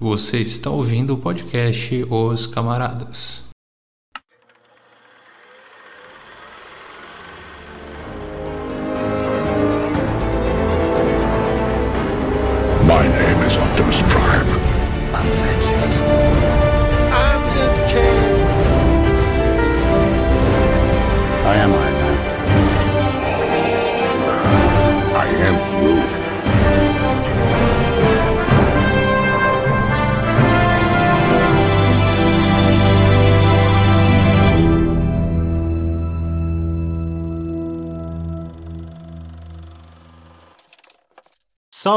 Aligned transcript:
Você 0.00 0.38
está 0.38 0.70
ouvindo 0.70 1.14
o 1.14 1.18
podcast 1.18 2.06
Os 2.08 2.46
Camaradas. 2.46 3.47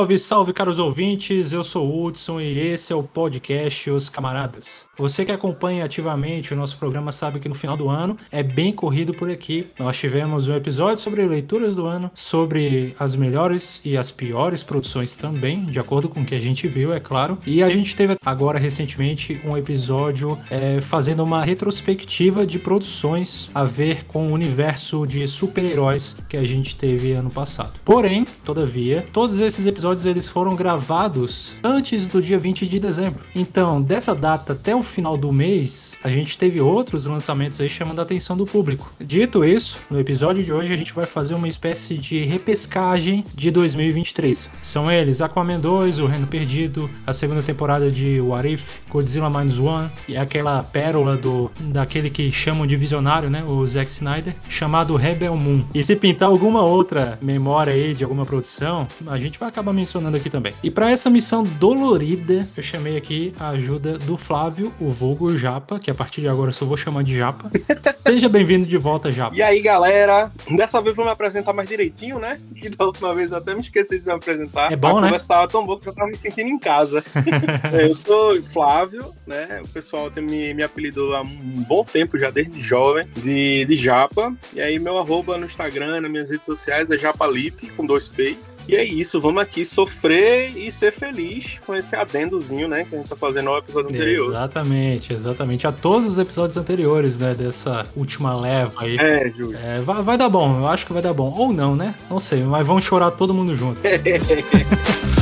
Salve, 0.02 0.18
salve, 0.18 0.52
caros 0.54 0.80
ouvintes! 0.80 1.54
Eu 1.54 1.64
sou 1.64 1.88
o 1.88 2.04
Hudson 2.04 2.42
e 2.42 2.58
esse 2.58 2.92
é 2.92 2.96
o 2.96 3.04
podcast 3.04 3.88
Os 3.92 4.10
Camaradas. 4.10 4.88
Você 4.98 5.24
que 5.24 5.32
acompanha 5.32 5.86
ativamente 5.86 6.52
o 6.52 6.58
nosso 6.58 6.76
programa 6.78 7.12
sabe 7.12 7.40
que 7.40 7.48
no 7.48 7.54
final 7.54 7.78
do 7.78 7.88
ano 7.88 8.18
é 8.32 8.42
bem 8.42 8.74
corrido 8.74 9.14
por 9.14 9.30
aqui. 9.30 9.68
Nós 9.78 9.96
tivemos 10.00 10.50
um 10.50 10.56
episódio 10.56 10.98
sobre 11.04 11.24
leituras 11.28 11.76
do 11.76 11.86
ano, 11.86 12.10
sobre 12.16 12.96
as 12.98 13.14
melhores 13.14 13.80
e 13.86 13.96
as 13.96 14.10
piores 14.10 14.64
produções 14.64 15.16
também, 15.16 15.66
de 15.66 15.80
acordo 15.80 16.10
com 16.10 16.22
o 16.22 16.26
que 16.26 16.34
a 16.34 16.40
gente 16.40 16.68
viu, 16.68 16.92
é 16.92 17.00
claro. 17.00 17.38
E 17.46 17.62
a 17.62 17.70
gente 17.70 17.96
teve 17.96 18.16
agora 18.26 18.58
recentemente 18.58 19.40
um 19.46 19.56
episódio 19.56 20.36
é, 20.50 20.82
fazendo 20.82 21.24
uma 21.24 21.44
retrospectiva 21.46 22.44
de 22.44 22.58
produções 22.58 23.52
a 23.54 23.64
ver 23.64 24.06
com 24.06 24.30
o 24.30 24.32
universo 24.32 25.06
de 25.06 25.28
super-heróis 25.28 26.16
que 26.28 26.38
a 26.38 26.44
gente 26.44 26.76
teve 26.76 27.12
ano 27.12 27.30
passado. 27.30 27.74
Porém, 27.86 28.26
todavia, 28.44 29.08
todos 29.14 29.40
esses 29.40 29.68
episódios 29.68 29.91
eles 30.06 30.28
foram 30.28 30.56
gravados 30.56 31.56
antes 31.64 32.06
do 32.06 32.22
dia 32.22 32.40
20 32.40 32.68
de 32.68 32.80
dezembro. 32.80 33.22
Então, 33.36 33.82
dessa 33.82 34.16
data 34.16 34.54
até 34.54 34.76
o 34.76 34.82
final 34.82 35.18
do 35.18 35.32
mês, 35.32 35.98
a 36.04 36.10
gente 36.10 36.38
teve 36.38 36.62
outros 36.62 37.06
lançamentos 37.06 37.60
aí 37.60 37.70
chamando 37.70 38.00
a 38.00 38.04
atenção 38.04 38.38
do 38.38 38.46
público. 38.46 38.94
Dito 39.00 39.44
isso, 39.44 39.78
no 39.90 40.00
episódio 40.00 40.44
de 40.44 40.54
hoje 40.54 40.74
a 40.74 40.78
gente 40.78 40.94
vai 40.94 41.06
fazer 41.06 41.34
uma 41.34 41.48
espécie 41.48 41.98
de 41.98 42.24
repescagem 42.24 43.24
de 43.36 43.52
2023. 43.52 44.50
São 44.64 44.92
eles 44.92 45.22
Aquaman 45.22 45.60
2, 45.60 46.00
O 46.00 46.06
Reino 46.06 46.28
Perdido, 46.28 46.90
a 47.06 47.14
segunda 47.14 47.42
temporada 47.42 47.92
de 47.92 48.22
What 48.22 48.48
If, 48.48 48.80
Godzilla 48.90 49.30
Minus 49.30 49.60
One 49.60 49.90
e 50.08 50.18
aquela 50.18 50.64
pérola 50.64 51.18
do 51.18 51.52
daquele 51.60 52.10
que 52.10 52.32
chamam 52.32 52.66
de 52.66 52.76
visionário, 52.76 53.30
né, 53.30 53.44
o 53.44 53.66
Zack 53.66 53.92
Snyder, 53.92 54.36
chamado 54.50 54.96
Rebel 54.96 55.36
Moon. 55.36 55.64
E 55.74 55.84
se 55.84 55.96
pintar 55.96 56.30
alguma 56.30 56.62
outra 56.62 57.18
memória 57.22 57.74
aí 57.74 57.94
de 57.94 58.04
alguma 58.04 58.26
produção, 58.26 58.88
a 59.08 59.18
gente 59.18 59.40
vai 59.40 59.50
acabar 59.50 59.74
mencionando 59.82 60.16
aqui 60.16 60.30
também. 60.30 60.54
E 60.62 60.70
para 60.70 60.92
essa 60.92 61.10
missão 61.10 61.44
dolorida, 61.44 62.48
eu 62.56 62.64
chamei 62.64 62.96
aqui 62.98 63.34
a 63.40 63.50
ajuda 63.50 63.98
do 63.98 64.16
Flávio, 64.16 64.74
o 64.80 64.92
vulgo 64.92 65.36
Japa, 65.38 65.80
que 65.80 65.90
a 65.90 65.96
partir 65.96 66.22
de 66.22 66.28
agora 66.28 66.50
eu 66.50 66.54
só 66.54 66.66
vou 66.66 66.78
chamar 66.78 67.04
de 67.04 67.16
Japa. 67.16 67.52
Seja 68.06 68.30
bem-vindo 68.30 68.66
de 68.66 68.78
volta, 68.78 69.10
Japa. 69.12 69.36
E 69.36 69.42
aí, 69.42 69.60
galera? 69.60 70.32
Dessa 70.56 70.82
vez 70.82 70.96
vou 70.96 71.04
me 71.04 71.12
apresentar 71.12 71.52
mais 71.54 71.68
direitinho, 71.68 72.20
né? 72.20 72.40
Que 72.56 72.70
da 72.70 72.86
última 72.86 73.14
vez 73.16 73.32
eu 73.32 73.38
até 73.38 73.56
me 73.56 73.62
esqueci 73.62 74.00
de 74.00 74.06
me 74.06 74.14
apresentar. 74.14 74.72
É 74.72 74.76
bom, 74.76 74.98
a 74.98 75.02
né? 75.02 75.08
conversa 75.08 75.28
tava 75.28 75.48
tão 75.48 75.66
boa 75.66 75.80
que 75.80 75.90
eu 75.90 75.94
tava 75.94 76.10
me 76.10 76.18
sentindo 76.18 76.50
em 76.50 76.60
casa. 76.60 77.04
É, 77.72 77.86
eu 77.86 77.96
sou 77.96 78.42
Flávio, 78.44 79.14
né? 79.26 79.62
O 79.64 79.68
pessoal 79.68 80.10
tem 80.12 80.24
me, 80.24 80.54
me 80.54 80.64
apelidou 80.64 81.16
há 81.16 81.22
um 81.22 81.64
bom 81.68 81.84
tempo 81.84 82.18
já, 82.18 82.30
desde 82.30 82.60
jovem, 82.60 83.08
de, 83.16 83.66
de 83.66 83.76
Japa. 83.76 84.34
E 84.54 84.62
aí, 84.62 84.78
meu 84.78 84.98
arroba 84.98 85.38
no 85.38 85.46
Instagram, 85.46 86.02
nas 86.02 86.12
minhas 86.12 86.30
redes 86.30 86.46
sociais 86.46 86.92
é 86.92 86.98
Japalip, 86.98 87.68
com 87.70 87.86
dois 87.86 88.08
P's. 88.08 88.58
E 88.68 88.76
é 88.76 88.84
isso, 88.84 89.22
vamos 89.22 89.42
aqui 89.42 89.64
sofrer 89.72 90.58
e 90.58 90.70
ser 90.70 90.92
feliz 90.92 91.58
com 91.66 91.74
esse 91.74 91.96
adendozinho, 91.96 92.68
né? 92.68 92.84
Que 92.84 92.96
a 92.96 92.98
gente 92.98 93.10
tá 93.10 93.16
fazendo 93.16 93.46
no 93.46 93.58
episódio 93.58 93.90
anterior. 93.90 94.30
Exatamente, 94.30 95.14
exatamente. 95.14 95.66
A 95.66 95.72
todos 95.72 96.12
os 96.12 96.18
episódios 96.18 96.58
anteriores, 96.58 97.18
né, 97.18 97.34
dessa 97.34 97.86
última 97.96 98.38
leva 98.38 98.84
aí. 98.84 98.98
É, 98.98 99.30
Júlio. 99.30 99.58
É, 99.58 99.80
vai, 99.80 100.02
vai 100.04 100.18
dar 100.18 100.28
bom, 100.28 100.60
eu 100.60 100.68
acho 100.68 100.86
que 100.86 100.94
vai 100.94 101.02
dar 101.02 101.14
bom. 101.14 101.34
Ou 101.38 101.54
não, 101.54 101.76
né? 101.76 101.96
Não 102.10 102.20
sei, 102.20 102.44
mas 102.44 102.66
vamos 102.66 102.84
chorar 102.84 103.12
todo 103.12 103.34
mundo 103.34 103.56
junto. 103.56 103.80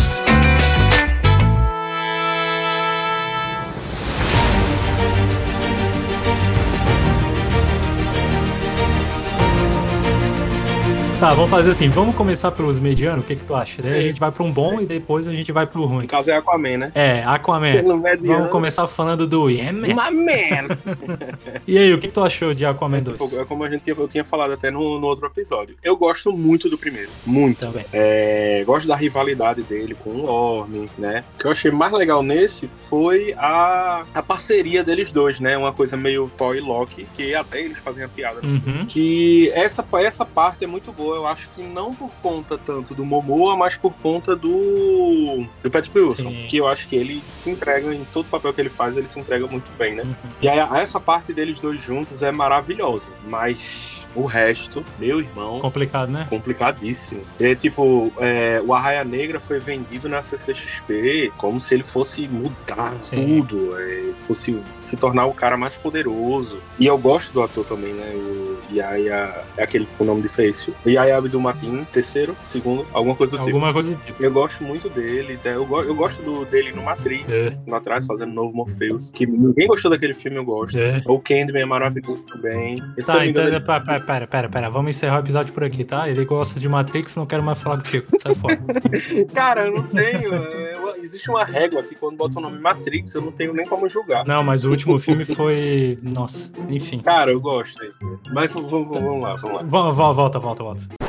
Tá, 11.20 11.34
vamos 11.34 11.50
fazer 11.50 11.72
assim, 11.72 11.90
vamos 11.90 12.16
começar 12.16 12.50
pelos 12.52 12.80
medianos, 12.80 13.26
o 13.26 13.28
que 13.28 13.36
que 13.36 13.44
tu 13.44 13.54
acha? 13.54 13.82
Daí 13.82 14.00
a 14.00 14.02
gente 14.02 14.22
vai 14.22 14.32
pra 14.32 14.42
um 14.42 14.54
bom 14.54 14.78
sei. 14.78 14.84
e 14.84 14.86
depois 14.86 15.28
a 15.28 15.34
gente 15.34 15.52
vai 15.52 15.68
pro 15.68 15.84
ruim. 15.84 16.04
No 16.04 16.08
caso 16.08 16.32
é 16.32 16.38
Aquaman, 16.38 16.78
né? 16.78 16.92
É, 16.96 17.22
Aquaman. 17.26 17.74
Pelo 17.74 17.98
mediano. 17.98 18.38
Vamos 18.38 18.52
começar 18.52 18.88
falando 18.88 19.28
do. 19.28 19.48
My 19.48 19.70
man! 19.70 20.78
E 21.68 21.78
aí, 21.78 21.94
o 21.94 22.00
que 22.00 22.08
que 22.08 22.14
tu 22.14 22.22
achou 22.22 22.54
de 22.54 22.66
Aquaman 22.66 23.02
2? 23.02 23.22
Tipo, 23.22 23.42
é 23.42 23.46
como 23.46 23.64
a 23.64 23.70
gente 23.70 23.84
tinha, 23.84 23.96
eu 23.96 24.08
tinha 24.08 24.24
falado 24.24 24.54
até 24.54 24.72
no, 24.72 25.00
no 25.00 25.08
outro 25.08 25.26
episódio. 25.26 25.76
Eu 25.84 25.96
gosto 25.98 26.32
muito 26.32 26.70
do 26.70 26.78
primeiro. 26.78 27.10
Muito. 27.26 27.60
Também. 27.60 27.86
É, 27.92 28.64
gosto 28.66 28.88
da 28.88 28.96
rivalidade 28.96 29.62
dele 29.62 29.96
com 29.96 30.10
o 30.10 30.26
Orme, 30.26 30.90
né? 30.98 31.24
O 31.36 31.40
que 31.40 31.46
eu 31.46 31.52
achei 31.52 31.70
mais 31.70 31.92
legal 31.92 32.24
nesse 32.24 32.70
foi 32.90 33.36
a, 33.38 34.04
a 34.14 34.24
parceria 34.24 34.84
deles 34.84 35.12
dois, 35.12 35.40
né? 35.40 35.58
Uma 35.58 35.74
coisa 35.74 35.98
meio 35.98 36.32
Toy 36.38 36.60
Loki, 36.60 37.06
que 37.16 37.36
até 37.36 37.62
eles 37.62 37.78
fazem 37.78 38.04
a 38.04 38.08
piada. 38.08 38.40
Uhum. 38.42 38.86
Que 38.88 39.52
essa, 39.54 39.86
essa 40.00 40.26
parte 40.26 40.64
é 40.64 40.68
muito 40.68 40.92
boa. 40.92 41.09
Eu 41.16 41.28
acho 41.28 41.50
que 41.56 41.62
não 41.64 41.94
por 41.94 42.12
conta 42.22 42.58
tanto 42.58 42.94
do 42.94 43.06
Momoa, 43.06 43.56
mas 43.56 43.76
por 43.76 43.94
conta 43.94 44.36
do, 44.36 45.46
do 45.62 45.72
Patrick 45.72 45.98
Wilson. 45.98 46.30
Sim. 46.30 46.48
Que 46.48 46.58
eu 46.58 46.68
acho 46.68 46.88
que 46.88 46.96
ele 46.96 47.24
se 47.36 47.50
entrega 47.50 47.94
em 47.94 48.06
todo 48.06 48.26
papel 48.26 48.54
que 48.54 48.62
ele 48.62 48.70
faz, 48.70 48.96
ele 48.96 49.08
se 49.08 49.20
entrega 49.20 49.48
muito 49.48 49.70
bem, 49.78 49.96
né? 49.96 50.04
Uhum. 50.04 50.16
E 50.42 50.50
aí, 50.50 50.60
essa 50.82 51.00
parte 51.00 51.34
deles 51.34 51.60
dois 51.60 51.82
juntos 51.82 52.24
é 52.24 52.32
maravilhosa, 52.32 53.12
mas 53.28 53.99
o 54.16 54.26
resto, 54.26 54.84
meu 55.00 55.20
irmão, 55.20 55.60
Complicado, 55.60 56.12
né? 56.12 56.26
complicadíssimo. 56.30 57.22
É 57.40 57.54
tipo, 57.56 58.12
é, 58.20 58.62
o 58.66 58.74
Arraia 58.74 59.04
Negra 59.04 59.40
foi 59.40 59.60
vendido 59.60 60.10
na 60.10 60.22
CCXP 60.22 61.32
como 61.38 61.60
se 61.60 61.74
ele 61.76 61.84
fosse 61.84 62.28
mudar 62.28 62.96
Sim. 63.02 63.42
tudo, 63.44 63.80
é, 63.80 64.12
fosse 64.18 64.60
se 64.82 64.98
tornar 64.98 65.26
o 65.26 65.34
cara 65.34 65.56
mais 65.58 65.76
poderoso. 65.78 66.58
E 66.80 66.86
eu 66.86 66.98
gosto 66.98 67.32
do 67.34 67.42
ator 67.42 67.66
também, 67.66 67.94
né? 67.94 68.12
O 68.16 68.58
Yaya, 68.74 69.44
é 69.58 69.64
aquele 69.64 69.88
com 69.98 70.04
o 70.04 70.08
nome 70.08 70.22
difícil. 70.22 70.74
O 70.86 70.90
Yaya 70.90 71.18
Abdul 71.18 71.42
Matin, 71.42 71.86
terceiro, 71.92 72.36
segundo, 72.44 72.86
alguma 72.94 73.16
coisa 73.16 73.38
do 73.38 73.44
tipo. 73.44 73.56
Alguma 73.56 73.74
coisa 73.74 73.92
do 73.96 73.98
tipo. 74.04 74.24
Eu 74.24 74.32
gosto 74.32 74.64
muito 74.64 74.90
dele, 74.90 75.38
tá? 75.42 75.50
eu, 75.50 75.66
go- 75.66 75.82
eu 75.82 75.96
gosto 75.96 76.22
do, 76.22 76.46
dele 76.46 76.72
no 76.72 76.84
Matrix, 76.84 77.32
É. 77.32 77.58
lá 77.68 77.78
atrás, 77.78 78.06
fazendo 78.06 78.34
novo 78.34 78.54
Morpheus, 78.54 79.10
que 79.12 79.26
ninguém 79.26 79.68
gostou 79.68 79.90
daquele 79.92 80.14
filme, 80.14 80.38
eu 80.38 80.46
gosto. 80.46 80.78
É. 80.78 81.02
O 81.08 81.20
Candyman 81.20 81.62
é 81.62 81.66
maravilhoso 81.66 82.22
também. 82.24 82.78
Se 82.78 82.84
eu 83.02 83.06
Tá, 83.06 83.26
então, 83.26 83.44
engano, 83.48 83.62
pera, 83.66 83.99
pera, 84.00 84.28
pera, 84.28 84.28
pera, 84.28 84.50
pera, 84.50 84.70
vamos 84.70 84.96
encerrar 84.96 85.18
o 85.18 85.20
episódio 85.20 85.54
por 85.54 85.64
aqui, 85.64 85.84
tá? 85.84 86.10
Ele 86.10 86.26
gosta 86.26 86.60
de 86.60 86.68
Matrix, 86.70 87.16
não 87.16 87.26
quero 87.26 87.44
mais 87.44 87.60
falar 87.62 87.78
contigo. 87.78 88.06
Sai 88.22 88.36
fora. 88.36 88.58
Cara, 89.34 89.66
eu 89.68 89.74
não 89.74 89.84
tenho. 89.84 90.34
é, 90.36 90.74
eu- 90.76 90.90
existe 90.98 91.30
uma 91.30 91.44
régua 91.44 91.80
aqui 91.82 91.96
quando 91.96 92.18
bota 92.18 92.40
o 92.40 92.42
nome 92.42 92.60
Matrix, 92.60 93.14
eu 93.16 93.22
não 93.22 93.32
tenho 93.32 93.54
nem 93.54 93.66
como 93.66 93.88
julgar. 93.90 94.26
Não, 94.26 94.44
mas 94.44 94.66
o 94.66 94.70
último 94.70 94.98
filme 95.00 95.24
foi. 95.26 95.98
Nossa, 96.02 96.52
enfim. 96.70 97.00
Cara, 97.00 97.32
eu 97.32 97.40
gosto. 97.40 97.80
Mas 98.34 98.52
vamos 98.54 99.22
lá, 99.24 99.34
vamos 99.34 99.58
lá. 99.58 99.64
Vol- 99.64 99.94
Volta, 99.94 100.40
volta, 100.40 100.64
volta. 100.64 101.09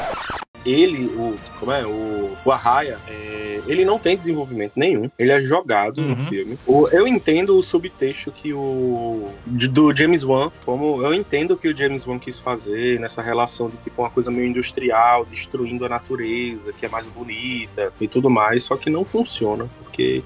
Ele, 0.64 1.06
o. 1.06 1.36
Como 1.58 1.72
é? 1.72 1.84
O, 1.86 2.30
o 2.44 2.52
Arraia, 2.52 2.98
é, 3.08 3.60
ele 3.66 3.84
não 3.84 3.98
tem 3.98 4.16
desenvolvimento 4.16 4.72
nenhum. 4.76 5.10
Ele 5.18 5.32
é 5.32 5.40
jogado 5.42 5.98
Uhum. 6.00 6.08
no 6.08 6.16
filme. 6.16 6.58
O- 6.66 6.88
eu 6.88 7.06
entendo 7.06 7.56
o 7.56 7.62
subtexto 7.62 8.30
que 8.30 8.52
o. 8.52 9.28
do 9.46 9.94
James 9.96 10.22
Wan, 10.24 10.50
como 10.64 11.02
eu 11.02 11.12
entendo 11.14 11.52
o 11.52 11.56
que 11.56 11.68
o 11.68 11.76
James 11.76 12.06
Wan 12.06 12.18
quis 12.18 12.38
fazer 12.38 12.98
nessa 13.00 13.22
relação 13.22 13.68
de 13.70 13.76
tipo 13.78 14.02
uma 14.02 14.10
coisa 14.10 14.30
meio 14.30 14.46
industrial, 14.48 15.24
destruindo 15.24 15.84
a 15.84 15.88
natureza, 15.88 16.72
que 16.72 16.84
é 16.86 16.88
mais 16.88 17.06
bonita 17.06 17.92
e 18.00 18.06
tudo 18.08 18.28
mais, 18.30 18.62
só 18.64 18.76
que 18.76 18.90
não 18.90 19.04
funciona, 19.04 19.68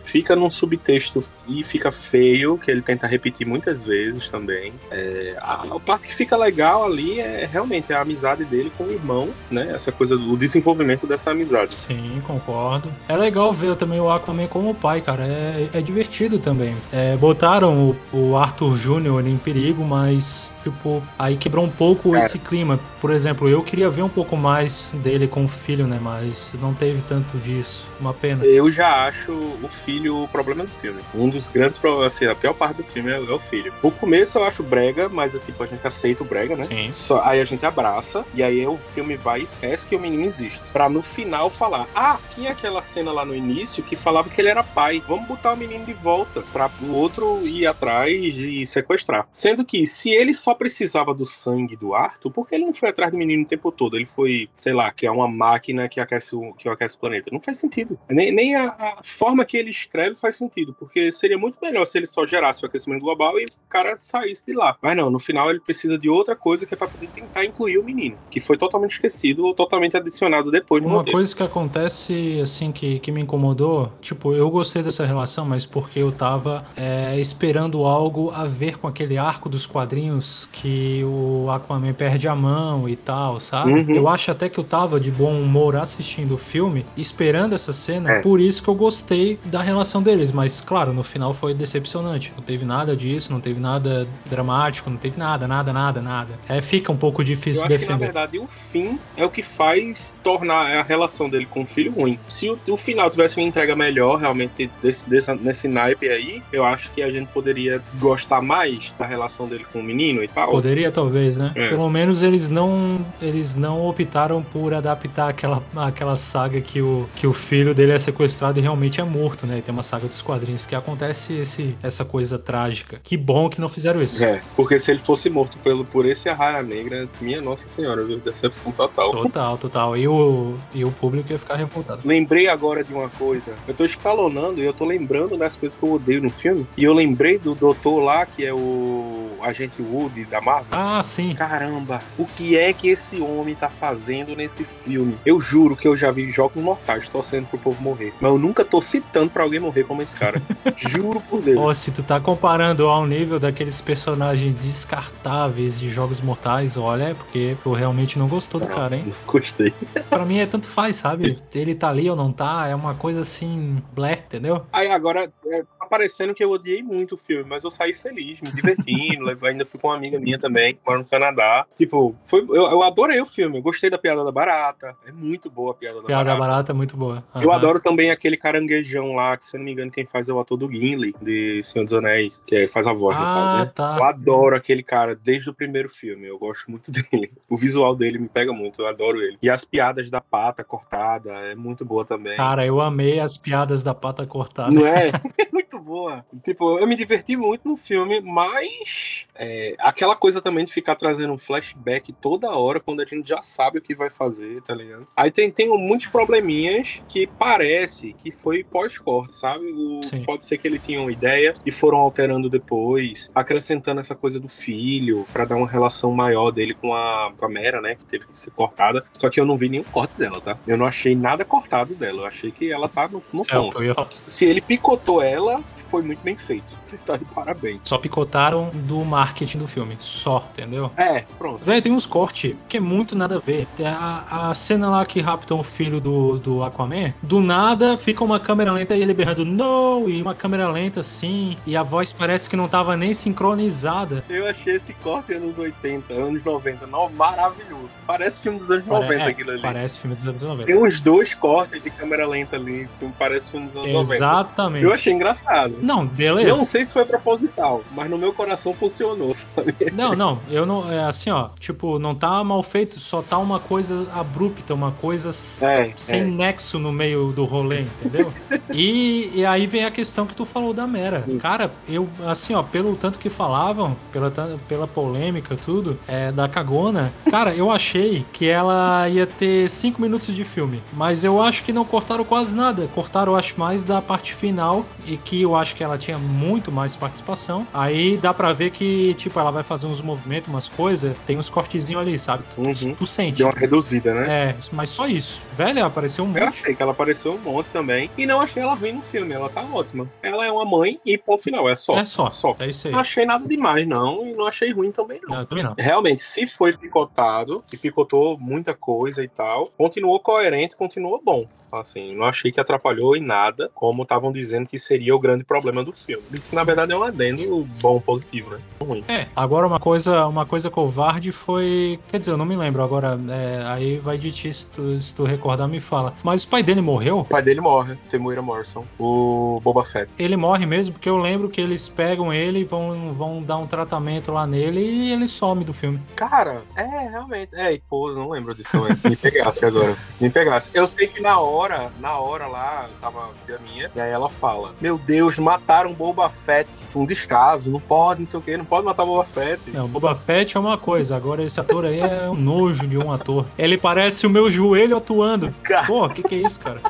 fica 0.04 0.34
num 0.34 0.50
subtexto 0.50 1.22
e 1.48 1.62
fica 1.62 1.90
feio, 1.90 2.58
que 2.58 2.70
ele 2.70 2.82
tenta 2.82 3.06
repetir 3.06 3.46
muitas 3.46 3.82
vezes 3.82 4.28
também. 4.28 4.72
É, 4.90 5.36
a, 5.40 5.62
a 5.74 5.80
parte 5.80 6.06
que 6.06 6.14
fica 6.14 6.36
legal 6.36 6.84
ali 6.84 7.20
é 7.20 7.48
realmente 7.50 7.92
a 7.92 8.00
amizade 8.00 8.44
dele 8.44 8.70
com 8.76 8.84
o 8.84 8.92
irmão, 8.92 9.30
né? 9.50 9.70
Essa 9.74 9.92
coisa 9.92 10.16
do 10.16 10.36
desenvolvimento 10.36 11.06
dessa 11.06 11.30
amizade. 11.30 11.74
Sim, 11.74 12.22
concordo. 12.26 12.88
É 13.08 13.16
legal 13.16 13.52
ver 13.52 13.76
também 13.76 14.00
o 14.00 14.10
Aquaman 14.10 14.46
como 14.46 14.74
pai, 14.74 15.00
cara. 15.00 15.24
É, 15.24 15.70
é 15.72 15.80
divertido 15.80 16.38
também. 16.38 16.74
É, 16.92 17.16
botaram 17.16 17.96
o, 18.12 18.16
o 18.16 18.36
Arthur 18.36 18.76
Jr. 18.76 19.26
em 19.26 19.36
perigo, 19.36 19.84
mas, 19.84 20.52
tipo, 20.62 21.02
aí 21.18 21.36
quebrou 21.36 21.64
um 21.64 21.70
pouco 21.70 22.12
Cara. 22.12 22.24
esse 22.24 22.38
clima. 22.38 22.78
Por 23.00 23.10
exemplo, 23.10 23.48
eu 23.48 23.62
queria 23.62 23.90
ver 23.90 24.02
um 24.02 24.08
pouco 24.08 24.36
mais 24.36 24.92
dele 25.02 25.26
com 25.26 25.44
o 25.44 25.48
filho, 25.48 25.86
né? 25.86 25.98
Mas 26.00 26.50
não 26.60 26.72
teve 26.74 27.02
tanto 27.08 27.36
disso. 27.38 27.86
Uma 28.00 28.12
pena. 28.12 28.44
Eu 28.44 28.70
já 28.70 29.06
acho 29.06 29.32
o 29.64 29.68
filho 29.68 30.24
o 30.24 30.28
problema 30.28 30.64
do 30.64 30.70
filme. 30.70 31.00
Um 31.14 31.28
dos 31.28 31.48
grandes 31.48 31.78
problemas, 31.78 32.14
assim, 32.14 32.26
a 32.26 32.34
pior 32.34 32.54
parte 32.54 32.78
do 32.78 32.84
filme 32.84 33.10
é, 33.10 33.16
é 33.16 33.18
o 33.18 33.38
filho. 33.38 33.72
O 33.82 33.90
começo 33.90 34.38
eu 34.38 34.44
acho 34.44 34.62
brega, 34.62 35.08
mas 35.08 35.38
tipo, 35.44 35.62
a 35.62 35.66
gente 35.66 35.86
aceita 35.86 36.22
o 36.22 36.26
brega, 36.26 36.56
né? 36.56 36.64
Sim. 36.64 36.90
Só, 36.90 37.22
aí 37.24 37.40
a 37.40 37.44
gente 37.44 37.64
abraça, 37.64 38.24
e 38.34 38.42
aí 38.42 38.66
o 38.66 38.78
filme 38.94 39.16
vai 39.16 39.40
e 39.40 39.44
esquece 39.44 39.86
que 39.86 39.96
o 39.96 40.00
menino 40.00 40.24
existe. 40.24 40.60
Pra 40.72 40.88
no 40.88 41.02
final 41.02 41.50
falar: 41.50 41.88
Ah, 41.94 42.18
tinha 42.30 42.50
aquela 42.50 42.82
cena 42.82 43.12
lá 43.12 43.24
no 43.24 43.34
início 43.34 43.82
que 43.82 43.96
falava 43.96 44.28
que 44.28 44.40
ele 44.40 44.48
era 44.48 44.62
pai. 44.62 45.02
Vamos 45.06 45.26
botar 45.26 45.52
o 45.52 45.56
menino 45.56 45.84
de 45.84 45.92
volta 45.92 46.42
pra 46.52 46.70
o 46.82 46.92
outro 46.92 47.46
ir 47.46 47.66
atrás 47.66 48.12
e 48.12 48.64
sequestrar. 48.66 49.26
Sendo 49.32 49.64
que 49.64 49.86
se 49.86 50.10
ele 50.10 50.34
só 50.34 50.54
precisava 50.54 51.14
do 51.14 51.26
sangue 51.26 51.76
do 51.76 51.94
Arthur, 51.94 52.30
por 52.30 52.48
que 52.48 52.54
ele 52.54 52.64
não 52.64 52.74
foi 52.74 52.88
atrás 52.88 53.10
do 53.10 53.18
menino 53.18 53.42
o 53.42 53.46
tempo 53.46 53.70
todo? 53.70 53.96
Ele 53.96 54.06
foi, 54.06 54.48
sei 54.54 54.72
lá, 54.72 54.90
criar 54.90 55.12
uma 55.12 55.28
máquina 55.28 55.88
que 55.88 56.00
aquece 56.00 56.34
o, 56.34 56.52
que 56.54 56.68
aquece 56.68 56.96
o 56.96 56.98
planeta. 56.98 57.30
Não 57.32 57.40
faz 57.40 57.58
sentido. 57.58 57.98
Nem, 58.08 58.32
nem 58.32 58.54
a, 58.54 58.68
a 58.68 59.02
forma 59.02 59.43
que 59.44 59.56
ele 59.56 59.70
escreve 59.70 60.14
faz 60.16 60.36
sentido, 60.36 60.74
porque 60.78 61.10
seria 61.12 61.38
muito 61.38 61.56
melhor 61.62 61.84
se 61.84 61.98
ele 61.98 62.06
só 62.06 62.24
gerasse 62.26 62.62
o 62.62 62.66
aquecimento 62.66 63.00
global 63.02 63.38
e 63.38 63.44
o 63.44 63.48
cara 63.68 63.96
saísse 63.96 64.44
de 64.46 64.52
lá. 64.54 64.76
Mas 64.82 64.96
não, 64.96 65.10
no 65.10 65.18
final 65.18 65.50
ele 65.50 65.60
precisa 65.60 65.98
de 65.98 66.08
outra 66.08 66.34
coisa 66.36 66.66
que 66.66 66.74
é 66.74 66.76
pra 66.76 66.86
poder 66.88 67.08
tentar 67.08 67.44
incluir 67.44 67.78
o 67.78 67.84
menino, 67.84 68.16
que 68.30 68.40
foi 68.40 68.56
totalmente 68.56 68.92
esquecido 68.92 69.44
ou 69.44 69.54
totalmente 69.54 69.96
adicionado 69.96 70.50
depois 70.50 70.82
no 70.82 70.88
Uma 70.88 70.98
roteiro. 70.98 71.16
coisa 71.18 71.34
que 71.34 71.42
acontece, 71.42 72.40
assim, 72.42 72.70
que, 72.72 72.98
que 73.00 73.10
me 73.10 73.20
incomodou, 73.22 73.92
tipo, 74.00 74.32
eu 74.34 74.50
gostei 74.50 74.82
dessa 74.82 75.04
relação, 75.04 75.44
mas 75.44 75.66
porque 75.66 75.98
eu 75.98 76.12
tava 76.12 76.64
é, 76.76 77.18
esperando 77.18 77.84
algo 77.84 78.30
a 78.30 78.44
ver 78.44 78.78
com 78.78 78.86
aquele 78.86 79.18
arco 79.18 79.48
dos 79.48 79.66
quadrinhos 79.66 80.48
que 80.52 81.02
o 81.04 81.50
Aquaman 81.50 81.92
perde 81.92 82.28
a 82.28 82.34
mão 82.34 82.88
e 82.88 82.96
tal, 82.96 83.40
sabe? 83.40 83.72
Uhum. 83.72 83.94
Eu 83.94 84.08
acho 84.08 84.30
até 84.30 84.48
que 84.48 84.58
eu 84.58 84.64
tava 84.64 84.98
de 85.00 85.10
bom 85.10 85.32
humor 85.40 85.76
assistindo 85.76 86.34
o 86.34 86.38
filme, 86.38 86.84
esperando 86.96 87.54
essa 87.54 87.72
cena, 87.72 88.12
É. 88.14 88.20
por 88.22 88.40
isso 88.40 88.62
que 88.62 88.68
eu 88.68 88.74
gostei 88.74 89.33
da 89.44 89.62
relação 89.62 90.02
deles, 90.02 90.32
mas 90.32 90.60
claro, 90.60 90.92
no 90.92 91.02
final 91.02 91.32
foi 91.34 91.54
decepcionante. 91.54 92.32
Não 92.36 92.42
teve 92.42 92.64
nada 92.64 92.96
disso, 92.96 93.32
não 93.32 93.40
teve 93.40 93.60
nada 93.60 94.06
dramático, 94.26 94.88
não 94.90 94.96
teve 94.96 95.18
nada, 95.18 95.46
nada, 95.48 95.72
nada, 95.72 96.00
nada. 96.02 96.34
É, 96.48 96.60
fica 96.60 96.90
um 96.92 96.96
pouco 96.96 97.22
Eu 97.22 97.26
difícil 97.26 97.62
acho 97.64 97.68
que, 97.68 97.74
na 97.74 97.78
defender. 97.86 98.04
verdade, 98.04 98.38
o 98.38 98.46
fim 98.46 98.98
é 99.16 99.24
o 99.24 99.30
que 99.30 99.42
faz 99.42 100.14
tornar 100.22 100.66
a 100.78 100.82
relação 100.82 101.28
dele 101.28 101.46
com 101.46 101.62
o 101.62 101.66
filho 101.66 101.92
ruim. 101.92 102.18
Se 102.28 102.48
o, 102.50 102.58
o 102.68 102.76
final 102.76 103.08
tivesse 103.10 103.36
uma 103.36 103.46
entrega 103.46 103.74
melhor, 103.76 104.18
realmente, 104.18 104.70
desse, 104.82 105.08
desse- 105.08 105.34
nesse 105.36 105.68
naipe 105.68 106.08
aí, 106.08 106.42
eu 106.52 106.64
acho 106.64 106.90
que 106.92 107.02
a 107.02 107.10
gente 107.10 107.28
poderia 107.28 107.80
gostar 107.98 108.40
mais 108.40 108.94
da 108.98 109.06
relação 109.06 109.46
dele 109.48 109.64
com 109.72 109.80
o 109.80 109.82
menino 109.82 110.22
e 110.22 110.28
tal. 110.28 110.50
Poderia 110.50 110.90
talvez, 110.92 111.36
né? 111.36 111.52
É. 111.54 111.68
Pelo 111.68 111.88
menos 111.90 112.22
eles 112.22 112.48
não 112.48 113.04
eles 113.20 113.54
não 113.54 113.86
optaram 113.86 114.42
por 114.42 114.74
adaptar 114.74 115.28
aquela, 115.30 115.62
aquela 115.76 116.16
saga 116.16 116.60
que 116.60 116.80
o, 116.80 117.08
que 117.16 117.26
o 117.26 117.32
filho 117.32 117.74
dele 117.74 117.92
é 117.92 117.98
sequestrado 117.98 118.58
e 118.58 118.62
realmente 118.62 119.00
é 119.00 119.04
morto, 119.04 119.23
né? 119.46 119.58
E 119.58 119.62
tem 119.62 119.72
uma 119.72 119.82
saga 119.82 120.06
dos 120.06 120.22
quadrinhos 120.22 120.66
que 120.66 120.74
acontece 120.74 121.32
esse, 121.34 121.76
essa 121.82 122.04
coisa 122.04 122.38
trágica. 122.38 123.00
Que 123.02 123.16
bom 123.16 123.48
que 123.48 123.60
não 123.60 123.68
fizeram 123.68 124.02
isso. 124.02 124.22
É, 124.22 124.40
porque 124.54 124.78
se 124.78 124.90
ele 124.90 125.00
fosse 125.00 125.30
morto 125.30 125.58
pelo, 125.58 125.84
por 125.84 126.06
esse 126.06 126.28
Arraia 126.28 126.62
Negra, 126.62 127.08
minha 127.20 127.40
nossa 127.40 127.68
senhora, 127.68 128.04
viu? 128.04 128.18
Decepção 128.18 128.72
total. 128.72 129.10
Total, 129.10 129.58
total. 129.58 129.96
E 129.96 130.06
o, 130.06 130.54
e 130.72 130.84
o 130.84 130.90
público 130.90 131.32
ia 131.32 131.38
ficar 131.38 131.56
revoltado. 131.56 132.02
Lembrei 132.04 132.48
agora 132.48 132.84
de 132.84 132.92
uma 132.92 133.08
coisa. 133.08 133.54
Eu 133.66 133.74
tô 133.74 133.84
escalonando 133.84 134.60
e 134.60 134.64
eu 134.64 134.72
tô 134.72 134.84
lembrando 134.84 135.36
das 135.36 135.56
coisas 135.56 135.78
que 135.78 135.84
eu 135.84 135.92
odeio 135.92 136.22
no 136.22 136.30
filme. 136.30 136.66
E 136.76 136.84
eu 136.84 136.92
lembrei 136.92 137.38
do 137.38 137.54
doutor 137.54 138.00
lá, 138.00 138.26
que 138.26 138.44
é 138.44 138.52
o 138.52 139.30
agente 139.42 139.80
Woody 139.82 140.24
da 140.24 140.40
Marvel. 140.40 140.78
Ah, 140.78 141.02
sim. 141.02 141.34
Caramba, 141.34 142.00
o 142.18 142.26
que 142.26 142.56
é 142.56 142.72
que 142.72 142.88
esse 142.88 143.20
homem 143.20 143.54
tá 143.54 143.68
fazendo 143.68 144.34
nesse 144.34 144.64
filme? 144.64 145.16
Eu 145.24 145.40
juro 145.40 145.76
que 145.76 145.86
eu 145.86 145.96
já 145.96 146.10
vi 146.10 146.28
jogos 146.30 146.62
mortais 146.62 147.08
torcendo 147.08 147.46
pro 147.46 147.58
povo 147.58 147.82
morrer. 147.82 148.12
Mas 148.20 148.32
eu 148.32 148.38
nunca 148.38 148.64
torci 148.64 149.00
tanto 149.14 149.30
pra 149.30 149.44
alguém 149.44 149.60
morrer 149.60 149.84
como 149.84 150.02
esse 150.02 150.16
cara. 150.16 150.42
juro 150.76 151.20
por 151.20 151.40
Deus. 151.40 151.56
Ó, 151.56 151.72
se 151.72 151.92
tu 151.92 152.02
tá 152.02 152.18
comparando 152.18 152.88
ao 152.88 153.06
nível 153.06 153.38
daqueles 153.38 153.80
personagens 153.80 154.56
descartáveis 154.56 155.78
de 155.78 155.88
Jogos 155.88 156.20
Mortais, 156.20 156.76
olha, 156.76 157.04
é 157.04 157.14
porque 157.14 157.56
tu 157.62 157.72
realmente 157.72 158.18
não 158.18 158.26
gostou 158.26 158.60
do 158.60 158.66
cara, 158.66 158.96
hein? 158.96 159.04
Não 159.06 159.14
gostei. 159.26 159.72
Pra 160.10 160.24
mim 160.24 160.38
é 160.38 160.46
tanto 160.46 160.66
faz, 160.66 160.96
sabe? 160.96 161.38
Ele 161.54 161.76
tá 161.76 161.88
ali 161.88 162.10
ou 162.10 162.16
não 162.16 162.32
tá, 162.32 162.66
é 162.66 162.74
uma 162.74 162.94
coisa 162.94 163.20
assim, 163.20 163.80
blé, 163.94 164.24
entendeu? 164.26 164.62
Aí 164.72 164.88
agora, 164.88 165.30
é, 165.46 165.62
tá 165.84 165.88
parecendo 165.88 166.34
que 166.34 166.42
eu 166.42 166.50
odiei 166.50 166.82
muito 166.82 167.14
o 167.14 167.18
filme, 167.18 167.44
mas 167.48 167.62
eu 167.64 167.70
saí 167.70 167.94
feliz, 167.94 168.40
me 168.40 168.50
divertindo. 168.50 169.24
ainda 169.44 169.64
fui 169.66 169.78
com 169.78 169.88
uma 169.88 169.96
amiga 169.96 170.18
minha 170.18 170.38
também, 170.38 170.74
que 170.74 170.80
mora 170.86 170.98
no 170.98 171.04
Canadá. 171.04 171.66
Tipo, 171.76 172.14
foi, 172.24 172.40
eu, 172.40 172.54
eu 172.54 172.82
adorei 172.82 173.20
o 173.20 173.26
filme. 173.26 173.58
Eu 173.58 173.62
gostei 173.62 173.90
da 173.90 173.98
piada 173.98 174.24
da 174.24 174.32
barata. 174.32 174.96
É 175.06 175.12
muito 175.12 175.50
boa 175.50 175.72
a 175.72 175.74
piada 175.74 176.00
da 176.00 176.06
Piada 176.06 176.24
barata. 176.24 176.40
barata 176.40 176.72
é 176.72 176.74
muito 176.74 176.96
boa. 176.96 177.22
Eu 177.34 177.50
Aham. 177.50 177.58
adoro 177.58 177.80
também 177.80 178.10
aquele 178.10 178.36
caranguejão 178.36 179.14
lá, 179.14 179.36
que 179.36 179.44
se 179.46 179.56
eu 179.56 179.58
não 179.58 179.64
me 179.66 179.72
engano, 179.72 179.90
quem 179.90 180.06
faz 180.06 180.28
é 180.28 180.32
o 180.32 180.40
ator 180.40 180.56
do 180.56 180.70
Gimli, 180.70 181.14
de 181.20 181.62
Senhor 181.62 181.84
dos 181.84 181.94
Anéis, 181.94 182.42
que 182.46 182.56
é- 182.56 182.68
faz 182.68 182.86
a 182.86 182.92
voz, 182.92 183.18
no 183.18 183.24
caso, 183.26 183.54
Ah, 183.54 183.58
né? 183.64 183.72
tá. 183.74 183.96
Eu 183.98 184.04
adoro 184.04 184.56
aquele 184.56 184.82
cara 184.82 185.14
desde 185.14 185.50
o 185.50 185.54
primeiro 185.54 185.88
filme. 185.88 186.26
Eu 186.26 186.38
gosto 186.38 186.70
muito 186.70 186.90
dele. 186.92 187.32
O 187.48 187.56
visual 187.56 187.94
dele 187.94 188.18
me 188.18 188.28
pega 188.28 188.52
muito. 188.52 188.80
Eu 188.82 188.86
adoro 188.86 189.20
ele. 189.20 189.38
E 189.42 189.50
as 189.50 189.64
piadas 189.64 190.08
da 190.10 190.20
pata 190.20 190.64
cortada 190.64 191.30
é 191.32 191.54
muito 191.54 191.84
boa 191.84 192.04
também. 192.04 192.36
Cara, 192.36 192.64
eu 192.64 192.80
amei 192.80 193.20
as 193.20 193.36
piadas 193.36 193.82
da 193.82 193.94
pata 193.94 194.26
cortada. 194.26 194.70
Não 194.70 194.86
é? 194.86 195.08
É 195.08 195.10
muito 195.74 195.84
boa. 195.84 196.24
Tipo, 196.42 196.78
eu 196.78 196.86
me 196.86 196.96
diverti 196.96 197.36
muito 197.36 197.66
no 197.68 197.76
filme, 197.76 198.20
mas 198.20 199.26
é, 199.34 199.74
aquela 199.78 200.14
coisa 200.16 200.40
também 200.40 200.64
de 200.64 200.72
ficar 200.72 200.94
trazendo 200.94 201.32
um 201.32 201.38
flashback 201.38 202.12
toda 202.12 202.50
hora 202.56 202.80
quando 202.80 203.00
a 203.00 203.04
gente 203.04 203.28
já 203.28 203.42
sabe 203.42 203.78
o 203.78 203.82
que 203.82 203.94
vai 203.94 204.10
fazer, 204.10 204.62
tá 204.62 204.74
ligado? 204.74 205.06
Aí 205.16 205.30
tem, 205.30 205.50
tem 205.50 205.68
muitos 205.68 206.06
probleminhas 206.08 207.00
que 207.08 207.26
parece 207.26 208.12
que 208.14 208.30
foi 208.30 208.62
pós-corte, 208.64 209.34
sabe? 209.34 209.64
O- 209.72 210.00
pode 210.24 210.44
ser 210.44 210.58
que 210.58 210.66
ele 210.68 210.78
tinha 210.78 211.00
uma 211.00 211.12
ideia 211.12 211.52
e 211.64 211.70
foram 211.70 211.98
alterando 211.98 212.48
depois, 212.48 213.30
acrescentando 213.34 214.00
essa 214.00 214.14
coisa 214.14 214.38
do 214.40 214.48
filho 214.48 215.26
pra 215.32 215.44
dar 215.44 215.56
uma 215.56 215.68
relação 215.68 216.12
maior 216.12 216.50
dele 216.50 216.74
com 216.74 216.94
a, 216.94 217.32
com 217.36 217.44
a 217.46 217.48
Mera, 217.48 217.80
né? 217.80 217.94
Que 217.94 218.04
teve 218.06 218.26
que 218.26 218.36
ser 218.36 218.50
cortada. 218.50 219.04
Só 219.12 219.28
que 219.28 219.40
eu 219.40 219.44
não 219.46 219.56
vi 219.56 219.68
nenhum 219.68 219.84
corte 219.84 220.12
dela, 220.16 220.40
tá? 220.40 220.56
Eu 220.66 220.76
não 220.76 220.86
achei 220.86 221.14
nada 221.14 221.44
cortado 221.44 221.94
dela. 221.94 222.22
Eu 222.22 222.26
achei 222.26 222.50
que 222.50 222.70
ela 222.70 222.88
tá 222.88 223.08
no, 223.08 223.22
no 223.32 223.42
É 223.42 223.54
ponto 223.54 223.78
se 224.24 224.44
ele 224.44 224.60
picotou 224.60 225.22
ela, 225.22 225.62
month 225.64 225.83
foi 225.94 226.02
muito 226.02 226.22
bem 226.24 226.36
feito. 226.36 226.76
Tá 227.04 227.16
de 227.18 227.24
parabéns. 227.26 227.80
Só 227.84 227.98
picotaram 227.98 228.70
do 228.72 229.04
marketing 229.04 229.58
do 229.58 229.66
filme. 229.68 229.94
Só, 229.98 230.48
entendeu? 230.52 230.90
É, 230.96 231.24
pronto. 231.38 231.62
Véi, 231.62 231.82
tem 231.82 231.92
uns 231.92 232.06
cortes 232.06 232.54
que 232.68 232.78
é 232.78 232.80
muito 232.80 233.14
nada 233.14 233.36
a 233.36 233.38
ver. 233.38 233.66
Tem 233.76 233.86
A, 233.86 234.48
a 234.50 234.54
cena 234.54 234.88
lá 234.88 235.04
que 235.04 235.20
raptam 235.20 235.58
o 235.58 235.62
filho 235.62 236.00
do, 236.00 236.38
do 236.38 236.62
Aquaman, 236.62 237.12
do 237.22 237.40
nada 237.40 237.98
fica 237.98 238.24
uma 238.24 238.40
câmera 238.40 238.72
lenta 238.72 238.96
e 238.96 239.02
ele 239.02 239.12
berrando 239.12 239.44
no, 239.44 240.08
e 240.08 240.22
uma 240.22 240.34
câmera 240.34 240.68
lenta 240.70 241.00
assim, 241.00 241.58
e 241.66 241.76
a 241.76 241.82
voz 241.82 242.10
parece 242.12 242.48
que 242.48 242.56
não 242.56 242.68
tava 242.68 242.96
nem 242.96 243.12
sincronizada. 243.12 244.24
Eu 244.30 244.46
achei 244.48 244.76
esse 244.76 244.94
corte 244.94 245.34
anos 245.34 245.58
80, 245.58 246.12
anos 246.14 246.42
90, 246.42 246.86
não, 246.86 247.10
maravilhoso. 247.10 247.90
Parece 248.06 248.40
filme 248.40 248.58
dos 248.58 248.70
anos 248.70 248.86
90 248.86 249.14
É, 249.14 249.26
aquilo 249.26 249.50
ali. 249.50 249.60
Parece 249.60 249.98
filme 249.98 250.16
dos 250.16 250.26
anos 250.26 250.40
90. 250.42 250.66
Tem 250.66 250.76
uns 250.76 251.00
dois 251.00 251.34
cortes 251.34 251.82
de 251.82 251.90
câmera 251.90 252.26
lenta 252.26 252.56
ali, 252.56 252.88
filme- 252.98 253.14
parece 253.18 253.50
filme 253.50 253.66
dos 253.68 253.76
anos 253.76 253.92
90. 253.92 254.14
Exatamente. 254.14 254.84
Eu 254.84 254.92
achei 254.92 255.12
engraçado. 255.12 255.76
Não, 255.84 256.06
beleza. 256.06 256.56
Não 256.56 256.64
sei 256.64 256.84
se 256.84 256.92
foi 256.92 257.04
proposital, 257.04 257.82
mas 257.92 258.08
no 258.10 258.16
meu 258.16 258.32
coração 258.32 258.72
funcionou. 258.72 259.34
sabe? 259.34 259.74
Não, 259.92 260.14
não, 260.14 260.38
eu 260.48 260.64
não. 260.64 260.90
É 260.90 261.04
assim, 261.04 261.30
ó. 261.30 261.50
Tipo, 261.58 261.98
não 261.98 262.14
tá 262.14 262.42
mal 262.42 262.62
feito, 262.62 262.98
só 262.98 263.20
tá 263.22 263.36
uma 263.38 263.60
coisa 263.60 264.06
abrupta, 264.14 264.72
uma 264.74 264.92
coisa 264.92 265.28
s- 265.30 265.64
É, 265.64 265.92
sem 265.96 266.20
é. 266.22 266.24
nexo 266.24 266.78
no 266.78 266.90
meio 266.92 267.32
do 267.32 267.44
rolê, 267.44 267.80
entendeu? 267.82 268.32
e, 268.72 269.30
e 269.34 269.44
aí 269.46 269.66
vem 269.66 269.84
a 269.84 269.90
questão 269.90 270.26
que 270.26 270.34
tu 270.34 270.44
falou 270.44 270.72
da 270.72 270.86
Mera. 270.86 271.24
Hum. 271.28 271.38
Cara, 271.38 271.70
eu, 271.88 272.08
assim, 272.26 272.54
ó, 272.54 272.62
pelo 272.62 272.96
tanto 272.96 273.18
que 273.18 273.28
falavam, 273.28 273.96
pela, 274.12 274.30
pela 274.68 274.86
polêmica, 274.86 275.56
tudo, 275.56 275.98
é, 276.08 276.32
da 276.32 276.48
cagona, 276.48 277.12
cara, 277.30 277.54
eu 277.54 277.70
achei 277.70 278.24
que 278.32 278.48
ela 278.48 279.08
ia 279.08 279.26
ter 279.26 279.68
cinco 279.68 280.00
minutos 280.00 280.34
de 280.34 280.44
filme. 280.44 280.80
Mas 280.92 281.24
eu 281.24 281.42
acho 281.42 281.62
que 281.64 281.72
não 281.72 281.84
cortaram 281.84 282.24
quase 282.24 282.54
nada. 282.54 282.88
Cortaram, 282.94 283.32
eu 283.32 283.38
acho, 283.38 283.54
mais 283.58 283.82
da 283.84 284.00
parte 284.00 284.34
final 284.34 284.84
e 285.06 285.16
que 285.16 285.42
eu 285.42 285.54
acho 285.54 285.73
acho 285.74 285.76
que 285.76 285.84
ela 285.84 285.98
tinha 285.98 286.16
muito 286.18 286.70
mais 286.70 286.94
participação. 286.94 287.66
Aí 287.74 288.16
dá 288.16 288.32
pra 288.32 288.52
ver 288.52 288.70
que, 288.70 289.12
tipo, 289.14 289.38
ela 289.40 289.50
vai 289.50 289.64
fazer 289.64 289.86
uns 289.86 290.00
movimentos, 290.00 290.48
umas 290.48 290.68
coisas, 290.68 291.16
tem 291.26 291.36
uns 291.36 291.50
cortezinhos 291.50 292.00
ali, 292.00 292.16
sabe? 292.18 292.44
Tu, 292.54 292.60
Uhum. 292.60 292.94
tu 292.94 293.04
sente. 293.06 293.38
Deu 293.38 293.48
uma 293.48 293.58
reduzida, 293.58 294.14
né? 294.14 294.50
É, 294.50 294.56
mas 294.72 294.90
só 294.90 295.06
isso. 295.08 295.40
Velho, 295.54 295.78
ela 295.78 295.88
apareceu 295.88 296.24
um 296.24 296.28
Eu 296.36 296.44
monte. 296.46 296.62
achei 296.62 296.74
que 296.74 296.82
ela 296.82 296.92
apareceu 296.92 297.32
um 297.34 297.38
monte 297.38 297.66
também. 297.66 298.10
E 298.18 298.26
não 298.26 298.40
achei 298.40 298.62
ela 298.62 298.74
ruim 298.74 298.92
no 298.92 299.02
filme. 299.02 299.32
Ela 299.32 299.48
tá 299.48 299.62
ótima. 299.72 300.08
Ela 300.22 300.44
é 300.46 300.50
uma 300.50 300.64
mãe 300.64 300.98
e 301.04 301.16
ponto 301.16 301.42
final. 301.42 301.68
É 301.68 301.76
só. 301.76 301.96
É 301.98 302.04
só. 302.04 302.30
Só. 302.30 302.56
É 302.58 302.68
isso 302.68 302.88
aí. 302.88 302.92
Não 302.92 303.00
achei 303.00 303.24
nada 303.24 303.46
demais, 303.46 303.86
não. 303.86 304.26
E 304.26 304.32
não 304.32 304.46
achei 304.46 304.72
ruim 304.72 304.90
também, 304.90 305.20
não. 305.22 305.34
Não, 305.34 305.40
eu 305.42 305.46
também 305.46 305.64
não. 305.64 305.74
Realmente, 305.78 306.22
se 306.22 306.46
foi 306.46 306.76
picotado 306.76 307.62
e 307.72 307.76
picotou 307.76 308.38
muita 308.38 308.74
coisa 308.74 309.22
e 309.22 309.28
tal, 309.28 309.68
continuou 309.76 310.18
coerente, 310.20 310.76
continuou 310.76 311.20
bom. 311.24 311.46
Assim, 311.72 312.14
não 312.14 312.24
achei 312.26 312.50
que 312.50 312.60
atrapalhou 312.60 313.16
em 313.16 313.20
nada, 313.22 313.70
como 313.74 314.02
estavam 314.02 314.32
dizendo 314.32 314.66
que 314.66 314.78
seria 314.78 315.14
o 315.14 315.18
grande 315.18 315.44
problema 315.44 315.84
do 315.84 315.92
filme. 315.92 316.24
Isso, 316.32 316.54
na 316.54 316.64
verdade, 316.64 316.92
é 316.92 316.96
um 316.96 317.02
adendo 317.02 317.66
bom, 317.80 318.00
positivo, 318.00 318.50
né? 318.50 318.60
Ruim. 318.82 319.04
É, 319.08 319.26
agora 319.34 319.66
uma 319.66 319.80
coisa, 319.80 320.26
uma 320.26 320.46
coisa 320.46 320.70
covarde 320.70 321.32
foi. 321.32 321.98
Quer 322.10 322.18
dizer, 322.18 322.32
eu 322.32 322.36
não 322.36 322.44
me 322.44 322.56
lembro 322.56 322.82
agora. 322.82 323.18
é, 323.30 323.62
aí 323.66 323.98
vai 323.98 324.18
de 324.18 324.30
ti, 324.30 324.52
se 324.52 324.66
tu, 324.66 325.00
se 325.00 325.14
tu 325.14 325.24
recordar, 325.44 325.68
me 325.68 325.78
fala. 325.78 326.14
Mas 326.22 326.42
o 326.42 326.48
pai 326.48 326.62
dele 326.62 326.80
morreu? 326.80 327.18
O 327.20 327.24
pai 327.24 327.42
dele 327.42 327.60
morre, 327.60 327.96
Temuera 328.08 328.40
Morrison, 328.40 328.84
o 328.98 329.60
Boba 329.62 329.84
Fett. 329.84 330.10
Ele 330.18 330.36
morre 330.36 330.64
mesmo, 330.64 330.94
porque 330.94 331.08
eu 331.08 331.18
lembro 331.18 331.50
que 331.50 331.60
eles 331.60 331.86
pegam 331.86 332.32
ele 332.32 332.60
e 332.60 332.64
vão, 332.64 333.12
vão 333.12 333.42
dar 333.42 333.58
um 333.58 333.66
tratamento 333.66 334.32
lá 334.32 334.46
nele 334.46 334.80
e 334.80 335.12
ele 335.12 335.28
some 335.28 335.62
do 335.62 335.74
filme. 335.74 336.00
Cara, 336.16 336.62
é, 336.74 337.08
realmente. 337.10 337.54
É, 337.54 337.74
e 337.74 337.78
pô, 337.78 338.10
não 338.12 338.30
lembro 338.30 338.54
disso, 338.54 338.80
ué. 338.80 338.96
Me 339.04 339.16
pegasse 339.16 339.66
agora. 339.66 339.96
Me 340.18 340.30
pegasse. 340.30 340.70
Eu 340.72 340.86
sei 340.86 341.08
que 341.08 341.20
na 341.20 341.38
hora, 341.38 341.92
na 342.00 342.18
hora 342.18 342.46
lá, 342.46 342.88
tava 343.00 343.28
a 343.48 343.58
minha, 343.70 343.90
e 343.94 344.00
aí 344.00 344.10
ela 344.10 344.30
fala: 344.30 344.74
Meu 344.80 344.96
Deus, 344.96 345.38
mataram 345.38 345.92
Boba 345.92 346.30
Fett. 346.30 346.70
Um 346.94 347.04
descaso, 347.04 347.70
não 347.70 347.80
pode, 347.80 348.20
não 348.20 348.26
sei 348.26 348.40
o 348.40 348.42
quê, 348.42 348.56
não 348.56 348.64
pode 348.64 348.86
matar 348.86 349.04
Boba 349.04 349.24
Fett. 349.24 349.70
Não, 349.70 349.86
Boba 349.86 350.14
Fett 350.14 350.56
é 350.56 350.60
uma 350.60 350.78
coisa, 350.78 351.14
agora 351.16 351.42
esse 351.42 351.60
ator 351.60 351.84
aí 351.84 352.00
é 352.00 352.30
um 352.30 352.34
nojo 352.34 352.86
de 352.86 352.96
um 352.96 353.12
ator. 353.12 353.44
Ele 353.58 353.76
parece 353.76 354.26
o 354.26 354.30
meu 354.30 354.48
joelho 354.48 354.96
atuando. 354.96 355.33
Cara, 355.62 355.86
Pô, 355.86 356.06
o 356.06 356.08
que, 356.08 356.22
que 356.22 356.34
é 356.34 356.38
isso, 356.38 356.60
cara? 356.60 356.80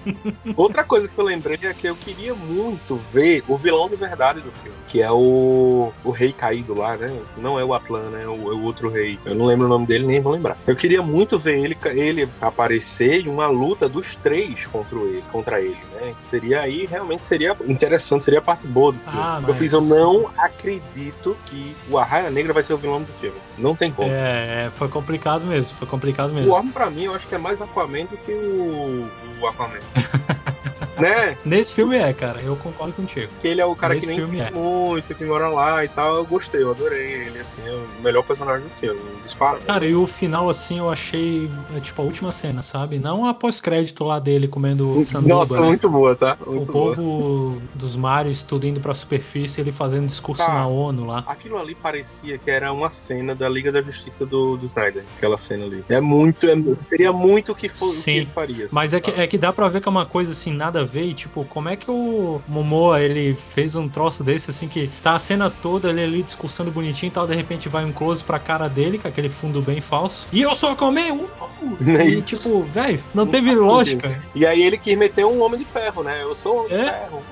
outra 0.56 0.84
coisa 0.84 1.08
que 1.08 1.18
eu 1.18 1.24
lembrei 1.24 1.58
é 1.62 1.74
que 1.74 1.86
eu 1.86 1.96
queria 1.96 2.34
muito 2.34 2.96
ver 2.96 3.44
o 3.48 3.56
vilão 3.56 3.88
de 3.88 3.96
verdade 3.96 4.40
do 4.40 4.50
filme, 4.52 4.76
que 4.88 5.02
é 5.02 5.10
o, 5.10 5.92
o 6.04 6.10
rei 6.10 6.32
caído 6.32 6.74
lá, 6.74 6.96
né? 6.96 7.10
Não 7.36 7.58
é 7.58 7.64
o 7.64 7.74
Atlan, 7.74 8.10
né? 8.10 8.24
É 8.24 8.28
o, 8.28 8.52
é 8.52 8.54
o 8.54 8.62
outro 8.62 8.88
rei. 8.88 9.18
Eu 9.24 9.34
não 9.34 9.46
lembro 9.46 9.66
o 9.66 9.68
nome 9.68 9.86
dele, 9.86 10.06
nem 10.06 10.20
vou 10.20 10.32
lembrar. 10.32 10.56
Eu 10.66 10.76
queria 10.76 11.02
muito 11.02 11.38
ver 11.38 11.58
ele, 11.58 11.76
ele 11.94 12.28
aparecer 12.40 13.26
em 13.26 13.28
uma 13.28 13.46
luta 13.48 13.88
dos 13.88 14.16
três 14.16 14.66
contra 14.66 14.98
ele, 14.98 15.24
contra 15.30 15.60
ele 15.60 15.91
Que 16.16 16.24
seria 16.24 16.60
aí, 16.60 16.84
realmente 16.86 17.24
seria 17.24 17.56
interessante, 17.66 18.24
seria 18.24 18.40
a 18.40 18.42
parte 18.42 18.66
boa 18.66 18.92
do 18.92 18.98
filme. 18.98 19.18
Ah, 19.20 19.38
Eu 19.40 19.48
mas- 19.48 19.58
fiz, 19.58 19.72
eu 19.72 19.80
não 19.80 20.30
acredito 20.36 21.36
que 21.46 21.76
o 21.88 21.96
Arraia 21.98 22.30
Negra 22.30 22.52
vai 22.52 22.62
ser 22.62 22.74
o 22.74 22.76
vilão 22.78 23.02
do 23.02 23.12
filme. 23.12 23.36
Não 23.58 23.74
tem 23.76 23.90
como. 23.92 24.10
É, 24.10 24.66
é, 24.66 24.70
foi 24.74 24.88
complicado 24.88 25.44
mesmo, 25.44 25.76
foi 25.76 25.86
complicado 25.86 26.30
O 26.30 26.34
mesmo. 26.34 26.52
Orm, 26.52 26.68
pra 26.70 26.90
mim, 26.90 27.04
eu 27.04 27.14
acho 27.14 27.26
que 27.26 27.34
é 27.34 27.38
mais 27.38 27.60
Aquaman 27.62 28.06
do 28.06 28.16
que 28.16 28.32
o, 28.32 29.08
o 29.40 29.46
Aquaman. 29.46 29.78
né? 31.02 31.36
Nesse 31.44 31.72
filme 31.72 31.96
é, 31.96 32.12
cara, 32.12 32.40
eu 32.40 32.56
concordo 32.56 32.92
contigo. 32.94 33.30
Que 33.40 33.48
ele 33.48 33.60
é 33.60 33.66
o 33.66 33.74
cara 33.74 33.94
Nesse 33.94 34.06
que 34.06 34.12
nem 34.12 34.20
filme 34.20 34.40
é. 34.40 34.50
muito, 34.50 35.14
que 35.14 35.24
mora 35.24 35.48
lá 35.48 35.84
e 35.84 35.88
tal. 35.88 36.16
Eu 36.16 36.24
gostei, 36.24 36.62
eu 36.62 36.70
adorei 36.70 37.12
ele, 37.26 37.38
assim, 37.40 37.60
é 37.66 37.70
o 37.72 38.02
melhor 38.02 38.22
personagem 38.22 38.66
do 38.66 38.72
filme, 38.74 39.00
dispara. 39.22 39.58
Cara, 39.58 39.84
e 39.84 39.94
o 39.94 40.06
final, 40.06 40.48
assim, 40.48 40.78
eu 40.78 40.90
achei, 40.90 41.50
é, 41.76 41.80
tipo, 41.80 42.00
a 42.00 42.04
última 42.04 42.32
cena, 42.32 42.62
sabe? 42.62 42.98
Não 42.98 43.26
a 43.26 43.34
pós-crédito 43.34 44.04
lá 44.04 44.18
dele 44.18 44.48
comendo 44.48 45.04
sanduba, 45.06 45.34
Nossa, 45.34 45.60
né? 45.60 45.66
muito 45.66 45.90
boa, 45.90 46.14
tá? 46.14 46.36
O 46.46 46.52
Muito 46.52 46.72
boa. 46.72 46.94
povo 46.94 47.62
dos 47.74 47.96
mares 47.96 48.42
tudo 48.42 48.66
indo 48.66 48.80
pra 48.80 48.94
superfície, 48.94 49.60
ele 49.60 49.72
fazendo 49.72 50.06
discurso 50.06 50.44
Tá. 50.44 50.52
na 50.54 50.66
ONU 50.66 51.04
lá. 51.06 51.24
Aquilo 51.26 51.58
ali 51.58 51.74
parecia 51.74 52.38
que 52.38 52.50
era 52.50 52.72
uma 52.72 52.88
cena 52.90 53.34
da 53.34 53.48
Liga 53.48 53.70
da 53.72 53.82
Justiça 53.82 54.24
do, 54.24 54.56
do 54.56 54.64
Snyder, 54.66 55.04
aquela 55.16 55.36
cena 55.36 55.64
ali. 55.64 55.82
É 55.88 56.00
muito, 56.00 56.46
é, 56.48 56.54
seria 56.76 57.12
muito 57.12 57.52
o 57.52 57.54
que, 57.54 57.68
for, 57.68 57.86
o 57.86 57.90
que 57.90 57.96
Sim, 57.96 58.12
ele 58.12 58.26
faria. 58.26 58.66
assim, 58.66 58.74
Mas 58.74 58.94
é 58.94 59.00
que, 59.00 59.10
é 59.10 59.26
que 59.26 59.36
dá 59.38 59.52
pra 59.52 59.68
ver 59.68 59.80
que 59.80 59.88
é 59.88 59.90
uma 59.90 60.06
coisa 60.06 60.32
assim, 60.32 60.52
nada 60.52 60.80
a 60.80 60.84
ver. 60.92 61.04
E, 61.04 61.14
tipo, 61.14 61.44
como 61.46 61.68
é 61.68 61.76
que 61.76 61.90
o 61.90 62.40
Momoa 62.46 63.00
ele 63.00 63.34
fez 63.54 63.74
um 63.74 63.88
troço 63.88 64.22
desse 64.22 64.50
assim 64.50 64.68
que 64.68 64.90
tá 65.02 65.14
a 65.14 65.18
cena 65.18 65.50
toda 65.50 65.90
ele 65.90 66.02
ali 66.02 66.22
discursando 66.22 66.70
bonitinho 66.70 67.08
e 67.10 67.12
tal, 67.12 67.26
de 67.26 67.34
repente 67.34 67.68
vai 67.68 67.84
um 67.84 67.92
close 67.92 68.22
pra 68.22 68.38
cara 68.38 68.68
dele, 68.68 68.98
com 68.98 69.08
aquele 69.08 69.28
fundo 69.30 69.60
bem 69.62 69.80
falso. 69.80 70.26
E 70.32 70.42
eu 70.42 70.54
sou 70.54 70.70
Aquaman! 70.70 71.12
Uh! 71.14 71.76
É 71.86 72.06
E 72.08 72.18
isso. 72.18 72.28
tipo, 72.28 72.62
velho, 72.64 73.02
não, 73.14 73.24
Não 73.24 73.30
teve 73.32 73.54
lógica. 73.54 74.20
E 74.34 74.44
aí 74.44 74.60
ele 74.62 74.76
quis 74.76 74.96
meter 74.98 75.24
um 75.24 75.42
Homem 75.42 75.58
de 75.58 75.64
Ferro, 75.64 76.02
né? 76.02 76.22
Eu 76.22 76.34
sou 76.34 76.54
o 76.54 76.64
Homem 76.66 76.72
É. 76.76 76.78
de 76.84 76.90
Ferro. 76.90 77.22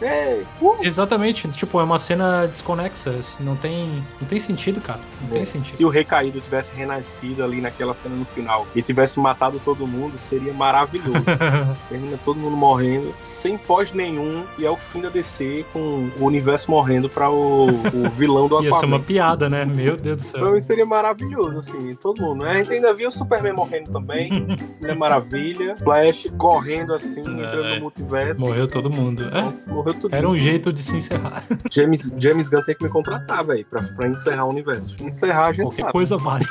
Ei, 0.00 0.46
uh. 0.60 0.76
Exatamente, 0.82 1.48
tipo, 1.48 1.80
é 1.80 1.82
uma 1.82 1.98
cena 1.98 2.46
desconexa, 2.46 3.10
assim, 3.10 3.34
não 3.42 3.56
tem, 3.56 4.04
não 4.20 4.28
tem 4.28 4.38
sentido, 4.38 4.80
cara. 4.80 5.00
Não 5.22 5.28
tem 5.30 5.42
É. 5.42 5.44
sentido. 5.44 5.74
Se 5.74 5.84
o 5.84 5.88
Rei 5.88 6.04
Caído 6.04 6.40
tivesse 6.40 6.72
renascido 6.74 7.42
ali 7.42 7.60
naquela 7.60 7.94
cena 7.94 8.14
no 8.14 8.24
final 8.26 8.66
e 8.74 8.82
tivesse 8.82 9.18
matado 9.18 9.60
todo 9.64 9.86
mundo, 9.86 10.18
seria 10.18 10.52
maravilhoso. 10.52 11.24
Termina 11.88 12.18
todo 12.24 12.38
mundo 12.38 12.56
morrendo, 12.56 12.97
sem 13.22 13.56
pós 13.58 13.92
nenhum, 13.92 14.44
e 14.58 14.64
é 14.66 14.70
o 14.70 14.76
fim 14.76 15.00
da 15.00 15.08
DC 15.08 15.64
com 15.72 16.08
o 16.18 16.24
universo 16.24 16.70
morrendo 16.70 17.08
pra 17.08 17.30
o, 17.30 17.66
o 17.68 18.08
vilão 18.10 18.48
do 18.48 18.56
Ia 18.64 18.72
ser 18.72 18.86
uma 18.86 18.96
Aquaman. 18.96 19.00
piada, 19.02 19.48
né? 19.48 19.64
Meu 19.64 19.96
Deus 19.96 20.16
do 20.18 20.22
céu. 20.22 20.40
Então 20.40 20.56
isso 20.56 20.66
seria 20.66 20.86
maravilhoso, 20.86 21.58
assim, 21.58 21.94
todo 21.94 22.20
mundo. 22.22 22.44
né? 22.44 22.50
A 22.52 22.54
gente 22.58 22.72
ainda 22.72 22.92
viu 22.94 23.08
o 23.08 23.12
Superman 23.12 23.52
morrendo 23.52 23.90
também, 23.90 24.30
Mulher 24.80 24.96
Maravilha, 24.96 25.76
Flash 25.82 26.28
correndo 26.38 26.92
assim, 26.94 27.20
entrando 27.20 27.64
É. 27.66 27.74
no 27.76 27.80
multiverso. 27.82 28.40
Morreu 28.40 28.68
todo 28.68 28.90
mundo. 28.90 29.24
É, 29.24 29.70
morreu 29.70 29.94
tudo. 29.94 30.14
era 30.14 30.28
um 30.28 30.36
jeito 30.36 30.72
de 30.72 30.82
se 30.82 30.96
encerrar. 30.96 31.44
James, 31.70 32.10
James 32.18 32.48
Gunn 32.48 32.62
tem 32.62 32.74
que 32.74 32.84
me 32.84 32.90
contratar, 32.90 33.44
velho, 33.44 33.64
pra, 33.70 33.82
pra 33.82 34.08
encerrar 34.08 34.44
o 34.46 34.50
universo. 34.50 34.96
Encerrar 35.02 35.46
a 35.46 35.52
gente 35.52 35.64
Qualquer 35.66 35.82
sabe. 35.82 35.92
coisa 35.92 36.16
vale. 36.16 36.46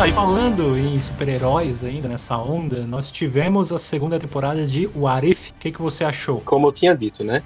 Ah, 0.00 0.06
e 0.06 0.12
falando 0.12 0.78
em 0.78 0.96
super-heróis 0.96 1.82
ainda 1.82 2.08
nessa 2.08 2.38
onda, 2.38 2.86
nós 2.86 3.10
tivemos 3.10 3.72
a 3.72 3.80
segunda 3.80 4.16
temporada 4.16 4.64
de 4.64 4.88
What 4.94 5.28
If. 5.28 5.50
O 5.50 5.54
que, 5.58 5.72
que 5.72 5.82
você 5.82 6.04
achou? 6.04 6.40
Como 6.42 6.68
eu 6.68 6.72
tinha 6.72 6.94
dito, 6.94 7.24
né? 7.24 7.42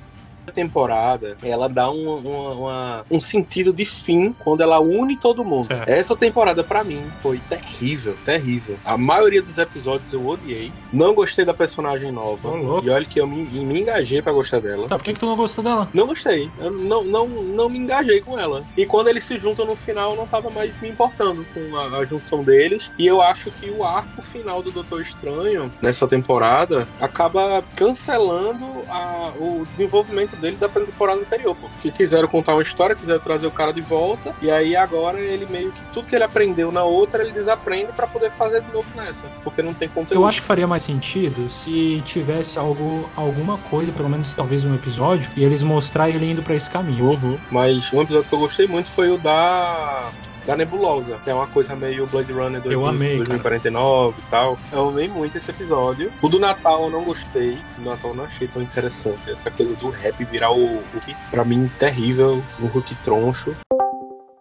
Temporada, 0.52 1.36
ela 1.42 1.68
dá 1.68 1.90
um, 1.90 2.16
uma- 2.18 2.50
uma- 2.52 3.06
um 3.10 3.20
sentido 3.20 3.72
de 3.72 3.84
fim 3.84 4.34
quando 4.38 4.60
ela 4.62 4.80
une 4.80 5.16
todo 5.16 5.44
mundo. 5.44 5.68
Essa 5.86 6.16
temporada, 6.16 6.62
pra 6.64 6.82
mim, 6.84 7.02
foi 7.20 7.38
terrível, 7.48 8.16
terrível. 8.24 8.78
A 8.84 8.96
maioria 8.96 9.42
dos 9.42 9.58
episódios 9.58 10.12
eu 10.12 10.26
odiei. 10.26 10.72
Não 10.92 11.14
gostei 11.14 11.44
da 11.44 11.52
personagem 11.54 12.10
nova. 12.10 12.48
Louco. 12.48 12.86
e 12.86 12.90
olha 12.90 13.04
que 13.04 13.20
eu 13.20 13.26
me, 13.26 13.42
me 13.44 13.80
engajei 13.80 14.20
pra 14.22 14.32
gostar 14.32 14.60
dela. 14.60 14.88
Tá, 14.88 14.96
por 14.96 15.04
que, 15.04 15.12
que 15.14 15.20
tu 15.20 15.26
não 15.26 15.36
gostou 15.36 15.62
dela? 15.64 15.88
Não 15.92 16.06
gostei. 16.06 16.50
Eu 16.60 16.70
não, 16.70 17.02
não, 17.04 17.26
não 17.28 17.68
me 17.68 17.78
engajei 17.78 18.20
com 18.20 18.38
ela. 18.38 18.64
E 18.76 18.84
quando 18.86 19.08
eles 19.08 19.24
se 19.24 19.38
juntam 19.38 19.64
no 19.66 19.74
final, 19.76 20.10
eu 20.12 20.16
não 20.16 20.26
tava 20.26 20.48
mais 20.50 20.80
me 20.80 20.88
importando 20.88 21.44
com 21.54 21.76
a, 21.76 21.98
a 21.98 22.04
junção 22.04 22.42
deles. 22.44 22.90
E 22.98 23.06
eu 23.06 23.20
acho 23.20 23.50
que 23.52 23.70
o 23.70 23.84
arco 23.84 24.22
final 24.22 24.62
do 24.62 24.70
Doutor 24.70 25.00
Estranho, 25.02 25.72
nessa 25.80 26.06
temporada, 26.06 26.86
acaba 27.00 27.62
cancelando 27.76 28.64
a- 28.88 29.32
o 29.38 29.64
desenvolvimento 29.68 30.31
dele 30.36 30.56
da 30.56 30.68
temporada 30.68 31.20
anterior, 31.20 31.54
pô. 31.54 31.68
Que 31.80 31.90
quiseram 31.90 32.28
contar 32.28 32.54
uma 32.54 32.62
história, 32.62 32.94
quiseram 32.94 33.20
trazer 33.20 33.46
o 33.46 33.50
cara 33.50 33.72
de 33.72 33.80
volta. 33.80 34.34
E 34.40 34.50
aí 34.50 34.74
agora 34.76 35.20
ele 35.20 35.46
meio 35.46 35.72
que 35.72 35.84
tudo 35.92 36.06
que 36.06 36.14
ele 36.14 36.24
aprendeu 36.24 36.70
na 36.72 36.84
outra, 36.84 37.22
ele 37.22 37.32
desaprende 37.32 37.92
pra 37.92 38.06
poder 38.06 38.30
fazer 38.30 38.62
de 38.62 38.72
novo 38.72 38.86
nessa. 38.94 39.24
Porque 39.42 39.62
não 39.62 39.74
tem 39.74 39.88
conteúdo. 39.88 40.20
Eu 40.20 40.26
acho 40.26 40.40
que 40.40 40.46
faria 40.46 40.66
mais 40.66 40.82
sentido 40.82 41.48
se 41.48 42.02
tivesse 42.04 42.58
algo, 42.58 43.08
alguma 43.16 43.58
coisa, 43.58 43.92
pelo 43.92 44.08
menos 44.08 44.34
talvez 44.34 44.64
um 44.64 44.74
episódio, 44.74 45.30
e 45.36 45.44
eles 45.44 45.62
mostrar 45.62 46.08
ele 46.08 46.30
indo 46.30 46.42
pra 46.42 46.54
esse 46.54 46.70
caminho. 46.70 47.10
Uhum. 47.10 47.38
Mas 47.50 47.92
um 47.92 48.02
episódio 48.02 48.28
que 48.28 48.34
eu 48.34 48.38
gostei 48.38 48.66
muito 48.66 48.90
foi 48.90 49.10
o 49.10 49.18
da. 49.18 50.10
Da 50.46 50.56
Nebulosa, 50.56 51.18
que 51.22 51.30
é 51.30 51.34
uma 51.34 51.46
coisa 51.46 51.76
meio 51.76 52.06
Blade 52.06 52.32
Runner 52.32 52.60
Eu 52.64 52.80
2000, 52.80 52.86
amei, 52.88 53.10
cara. 53.12 53.28
2049 53.28 54.16
e 54.18 54.30
tal. 54.30 54.58
Eu 54.72 54.88
amei 54.88 55.08
muito 55.08 55.36
esse 55.38 55.50
episódio. 55.50 56.12
O 56.20 56.28
do 56.28 56.38
Natal 56.38 56.84
eu 56.84 56.90
não 56.90 57.04
gostei. 57.04 57.58
O 57.78 57.80
do 57.82 57.90
Natal 57.90 58.10
eu 58.10 58.16
não 58.16 58.24
achei 58.24 58.48
tão 58.48 58.60
interessante. 58.60 59.30
Essa 59.30 59.50
coisa 59.50 59.74
do 59.76 59.88
rap 59.90 60.24
virar 60.24 60.50
o 60.50 60.82
Hulk, 60.92 61.16
pra 61.30 61.44
mim, 61.44 61.70
terrível. 61.78 62.42
Um 62.60 62.66
Hulk 62.66 62.94
troncho. 62.96 63.54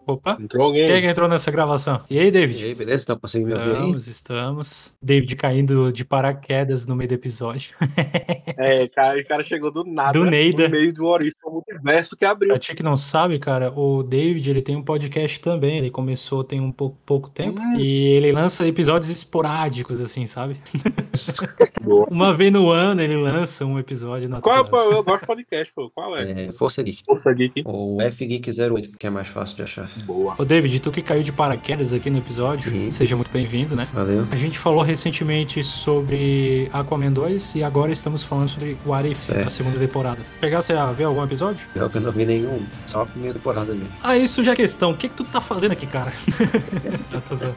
Opa! 0.06 0.36
Entrou 0.40 0.66
alguém? 0.66 0.86
Quem 0.86 0.96
é 0.96 1.00
que 1.00 1.06
entrou 1.06 1.28
nessa 1.28 1.50
gravação? 1.50 2.00
E 2.10 2.18
aí, 2.18 2.26
E 2.26 2.30
David? 2.30 2.64
aí, 2.64 2.74
beleza? 2.74 3.06
Tá 3.06 3.16
conseguindo 3.16 3.50
me 3.50 3.56
ouvir 3.56 3.70
aí? 3.70 3.76
Estamos, 3.86 4.06
estamos. 4.08 4.94
David 5.00 5.36
caindo 5.36 5.92
de 5.92 6.04
paraquedas 6.04 6.86
no 6.86 6.96
meio 6.96 7.08
do 7.08 7.14
episódio. 7.14 7.74
É, 8.58 8.86
cara, 8.88 9.18
o 9.18 9.24
cara 9.26 9.42
chegou 9.42 9.72
do 9.72 9.82
nada. 9.82 10.12
Do 10.16 10.24
Neida. 10.24 10.64
No 10.64 10.70
meio 10.70 10.92
do 10.92 11.06
Orifício 11.06 11.50
multiverso 11.50 12.16
que 12.16 12.24
abriu. 12.24 12.50
Pra 12.50 12.58
ti 12.58 12.74
que 12.74 12.82
não 12.82 12.96
sabe, 12.96 13.38
cara, 13.38 13.72
o 13.76 14.02
David 14.02 14.48
ele 14.48 14.62
tem 14.62 14.76
um 14.76 14.82
podcast 14.84 15.40
também. 15.40 15.78
Ele 15.78 15.90
começou 15.90 16.44
tem 16.44 16.60
um 16.60 16.70
pouco, 16.70 16.96
pouco 17.04 17.28
tempo. 17.30 17.60
Hum. 17.60 17.76
E 17.78 18.10
ele 18.10 18.30
lança 18.30 18.66
episódios 18.68 19.10
esporádicos, 19.10 20.00
assim, 20.00 20.26
sabe? 20.26 20.60
Boa. 21.82 22.06
Uma 22.12 22.32
vez 22.34 22.52
no 22.52 22.70
ano 22.70 23.00
ele 23.00 23.16
lança 23.16 23.64
um 23.64 23.78
episódio 23.78 24.28
na 24.28 24.40
Qual 24.40 24.54
é, 24.56 24.62
temporada. 24.62 24.90
pô? 24.90 24.96
Eu 24.96 25.02
gosto 25.04 25.20
de 25.22 25.26
podcast, 25.26 25.72
pô. 25.74 25.90
Qual 25.90 26.16
é? 26.16 26.46
É, 26.46 26.52
Força 26.52 26.82
Geek. 26.82 27.02
Força 27.04 27.32
Geek. 27.32 27.62
Ou 27.64 27.96
FGeek08, 27.98 28.96
que 28.96 29.06
é 29.06 29.10
mais 29.10 29.28
fácil 29.28 29.56
de 29.56 29.62
achar. 29.62 29.90
Boa. 30.04 30.34
Ô 30.38 30.44
David, 30.44 30.80
tu 30.80 30.90
que 30.90 31.02
caiu 31.02 31.22
de 31.22 31.32
paraquedas 31.32 31.92
aqui 31.92 32.08
no 32.10 32.18
episódio, 32.18 32.70
Sim. 32.72 32.90
seja 32.90 33.16
muito 33.16 33.30
bem-vindo, 33.30 33.74
né? 33.76 33.86
Valeu. 33.92 34.26
A 34.30 34.36
gente 34.36 34.58
falou 34.58 34.82
recentemente 34.82 35.62
sobre 35.62 36.68
Aquaman 36.72 37.12
2 37.12 37.56
e 37.56 37.64
agora 37.64 37.92
estamos 37.92 38.22
falando 38.22 38.48
sobre 38.48 38.76
What 38.86 39.08
If, 39.10 39.22
Certo. 39.22 39.46
a 39.46 39.50
segunda 39.50 39.78
temporada. 39.78 40.18
Pegasse 40.40 40.72
a 40.72 40.86
ver 40.92 41.04
algum 41.04 41.22
episódio? 41.24 41.66
Pior 41.74 41.88
que 41.90 41.98
eu 41.98 42.00
não 42.02 42.12
vi 42.12 42.24
nenhum, 42.24 42.62
só 42.86 43.02
a 43.02 43.06
primeira 43.06 43.34
temporada 43.34 43.72
mesmo. 43.74 43.88
Aí 44.02 44.26
surge 44.26 44.50
a 44.50 44.56
questão, 44.56 44.92
o 44.92 44.96
que 44.96 45.08
que 45.08 45.14
tu 45.14 45.24
tá 45.24 45.40
fazendo 45.40 45.72
aqui, 45.72 45.86
cara? 45.86 46.12
Eu 47.12 47.22
zoando. 47.36 47.56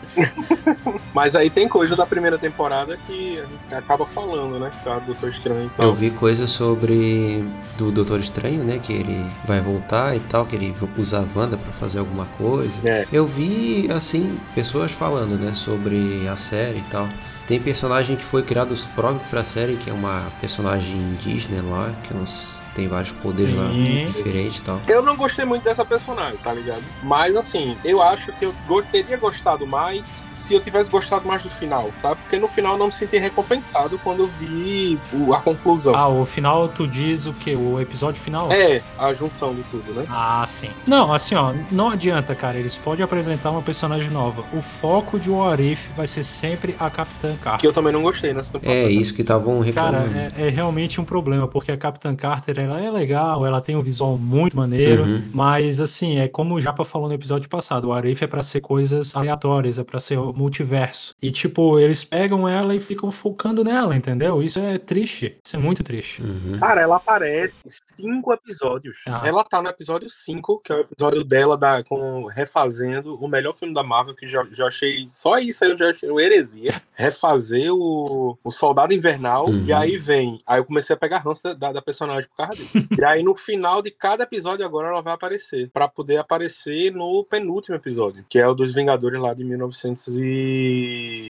Mas 1.13 1.36
aí 1.36 1.50
tem 1.50 1.68
coisa 1.68 1.96
da 1.96 2.06
primeira 2.06 2.38
temporada 2.38 2.98
que 3.08 3.42
acaba 3.72 4.06
falando, 4.06 4.60
né? 4.60 4.72
Que 4.84 4.89
é 4.89 4.96
o 4.96 5.00
Doutor 5.01 5.30
Estranho 5.30 5.65
e 5.68 5.70
tal. 5.77 5.86
Eu 5.86 5.94
vi 5.94 6.10
coisas 6.12 6.50
sobre 6.50 7.44
do 7.77 7.92
Doutor 7.92 8.20
Estranho, 8.20 8.63
né? 8.63 8.80
Que 8.82 8.94
ele 8.94 9.25
vai 9.46 9.62
voltar 9.62 10.15
e 10.15 10.20
tal, 10.20 10.46
que 10.46 10.56
ele 10.56 10.75
usa 10.98 11.20
a 11.20 11.39
Wanda 11.39 11.58
pra 11.58 11.72
fazer 11.74 12.00
alguma 12.00 12.25
coisa. 12.38 12.79
É. 12.88 13.05
Eu 13.12 13.25
vi, 13.25 13.89
assim, 13.91 14.39
pessoas 14.53 14.91
falando, 14.91 15.38
né, 15.38 15.53
sobre 15.53 16.27
a 16.27 16.36
série 16.38 16.79
e 16.79 16.84
tal. 16.89 17.08
Tem 17.48 17.60
personagem 17.60 18.15
que 18.15 18.24
foi 18.25 18.41
criado 18.41 18.74
próprio 18.96 19.22
pra 19.29 19.44
série, 19.44 19.75
que 19.75 19.88
é 19.89 19.94
uma 19.94 20.32
personagem 20.41 20.96
indígena 20.96 21.62
lá, 21.70 21.91
que 22.03 22.13
uns- 22.15 22.60
tem 22.74 22.88
vários 22.88 23.12
poderes 23.12 23.55
lá 23.55 23.70
Sim. 23.70 24.00
diferentes 24.00 24.58
e 24.58 24.62
tal. 24.63 24.82
Eu 24.88 25.01
não 25.03 25.15
gostei 25.15 25.46
muito 25.46 25.63
dessa 25.63 25.86
personagem, 25.86 26.38
tá 26.38 26.51
ligado? 26.51 26.82
Mas 27.03 27.36
assim, 27.36 27.77
eu 27.86 28.01
acho 28.01 28.32
que 28.34 28.46
eu 28.46 28.53
teria 28.91 29.15
gostado 29.17 29.65
mais 29.67 30.03
se 30.45 30.53
eu 30.53 30.59
tivesse 30.59 30.89
gostado 30.89 31.27
mais 31.27 31.41
do 31.43 31.49
final, 31.49 31.89
tá? 32.01 32.15
Porque 32.15 32.37
no 32.37 32.47
final 32.47 32.73
eu 32.73 32.77
não 32.79 32.85
me 32.87 32.91
senti 32.91 33.17
recompensado 33.17 33.97
quando 34.03 34.19
eu 34.21 34.27
vi 34.27 34.97
o- 35.13 35.33
a 35.33 35.41
conclusão. 35.41 35.95
Ah, 35.95 36.07
o 36.07 36.25
final 36.25 36.67
tu 36.67 36.87
diz 36.87 37.25
o 37.25 37.33
que? 37.33 37.55
O 37.55 37.79
episódio 37.81 38.21
final? 38.21 38.51
É, 38.51 38.81
a 38.99 39.13
junção 39.13 39.53
de 39.55 39.63
tudo, 39.63 39.91
né? 39.93 40.05
Ah, 40.09 40.43
sim. 40.47 40.69
Não, 40.85 41.13
assim, 41.13 41.35
ó, 41.35 41.53
não 41.71 41.89
adianta, 41.89 42.35
cara. 42.35 42.57
Eles 42.57 42.77
podem 42.77 43.03
apresentar 43.03 43.49
uma 43.51 43.61
personagem 43.61 44.09
nova. 44.11 44.43
O 44.53 44.61
foco 44.61 45.19
de 45.19 45.29
What 45.31 45.61
If 45.63 45.87
vai 45.95 46.07
ser 46.07 46.23
sempre 46.23 46.75
a 46.79 46.89
Capitã 46.89 47.33
Que 47.33 47.39
Carter. 47.43 47.69
eu 47.69 47.73
também 47.73 47.91
não 47.91 48.01
gostei 48.03 48.33
nessa 48.33 48.53
temporada. 48.53 48.79
É 48.79 48.89
isso 48.91 49.13
que 49.13 49.21
estavam 49.21 49.63
Cara, 49.73 49.99
reclamando. 49.99 50.17
é, 50.37 50.47
é 50.47 50.49
realmente 50.49 51.01
um 51.01 51.03
problema, 51.05 51.47
porque 51.47 51.71
a 51.71 51.77
Capitã 51.77 52.15
Carter, 52.15 52.59
ela 52.59 52.79
é 52.79 52.91
legal, 52.91 53.45
ela 53.45 53.61
tem 53.61 53.75
um 53.75 53.81
visual 53.81 54.17
muito 54.17 54.55
maneiro, 54.55 55.03
Uhum. 55.03 55.23
mas, 55.33 55.81
assim, 55.81 56.19
é 56.19 56.27
como 56.27 56.55
o 56.55 56.61
Japa 56.61 56.83
falou 56.85 57.07
no 57.07 57.13
episódio 57.13 57.49
passado, 57.49 57.89
o 57.89 57.93
Arif 57.93 58.23
é 58.23 58.27
pra 58.27 58.43
ser 58.43 58.61
coisas 58.61 59.15
aleatórias, 59.15 59.79
é 59.79 59.83
pra 59.83 59.99
ser 59.99 60.17
multiverso. 60.36 61.15
E, 61.22 61.32
tipo, 61.32 61.80
eles 61.80 62.04
pegam 62.04 62.48
ela 62.48 62.75
e 62.75 62.80
ficam 62.80 63.12
focando 63.12 63.63
nela, 63.63 63.96
entendeu? 63.96 64.42
Isso 64.44 64.60
é 64.60 64.77
triste, 64.77 65.38
isso 65.44 65.56
é 65.56 65.60
muito 65.60 65.84
triste. 65.84 66.22
Uhum. 66.22 66.58
Cara, 66.60 66.82
ela 66.82 66.98
aparece 66.98 67.56
em 67.65 67.70
cinco 67.88 68.34
episódios. 68.34 69.00
Ah. 69.08 69.22
Ela 69.25 69.44
tá 69.44 69.62
no 69.62 69.70
episódio 69.70 70.10
5, 70.10 70.60
que 70.60 70.72
é 70.72 70.75
o 70.75 70.80
episódio 70.82 71.24
dela 71.24 71.58
da, 71.58 71.84
com, 71.84 72.25
refazendo 72.25 73.15
o 73.15 73.27
melhor 73.27 73.54
filme 73.54 73.74
da 73.74 73.84
Marvel, 73.84 74.15
que 74.15 74.27
já, 74.27 74.46
já 74.51 74.68
achei. 74.68 75.06
Só 75.08 75.38
isso 75.39 75.63
aí 75.63 75.72
eu 75.72 75.77
já 75.77 75.89
achei 75.89 76.10
uma 76.10 76.22
heresia. 76.22 76.82
Refazer 76.96 77.72
o, 77.74 78.38
o 78.44 78.51
Soldado 78.51 78.94
Invernal. 78.94 79.48
Uhum. 79.50 79.65
E 79.65 79.74
aí 79.74 79.98
vem. 79.98 80.42
Aí 80.46 80.60
eu 80.60 80.65
comecei 80.65 80.94
a 80.96 80.98
pegar 81.00 81.20
ranço 81.20 81.42
da- 81.56 81.72
da, 81.72 81.82
personagem 81.82 82.30
por 82.30 82.38
causa 82.46 82.56
disso. 82.56 82.77
e 82.98 83.04
aí 83.06 83.24
no 83.24 83.36
final 83.36 83.82
de 83.82 83.92
cada 83.92 84.24
episódio 84.24 84.65
agora 84.65 84.89
ela 84.89 85.01
vai 85.01 85.13
aparecer. 85.13 85.70
Pra 85.72 85.88
poder 85.88 86.18
aparecer 86.18 86.92
no 86.92 87.24
penúltimo 87.24 87.75
episódio, 87.75 88.25
que 88.30 88.39
é 88.39 88.48
o 88.48 88.54
dos 88.54 88.74
Vingadores 88.74 89.20
lá 89.20 89.34
de 89.34 89.44
1902? 89.44 90.25
Mil- 90.25 90.25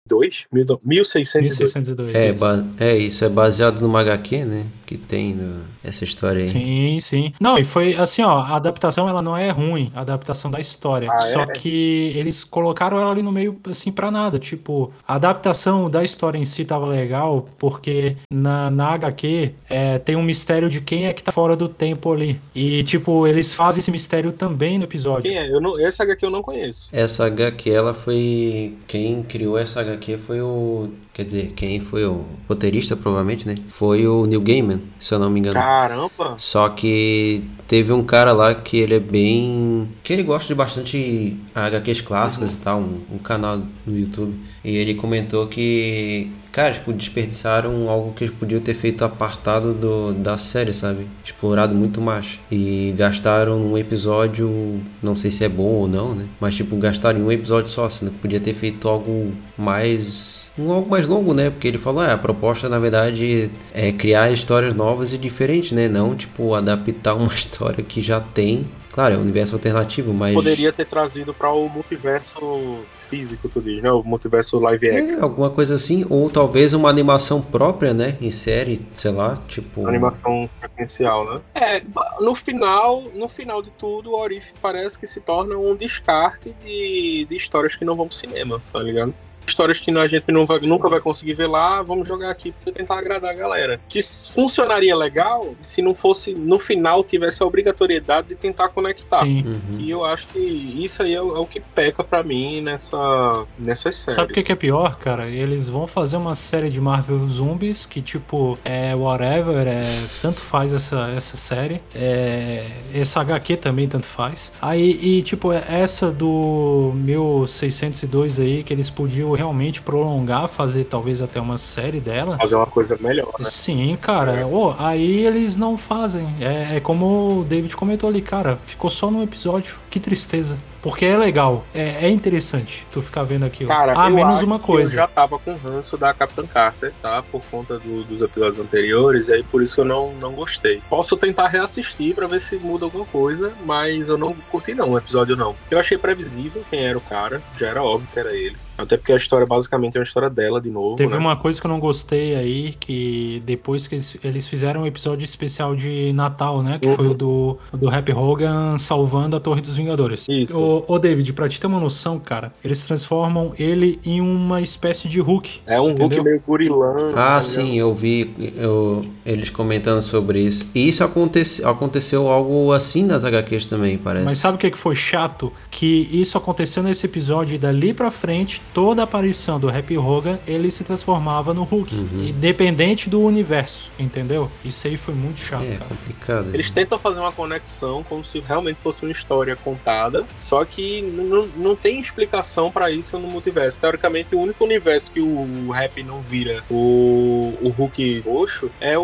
1602. 0.10 1.58
1602. 1.60 2.16
É, 2.16 2.32
isso. 2.32 2.40
ba- 2.40 2.66
é, 2.80 2.98
isso 2.98 3.26
é 3.26 3.30
baseado 3.30 3.82
numa 3.82 4.02
HQ, 4.02 4.46
né? 4.46 4.66
Que 4.86 4.98
tem 4.98 5.34
no- 5.34 5.62
essa 5.84 6.04
história 6.04 6.42
aí. 6.42 6.48
Sim, 6.48 7.00
sim. 7.02 7.34
Não, 7.40 7.58
e 7.58 7.64
foi 7.64 7.96
assim, 7.96 8.22
ó, 8.22 8.38
a 8.40 8.56
adaptação 8.56 9.08
ela 9.10 9.22
não 9.22 9.36
é 9.36 9.50
ruim, 9.50 9.92
a 9.96 10.02
adaptação 10.02 10.52
da 10.52 10.60
história. 10.60 11.10
Ah, 11.12 11.20
Só 11.20 11.42
é? 11.44 11.48
que 11.48 12.12
eles 12.16 12.44
colocaram 12.44 13.00
ela 13.00 13.12
ali 13.12 13.22
no 13.24 13.32
meio, 13.32 13.58
assim, 13.70 13.92
pra 13.92 14.12
nada. 14.12 14.38
Tipo, 14.38 14.94
a 15.08 15.16
adaptação 15.16 15.90
da 15.90 16.04
história 16.04 16.38
em 16.38 16.46
si 16.46 16.64
tava 16.66 16.86
legal, 16.86 17.48
porque 17.58 18.18
na, 18.32 18.70
na 18.70 18.90
HQ 18.90 19.52
é, 19.70 19.98
tem 20.00 20.16
um 20.16 20.24
mistério 20.24 20.70
de 20.70 20.80
quem 20.82 21.06
é 21.08 21.14
que 21.14 21.24
tá 21.24 21.32
fora 21.32 21.56
do 21.56 21.68
tempo 21.68 22.12
ali. 22.12 22.40
E, 22.54 22.84
tipo, 22.84 23.26
eles 23.26 23.54
fazem 23.54 23.80
esse 23.80 23.92
mistério 23.92 24.32
também 24.32 24.78
no 24.78 24.84
episódio. 24.84 25.24
Quem 25.24 25.38
é? 25.38 25.50
Eu 25.52 25.60
não, 25.62 25.80
esse 25.80 26.02
HQ 26.02 26.26
eu 26.26 26.30
não 26.30 26.42
conheço. 26.42 26.90
Essa 26.92 27.26
HQ, 27.26 27.70
ela 27.72 27.94
foi. 27.94 28.74
Quem 28.88 29.24
criou 29.24 29.58
essa 29.58 29.82
HQ 29.82 30.18
foi 30.18 30.42
o. 30.42 30.90
Quer 31.14 31.26
dizer, 31.26 31.54
quem 31.56 31.80
foi 31.80 32.06
o 32.06 32.26
roteirista, 32.48 32.96
provavelmente, 32.96 33.48
né? 33.48 33.56
Foi 33.70 34.08
o 34.08 34.26
Neil 34.26 34.42
Gaiman, 34.42 34.82
se 35.00 35.14
eu 35.14 35.20
não 35.20 35.30
me 35.30 35.40
engano. 35.40 35.54
Caramba! 35.54 36.36
Só 36.38 36.70
que 36.70 37.44
teve 37.68 37.94
um 37.94 38.04
cara 38.04 38.34
lá 38.34 38.54
que 38.54 38.78
ele 38.78 38.96
é 38.96 39.00
bem. 39.00 39.88
que 40.04 40.12
ele 40.12 40.24
gosta 40.24 40.48
de 40.48 40.56
bastante 40.56 41.38
HQs 41.54 42.02
clássicas 42.02 42.54
e 42.54 42.58
tal, 42.58 42.80
um, 42.80 43.02
um 43.12 43.18
canal 43.18 43.62
no 43.86 43.98
YouTube. 43.98 44.34
E 44.64 44.76
ele 44.76 44.96
comentou 44.96 45.48
que, 45.48 46.32
cara, 46.54 46.72
tipo, 46.72 46.94
desperdiçaram 46.94 47.90
algo 47.90 48.14
que 48.14 48.24
eles 48.24 48.36
podiam 48.36 48.62
ter 48.62 48.76
feito 48.76 49.04
apartado 49.04 49.74
do, 49.74 50.14
da 50.14 50.38
série, 50.38 50.72
sabe? 50.72 51.08
Explorado 51.26 51.74
muito 51.74 52.00
mais. 52.00 52.40
E 52.52 52.94
gastaram 52.96 53.60
um 53.60 53.76
episódio, 53.76 54.80
não 55.02 55.16
sei 55.16 55.32
se 55.32 55.44
é 55.44 55.50
bom 55.50 55.64
ou 55.64 55.88
não, 55.88 56.14
né? 56.14 56.28
Mas, 56.40 56.56
tipo, 56.56 56.76
gastaram 56.78 57.20
um 57.22 57.32
episódio 57.32 57.72
só, 57.72 57.86
assim, 57.86 58.08
podia 58.22 58.40
ter 58.40 58.54
feito 58.54 58.88
algo 58.88 59.34
mais. 59.58 60.48
um 60.58 60.72
algo 60.72 60.90
mais 60.90 61.08
longo, 61.08 61.34
né? 61.34 61.50
Porque 61.50 61.68
ele 61.68 61.80
falou, 61.80 62.02
ah, 62.02 62.14
a 62.14 62.18
proposta, 62.18 62.70
na 62.70 62.78
verdade, 62.78 63.50
é 63.74 63.92
criar 63.92 64.32
histórias 64.32 64.76
novas 64.76 65.12
e 65.12 65.18
diferentes, 65.18 65.72
né? 65.72 65.90
Não, 65.90 66.16
tipo, 66.16 66.54
adaptar 66.54 67.16
uma 67.16 67.28
história 67.34 67.84
que 67.84 68.00
já 68.00 68.20
tem. 68.20 68.64
Claro, 68.94 69.16
é 69.16 69.18
um 69.18 69.22
universo 69.22 69.56
alternativo, 69.56 70.14
mas. 70.14 70.36
Poderia 70.36 70.72
ter 70.72 70.86
trazido 70.86 71.34
para 71.34 71.52
o 71.52 71.68
multiverso 71.68 72.80
físico, 73.10 73.50
tu 73.50 73.60
diz, 73.60 73.82
né? 73.82 73.92
O 73.92 74.04
multiverso 74.04 74.60
live 74.60 74.88
action. 74.88 75.18
É, 75.18 75.20
alguma 75.20 75.50
coisa 75.50 75.74
assim, 75.74 76.06
ou 76.12 76.30
talvez 76.30 76.74
uma 76.74 76.90
animação 76.90 77.42
própria, 77.42 77.92
né? 77.92 78.16
Em 78.22 78.30
série, 78.30 78.86
sei 78.94 79.10
lá, 79.10 79.42
tipo. 79.48 79.88
Animação 79.88 80.48
sequencial, 80.62 81.34
né? 81.34 81.42
É, 81.56 81.82
no 82.22 82.36
final, 82.36 83.02
no 83.16 83.28
final 83.28 83.64
de 83.64 83.72
tudo, 83.72 84.12
o 84.12 84.20
Orif 84.20 84.54
parece 84.62 85.00
que 85.00 85.08
se 85.08 85.20
torna 85.20 85.58
um 85.58 85.76
descarte 85.76 86.54
de, 86.64 87.26
de 87.28 87.36
histórias 87.36 87.76
que 87.76 87.84
não 87.84 87.96
vão 87.96 88.08
pro 88.08 88.16
cinema, 88.16 88.62
tá 88.72 88.78
ligado? 88.78 89.12
Histórias 89.54 89.80
que 89.80 89.92
a 89.92 90.08
gente 90.08 90.32
não 90.32 90.48
vai- 90.48 90.60
nunca 90.62 90.90
vai 90.90 91.00
conseguir 91.00 91.36
ver 91.36 91.46
lá, 91.46 91.84
vamos 91.84 92.08
jogar 92.08 92.32
aqui 92.32 92.52
pra 92.64 92.74
tentar 92.74 92.98
agradar 92.98 93.30
a 93.30 93.34
galera. 93.36 93.80
Que 93.88 94.02
funcionaria 94.02 94.96
legal 94.96 95.54
se 95.62 95.80
não 95.82 95.94
fosse, 95.94 96.34
no 96.34 96.58
final, 96.58 97.04
tivesse 97.04 97.44
a 97.44 97.46
obrigatoriedade 97.46 98.30
de 98.30 98.36
tentar 98.36 98.70
conectar. 98.70 99.20
Sim. 99.24 99.44
Uhum. 99.46 99.80
E 99.80 99.92
eu 99.92 100.04
acho 100.04 100.28
que 100.30 100.40
isso 100.40 101.04
aí 101.04 101.14
é 101.14 101.22
o, 101.22 101.36
é 101.36 101.40
o 101.40 101.46
que 101.46 101.60
peca 101.60 102.04
pra 102.04 102.24
mim 102.24 102.62
nessa, 102.62 103.46
nessas 103.60 103.96
séries. 103.96 104.16
Sabe 104.16 104.32
o 104.32 104.34
que 104.34 104.42
que 104.44 104.52
é 104.52 104.56
pior, 104.56 104.98
cara? 104.98 105.28
Eles 105.28 105.68
vão 105.70 105.86
fazer 105.86 106.18
uma 106.18 106.34
série 106.36 106.70
de 106.70 106.82
Marvel 106.82 107.28
Zombies 107.28 107.86
que, 107.86 108.02
tipo, 108.02 108.58
é 108.66 108.96
whatever, 108.96 109.68
é, 109.68 109.82
tanto 110.22 110.42
faz 110.42 110.74
essa, 110.74 111.12
essa 111.16 111.38
série. 111.38 111.80
É, 111.94 112.66
essa 112.94 113.22
HQ 113.22 113.58
também 113.58 113.88
tanto 113.88 114.08
faz. 114.08 114.52
Aí, 114.60 114.98
e, 115.02 115.22
tipo, 115.22 115.52
é 115.54 115.64
essa 115.68 116.12
do 116.12 116.92
1602 116.96 118.40
aí, 118.40 118.64
que 118.64 118.74
eles 118.74 118.90
podiam 118.90 119.30
realmente 119.44 119.82
prolongar, 119.82 120.48
fazer 120.48 120.86
talvez 120.86 121.22
até 121.22 121.40
uma 121.40 121.58
série 121.58 122.00
dela. 122.00 122.38
Fazer 122.38 122.56
uma 122.56 122.66
coisa 122.66 122.98
melhor, 123.00 123.32
né? 123.38 123.46
Sim, 123.46 123.98
cara. 124.02 124.48
Ô, 124.48 124.74
aí 124.80 125.26
eles 125.26 125.58
não 125.58 125.78
fazem. 125.78 126.34
É, 126.40 126.78
é 126.78 126.80
como 126.80 127.42
o 127.42 127.44
David 127.44 127.76
comentou 127.76 128.10
ali, 128.10 128.22
cara. 128.22 128.58
Ficou 128.66 128.90
só 128.90 129.12
num 129.12 129.22
episódio. 129.22 129.76
Que 129.90 130.00
tristeza. 130.00 130.58
Porque 130.82 131.06
é 131.06 131.16
legal. 131.18 131.64
É, 131.74 132.08
é 132.08 132.10
interessante 132.10 132.86
tu 132.92 133.02
ficar 133.02 133.24
vendo 133.24 133.46
aquilo. 133.46 133.70
Cara, 133.70 133.94
ah, 133.96 134.10
eu 134.10 134.16
menos 134.16 134.42
uma 134.42 134.60
coisa. 134.60 134.92
Eu 134.94 134.98
já 135.02 135.08
tava 135.08 135.38
com 135.40 135.54
ranço 135.56 135.98
da 135.98 136.14
Capitã 136.14 136.46
Carter, 136.46 136.92
tá? 137.02 137.22
Por 137.32 137.42
conta 137.52 137.78
do- 137.80 138.04
dos 138.04 138.22
episódios 138.22 138.60
anteriores, 138.60 139.28
e 139.28 139.34
aí 139.34 139.44
por 139.44 139.62
isso 139.62 139.82
eu 139.82 139.86
não, 139.86 140.14
não 140.16 140.34
gostei. 140.34 140.82
Posso 140.90 141.16
tentar 141.16 141.48
reassistir 141.48 142.16
pra 142.16 142.28
ver 142.28 142.42
se 142.42 142.56
muda 142.58 142.86
alguma 142.86 143.06
coisa, 143.06 143.54
mas 143.66 144.10
eu 144.10 144.18
não 144.18 144.34
curti 144.52 144.74
não 144.74 144.90
o 144.92 144.98
episódio 144.98 145.36
não. 145.36 145.56
Eu 145.70 145.80
achei 145.80 145.98
previsível 145.98 146.64
quem 146.70 146.82
era 146.86 146.98
o 146.98 147.02
cara, 147.02 147.42
já 147.58 147.68
era 147.68 147.82
óbvio 147.84 148.10
que 148.12 148.20
era 148.20 148.34
ele. 148.36 148.58
Até 148.78 148.98
porque 148.98 149.14
a 149.14 149.16
história 149.18 149.46
basicamente 149.46 149.96
é 149.96 150.00
uma 150.00 150.04
história 150.04 150.30
dela 150.30 150.60
de 150.60 150.70
novo, 150.70 150.96
Teve 150.96 151.14
né? 151.14 151.20
uma 151.20 151.36
coisa 151.36 151.60
que 151.62 151.68
eu 151.68 151.70
não 151.70 151.80
gostei 151.80 152.36
aí, 152.36 152.74
que 152.80 153.42
depois 153.46 153.86
que 153.86 153.96
eles, 153.96 154.18
eles 154.24 154.48
fizeram 154.48 154.82
um 154.82 154.88
episódio 154.88 155.24
especial 155.24 155.76
de 155.76 156.12
Natal, 156.14 156.64
né? 156.64 156.80
Que 156.82 156.88
Uhum. 156.88 156.96
foi 156.96 157.08
o 157.08 157.14
do, 157.14 157.58
o 157.72 157.78
do 157.78 157.90
Happy 157.90 158.12
Hogan 158.12 158.78
salvando 158.80 159.36
a 159.36 159.40
Torre 159.40 159.62
dos 159.62 159.76
Vingadores. 159.78 160.26
Isso. 160.28 160.60
Ô, 160.60 160.84
ô, 160.88 160.98
David, 160.98 161.32
pra 161.34 161.48
te 161.48 161.60
ter 161.60 161.68
uma 161.68 161.80
noção, 161.80 162.18
cara, 162.20 162.52
eles 162.66 162.84
transformam 162.86 163.54
ele 163.60 164.00
em 164.04 164.20
uma 164.22 164.60
espécie 164.60 165.08
de 165.08 165.20
Hulk. 165.20 165.62
É 165.68 165.80
um 165.80 165.90
Hulk 165.90 166.02
Entendeu? 166.06 166.24
meio 166.24 166.42
gurilão. 166.46 167.14
Ah, 167.16 167.42
sim, 167.44 167.78
eu 167.78 167.94
vi 167.94 168.34
eu- 168.58 169.04
eles 169.24 169.50
comentando 169.52 170.02
sobre 170.02 170.42
isso. 170.42 170.66
E 170.74 170.90
isso 170.90 171.04
acontece, 171.04 171.64
aconteceu 171.64 172.28
algo 172.28 172.72
assim 172.72 173.04
nas 173.04 173.24
HQs 173.24 173.66
também, 173.66 173.98
parece. 174.00 174.26
Mas 174.26 174.40
sabe 174.40 174.56
o 174.56 174.60
que 174.60 174.72
que 174.72 174.78
foi 174.78 174.96
chato? 174.96 175.54
Que 175.70 176.10
isso 176.12 176.38
aconteceu 176.38 176.82
nesse 176.82 177.06
episódio 177.06 177.54
e 177.56 177.58
dali 177.60 177.94
pra 177.94 178.10
frente 178.10 178.63
toda 178.74 179.04
aparição 179.04 179.60
do 179.60 179.70
Happy 179.70 179.98
Hogan, 179.98 180.40
ele 180.48 180.70
se 180.72 180.84
transformava 180.84 181.54
no 181.54 181.64
Hulk. 181.64 181.96
Uhum. 181.96 182.24
Independente 182.28 183.10
do 183.10 183.22
universo, 183.22 183.90
entendeu? 184.00 184.50
Isso 184.64 184.88
aí 184.88 184.98
foi 184.98 185.14
muito 185.14 185.40
chato, 185.40 185.64
É 185.64 185.76
cara. 185.78 185.86
complicado. 185.90 186.50
Eles 186.54 186.70
tentam 186.72 186.98
fazer 187.00 187.20
uma 187.20 187.32
conexão 187.32 188.04
como 188.04 188.24
se 188.26 188.40
realmente 188.40 188.78
fosse 188.84 189.04
uma 189.04 189.12
história 189.12 189.56
contada, 189.56 190.24
só 190.40 190.64
que 190.66 191.00
n- 191.00 191.24
n- 191.24 191.50
não 191.58 191.76
tem 191.76 192.00
explicação 192.00 192.72
pra 192.72 192.90
isso 192.92 193.18
no 193.20 193.28
multiverso. 193.30 193.80
Teoricamente, 193.80 194.36
o 194.36 194.40
único 194.40 194.64
universo 194.64 195.12
que 195.12 195.20
o 195.22 195.70
Rap 195.72 196.02
não 196.04 196.22
vira 196.22 196.64
o, 196.70 197.54
o 197.62 197.70
Hulk 197.70 198.24
roxo 198.26 198.70
é 198.80 198.98
o, 198.98 199.04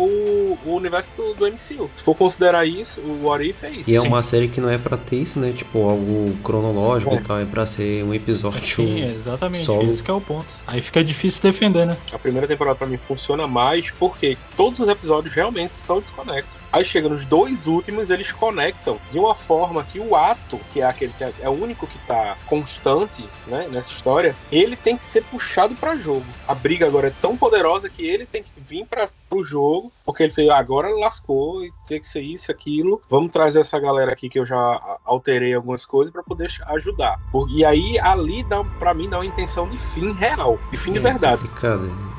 o 0.64 0.74
universo 0.74 1.10
do, 1.16 1.34
do 1.34 1.46
MCU. 1.46 1.90
Se 1.94 2.02
for 2.02 2.14
considerar 2.14 2.66
isso, 2.66 3.00
o 3.00 3.26
What 3.26 3.48
If 3.48 3.64
é 3.64 3.70
isso. 3.70 3.90
E 3.90 3.96
é 3.96 4.00
Sim. 4.00 4.08
uma 4.08 4.22
série 4.22 4.48
que 4.48 4.60
não 4.60 4.68
é 4.70 4.78
pra 4.78 4.96
ter 4.96 5.16
isso, 5.16 5.38
né? 5.38 5.52
Tipo, 5.56 5.88
algo 5.88 6.34
cronológico 6.42 7.12
É. 7.14 7.16
e 7.16 7.20
tal. 7.20 7.38
É 7.38 7.44
pra 7.44 7.66
ser 7.66 8.04
um 8.04 8.12
episódio. 8.14 8.60
Sim, 8.62 9.04
exatamente. 9.04 9.49
Solo. 9.58 9.90
Esse 9.90 10.02
que 10.02 10.10
é 10.10 10.14
o 10.14 10.20
ponto. 10.20 10.46
Aí 10.66 10.80
fica 10.80 11.02
difícil 11.02 11.42
defender, 11.42 11.86
né? 11.86 11.96
A 12.12 12.18
primeira 12.18 12.46
temporada 12.46 12.76
pra 12.76 12.86
mim 12.86 12.96
funciona 12.96 13.46
mais 13.46 13.90
porque 13.90 14.36
todos 14.56 14.80
os 14.80 14.88
episódios 14.88 15.34
realmente 15.34 15.74
são 15.74 15.98
desconexos. 15.98 16.56
Aí 16.72 16.84
chega 16.84 17.08
nos 17.08 17.24
dois 17.24 17.66
últimos, 17.66 18.10
eles 18.10 18.30
conectam 18.32 18.98
de 19.10 19.18
uma 19.18 19.34
forma 19.34 19.82
que 19.84 19.98
o 19.98 20.14
ato, 20.14 20.58
que 20.72 20.80
é 20.80 20.84
aquele 20.84 21.12
que 21.12 21.24
é, 21.24 21.32
é 21.42 21.48
o 21.48 21.52
único 21.52 21.86
que 21.86 21.98
tá 22.06 22.36
constante, 22.46 23.24
né, 23.46 23.66
nessa 23.70 23.90
história, 23.90 24.36
ele 24.52 24.76
tem 24.76 24.96
que 24.96 25.04
ser 25.04 25.22
puxado 25.24 25.74
pra 25.74 25.96
jogo. 25.96 26.24
A 26.46 26.54
briga 26.54 26.86
agora 26.86 27.08
é 27.08 27.12
tão 27.20 27.36
poderosa 27.36 27.88
que 27.88 28.06
ele 28.06 28.24
tem 28.26 28.42
que 28.42 28.50
vir 28.60 28.86
para 28.86 29.08
pro 29.28 29.42
jogo, 29.44 29.92
porque 30.04 30.24
ele 30.24 30.32
fez, 30.32 30.48
"Ah, 30.48 30.58
agora 30.58 30.88
lascou 30.94 31.64
e 31.64 31.70
tem 31.86 32.00
que 32.00 32.06
ser 32.06 32.20
isso, 32.20 32.50
aquilo. 32.50 33.00
Vamos 33.08 33.30
trazer 33.30 33.60
essa 33.60 33.78
galera 33.78 34.12
aqui 34.12 34.28
que 34.28 34.38
eu 34.38 34.44
já 34.46 34.98
alterei 35.04 35.54
algumas 35.54 35.84
coisas 35.84 36.12
pra 36.12 36.22
poder 36.22 36.50
ajudar. 36.66 37.16
E 37.54 37.64
aí 37.64 37.98
ali 38.00 38.42
dá 38.42 38.62
para 38.64 38.92
mim 38.94 39.08
dá 39.08 39.18
uma 39.18 39.26
intenção 39.26 39.68
de 39.68 39.78
fim 39.78 40.12
real, 40.12 40.58
de 40.70 40.76
fim 40.76 40.92
de 40.92 40.98
É 40.98 41.02
verdade. 41.02 41.42
complicado. 41.42 42.10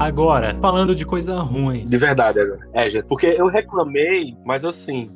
Agora, 0.00 0.56
falando 0.62 0.94
de 0.94 1.04
coisa 1.04 1.38
ruim. 1.40 1.84
De 1.84 1.98
verdade. 1.98 2.40
É, 2.72 2.88
gente, 2.88 3.04
porque 3.04 3.26
eu 3.26 3.48
reclamei, 3.48 4.34
mas 4.46 4.64
assim, 4.64 5.10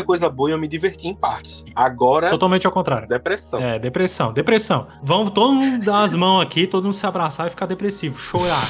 muita 0.00 0.04
coisa 0.06 0.28
boa 0.28 0.50
e 0.50 0.52
eu 0.52 0.58
me 0.58 0.66
diverti 0.66 1.06
em 1.06 1.14
partes. 1.14 1.64
Agora, 1.74 2.30
Totalmente 2.30 2.66
ao 2.66 2.72
contrário. 2.72 3.08
depressão. 3.08 3.60
É, 3.60 3.78
depressão, 3.78 4.32
depressão. 4.32 4.86
Vamos 5.02 5.30
todo 5.32 5.52
mundo 5.52 5.84
dar 5.84 6.02
as 6.02 6.14
mãos 6.14 6.40
aqui, 6.42 6.66
todo 6.66 6.84
mundo 6.84 6.94
se 6.94 7.06
abraçar 7.06 7.46
e 7.46 7.50
ficar 7.50 7.66
depressivo, 7.66 8.18
chorar. 8.18 8.62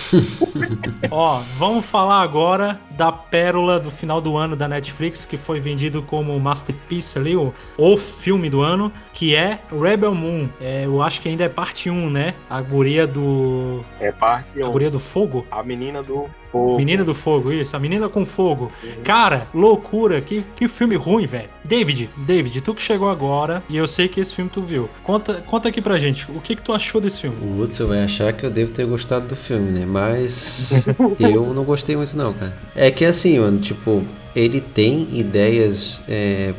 Ó, 1.11 1.41
vamos 1.57 1.85
falar 1.87 2.21
agora 2.23 2.79
da 2.91 3.11
pérola 3.13 3.79
do 3.79 3.91
final 3.91 4.21
do 4.21 4.37
ano 4.37 4.57
da 4.57 4.69
Netflix, 4.69 5.25
que 5.25 5.37
foi 5.37 5.61
vendido 5.61 6.03
como 6.03 6.39
Masterpiece 6.39 7.19
ali, 7.19 7.37
o, 7.37 7.55
o 7.79 7.97
filme 7.97 8.51
do 8.51 8.61
ano, 8.61 8.93
que 9.13 9.35
é 9.35 9.61
Rebel 9.71 10.15
Moon. 10.15 10.49
É, 10.61 10.85
eu 10.85 11.03
acho 11.03 11.21
que 11.21 11.29
ainda 11.29 11.45
é 11.45 11.49
parte 11.49 11.89
1, 11.91 12.11
né? 12.11 12.35
A 12.49 12.61
guria 12.61 13.07
do. 13.07 13.81
É 13.99 14.11
parte 14.13 14.61
A 14.61 14.69
um. 14.69 14.73
guria 14.73 14.91
do 14.91 14.99
fogo? 15.01 15.47
A 15.51 15.63
menina 15.63 16.03
do 16.03 16.29
fogo. 16.51 16.77
Menina 16.77 17.05
do 17.05 17.15
fogo, 17.15 17.53
isso, 17.53 17.77
a 17.77 17.79
menina 17.79 18.09
com 18.09 18.25
fogo. 18.27 18.71
Uhum. 18.83 19.03
Cara, 19.05 19.49
loucura, 19.55 20.21
que, 20.21 20.45
que 20.57 20.69
filme 20.69 20.97
ruim, 20.97 21.27
velho. 21.27 21.49
David, 21.65 22.11
David, 22.17 22.61
tu 22.61 22.75
que 22.75 22.83
chegou 22.83 23.09
agora, 23.09 23.63
e 23.69 23.77
eu 23.77 23.87
sei 23.87 24.09
que 24.09 24.21
esse 24.21 24.35
filme 24.35 24.51
tu 24.53 24.61
viu. 24.61 24.89
Conta, 25.03 25.43
conta 25.47 25.69
aqui 25.69 25.81
pra 25.81 25.99
gente, 25.99 26.27
o 26.31 26.41
que 26.41 26.57
que 26.57 26.63
tu 26.63 26.73
achou 26.73 27.01
desse 27.01 27.21
filme? 27.21 27.37
O 27.43 27.63
Hudson 27.63 27.87
vai 27.87 28.03
achar 28.03 28.33
que 28.33 28.45
eu 28.45 28.51
devo 28.51 28.73
ter 28.73 28.87
gostado 28.87 29.29
do 29.29 29.37
filme, 29.37 29.79
né? 29.79 29.87
Mas 29.87 30.73
eu 31.21 31.53
não 31.55 31.65
gostei 31.65 31.97
muito 31.97 32.17
não, 32.17 32.33
cara. 32.33 32.57
É 32.75 32.91
que 32.91 33.05
assim, 33.05 33.39
mano, 33.39 33.59
tipo, 33.59 34.05
ele 34.35 34.61
tem 34.61 35.09
ideias 35.13 36.03
é, 36.09 36.55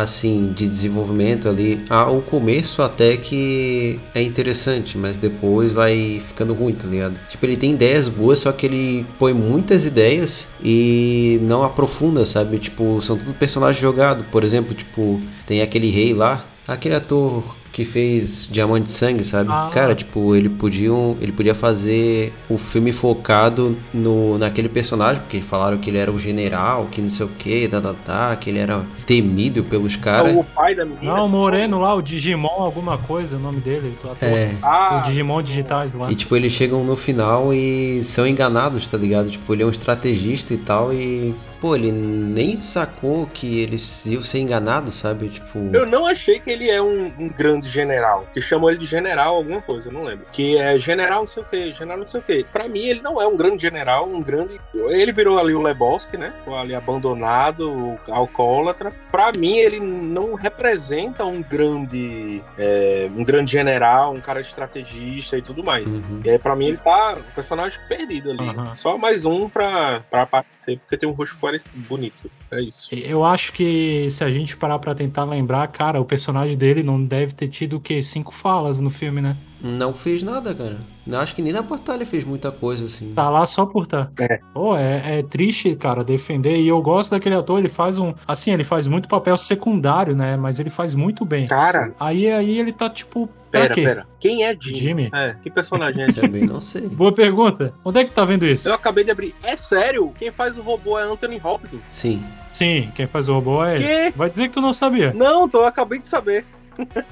assim 0.00 0.52
de 0.54 0.68
desenvolvimento 0.68 1.48
ali. 1.48 1.84
Ah, 1.88 2.10
o 2.10 2.22
começo 2.22 2.82
até 2.82 3.16
que 3.16 4.00
é 4.14 4.22
interessante, 4.22 4.96
mas 4.96 5.18
depois 5.18 5.72
vai 5.72 6.20
ficando 6.24 6.54
ruim, 6.54 6.74
tá 6.74 6.86
ligado? 6.86 7.18
Tipo, 7.28 7.46
ele 7.46 7.56
tem 7.56 7.72
ideias 7.72 8.08
boas, 8.08 8.40
só 8.40 8.52
que 8.52 8.66
ele 8.66 9.06
põe 9.18 9.32
muitas 9.32 9.84
ideias 9.84 10.48
e 10.62 11.38
não 11.42 11.62
aprofunda, 11.62 12.24
sabe? 12.24 12.58
Tipo, 12.58 13.00
são 13.00 13.16
tudo 13.16 13.34
personagens 13.34 13.80
jogados. 13.80 14.26
Por 14.30 14.44
exemplo, 14.44 14.74
tipo, 14.74 15.20
tem 15.46 15.62
aquele 15.62 15.90
rei 15.90 16.14
lá, 16.14 16.44
aquele 16.74 16.94
ator 16.94 17.56
que 17.76 17.84
fez 17.84 18.48
Diamante 18.50 18.84
de 18.84 18.92
Sangue, 18.92 19.22
sabe? 19.22 19.50
Ah. 19.52 19.68
Cara, 19.70 19.94
tipo, 19.94 20.34
ele 20.34 20.48
podiam, 20.48 21.14
ele 21.20 21.30
podia 21.30 21.54
fazer 21.54 22.32
o 22.48 22.56
filme 22.56 22.90
focado 22.90 23.76
no 23.92 24.38
naquele 24.38 24.70
personagem, 24.70 25.20
porque 25.20 25.42
falaram 25.42 25.76
que 25.76 25.90
ele 25.90 25.98
era 25.98 26.10
o 26.10 26.18
general, 26.18 26.88
que 26.90 27.02
não 27.02 27.10
sei 27.10 27.26
o 27.26 27.28
que, 27.28 27.68
tá, 27.68 27.78
tá, 27.78 27.92
tá, 27.92 28.36
que 28.36 28.48
ele 28.48 28.60
era 28.60 28.82
temido 29.04 29.62
pelos 29.62 29.94
caras. 29.94 30.34
O 30.34 30.42
pai 30.42 30.74
da 30.74 30.86
menina. 30.86 31.02
Não, 31.16 31.26
o 31.26 31.28
Moreno 31.28 31.78
lá, 31.78 31.94
o 31.94 32.00
Digimon, 32.00 32.48
alguma 32.48 32.96
coisa, 32.96 33.36
o 33.36 33.40
nome 33.40 33.60
dele, 33.60 33.94
do 34.02 34.10
ator. 34.10 34.26
É. 34.26 34.54
Ah, 34.62 35.02
O 35.02 35.06
Digimon 35.06 35.42
digitais 35.42 35.94
lá. 35.94 36.10
E 36.10 36.14
tipo, 36.14 36.34
eles 36.34 36.52
chegam 36.52 36.82
no 36.82 36.96
final 36.96 37.52
e 37.52 38.02
são 38.04 38.26
enganados, 38.26 38.88
tá 38.88 38.96
ligado? 38.96 39.28
Tipo, 39.28 39.52
ele 39.52 39.62
é 39.62 39.66
um 39.66 39.70
estrategista 39.70 40.54
e 40.54 40.56
tal 40.56 40.94
e 40.94 41.34
pô, 41.66 41.74
ele 41.74 41.90
nem 41.90 42.54
sacou 42.56 43.26
que 43.26 43.58
eles 43.60 44.06
iam 44.06 44.22
ser 44.22 44.38
enganados, 44.38 44.94
sabe? 44.94 45.28
Tipo, 45.28 45.58
Eu 45.72 45.84
não 45.84 46.06
achei 46.06 46.38
que 46.38 46.48
ele 46.48 46.70
é 46.70 46.80
um, 46.80 47.12
um 47.18 47.28
grande 47.28 47.68
general. 47.68 48.24
Que 48.32 48.40
chamou 48.40 48.70
ele 48.70 48.78
de 48.78 48.86
general 48.86 49.34
alguma 49.34 49.60
coisa, 49.60 49.88
eu 49.88 49.92
não 49.92 50.04
lembro. 50.04 50.26
Que 50.30 50.56
é 50.58 50.78
general 50.78 51.20
não 51.20 51.26
sei 51.26 51.42
o 51.42 51.46
que, 51.46 51.72
general 51.72 51.98
não 51.98 52.06
sei 52.06 52.20
o 52.20 52.22
que. 52.22 52.44
Pra 52.44 52.68
mim, 52.68 52.84
ele 52.84 53.00
não 53.00 53.20
é 53.20 53.26
um 53.26 53.36
grande 53.36 53.62
general, 53.62 54.08
um 54.08 54.22
grande. 54.22 54.60
Ele 54.74 55.10
virou 55.10 55.40
ali 55.40 55.54
o 55.54 55.60
Lebowski, 55.60 56.16
né? 56.16 56.32
Ficou 56.38 56.56
ali 56.56 56.72
abandonado, 56.74 57.68
o 57.72 57.98
alcoólatra. 58.12 58.92
Pra 59.10 59.32
mim, 59.36 59.56
ele 59.56 59.80
não 59.80 60.34
representa 60.34 61.24
um 61.24 61.42
grande. 61.42 62.42
é, 62.56 63.10
um 63.16 63.24
grande 63.24 63.50
general, 63.50 64.14
um 64.14 64.20
cara 64.20 64.40
estrategista 64.40 65.36
e 65.36 65.42
tudo 65.42 65.64
mais. 65.64 65.94
uhum. 65.96 66.20
E 66.24 66.30
aí, 66.30 66.38
pra 66.38 66.54
mim, 66.54 66.66
ele 66.66 66.76
tá 66.76 67.16
um 67.16 67.34
personagem 67.34 67.78
perdido 67.88 68.30
ali. 68.30 68.48
Aham. 68.48 68.74
Só 68.76 68.96
mais 68.96 69.24
um 69.24 69.48
pra, 69.48 70.04
pra 70.08 70.22
aparecer, 70.22 70.78
porque 70.78 70.96
tem 70.96 71.08
um 71.08 71.12
rosto 71.12 71.36
parecido, 71.38 71.55
bonito. 71.74 72.22
assim. 72.24 72.38
É 72.50 72.60
isso. 72.60 72.94
Eu 72.94 73.24
acho 73.24 73.52
que 73.52 74.08
se 74.10 74.22
a 74.24 74.30
gente 74.30 74.56
parar 74.56 74.78
pra 74.78 74.94
tentar 74.94 75.24
lembrar, 75.24 75.66
cara, 75.68 76.00
o 76.00 76.04
personagem 76.04 76.56
dele 76.56 76.82
não 76.82 77.02
deve 77.02 77.34
ter 77.34 77.48
tido 77.48 77.76
o 77.76 77.80
quê? 77.80 78.02
Cinco 78.02 78.32
falas 78.34 78.80
no 78.80 78.90
filme, 78.90 79.20
né? 79.20 79.36
Não 79.60 79.92
fez 79.94 80.22
nada, 80.22 80.54
cara. 80.54 80.76
Acho 81.12 81.34
que 81.34 81.42
nem 81.42 81.52
na 81.52 81.62
batalha 81.62 82.04
fez 82.04 82.24
muita 82.24 82.50
coisa 82.50 82.84
assim. 82.86 83.12
Tá 83.14 83.30
lá 83.30 83.46
só 83.46 83.64
por 83.64 83.86
tá. 83.86 84.10
É. 84.20 84.40
Pô, 84.52 84.76
é, 84.76 85.18
é 85.18 85.22
triste, 85.22 85.74
cara, 85.76 86.02
defender. 86.02 86.56
E 86.58 86.68
eu 86.68 86.80
gosto 86.82 87.12
daquele 87.12 87.36
ator, 87.36 87.58
ele 87.58 87.68
faz 87.68 87.98
um. 87.98 88.12
Assim, 88.26 88.52
ele 88.52 88.64
faz 88.64 88.86
muito 88.86 89.08
papel 89.08 89.36
secundário, 89.36 90.14
né? 90.16 90.36
Mas 90.36 90.58
ele 90.58 90.70
faz 90.70 90.94
muito 90.94 91.24
bem. 91.24 91.46
Cara, 91.46 91.94
Aí, 91.98 92.30
aí 92.30 92.58
ele 92.58 92.72
tá 92.72 92.90
tipo. 92.90 93.28
Pera, 93.50 93.72
quê? 93.74 93.82
pera. 93.82 94.06
Quem 94.18 94.44
é 94.44 94.54
Jimmy? 94.60 94.76
Jimmy? 94.78 95.10
É, 95.14 95.36
que 95.42 95.48
personagem 95.50 96.02
é 96.02 96.06
Jimmy? 96.10 96.20
Também 96.26 96.44
não 96.44 96.60
sei. 96.60 96.82
Boa 96.82 97.12
pergunta. 97.12 97.72
Onde 97.84 98.00
é 98.00 98.04
que 98.04 98.10
tá 98.12 98.24
vendo 98.24 98.44
isso? 98.44 98.68
Eu 98.68 98.74
acabei 98.74 99.04
de 99.04 99.10
abrir. 99.12 99.34
É 99.42 99.56
sério? 99.56 100.12
Quem 100.18 100.30
faz 100.30 100.58
o 100.58 100.62
robô 100.62 100.98
é 100.98 101.02
Anthony 101.04 101.40
Hopkins. 101.42 101.80
Sim. 101.86 102.22
Sim, 102.52 102.90
quem 102.94 103.06
faz 103.06 103.28
o 103.28 103.34
robô 103.34 103.64
é 103.64 103.74
ele. 103.74 103.84
Que? 103.84 104.18
Vai 104.18 104.28
dizer 104.28 104.48
que 104.48 104.54
tu 104.54 104.60
não 104.60 104.72
sabia. 104.72 105.12
Não, 105.14 105.48
tô, 105.48 105.60
eu 105.60 105.66
acabei 105.66 105.98
de 105.98 106.08
saber. 106.08 106.44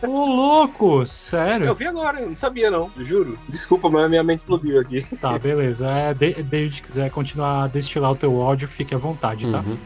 Ô, 0.03 0.27
louco! 0.27 1.01
Eu 1.01 1.07
Sério? 1.07 1.75
vi 1.75 1.87
agora, 1.87 2.21
eu 2.21 2.29
não 2.29 2.37
sabia 2.37 2.71
não, 2.71 2.91
juro. 2.99 3.39
Desculpa, 3.49 3.89
mas 3.89 4.05
a 4.05 4.09
minha 4.09 4.23
mente 4.23 4.41
explodiu 4.41 4.79
aqui. 4.81 5.03
Tá, 5.21 5.39
beleza. 5.39 5.87
É, 5.89 6.13
de- 6.15 6.43
David, 6.43 6.83
quiser 6.83 7.11
continuar 7.11 7.65
a 7.65 7.67
destilar 7.67 8.13
o 8.13 8.17
teu 8.17 8.35
ódio, 8.37 8.69
fique 8.69 8.95
à 8.95 8.99
vontade, 8.99 9.51
tá? 9.51 9.65
Uhum. 9.67 9.77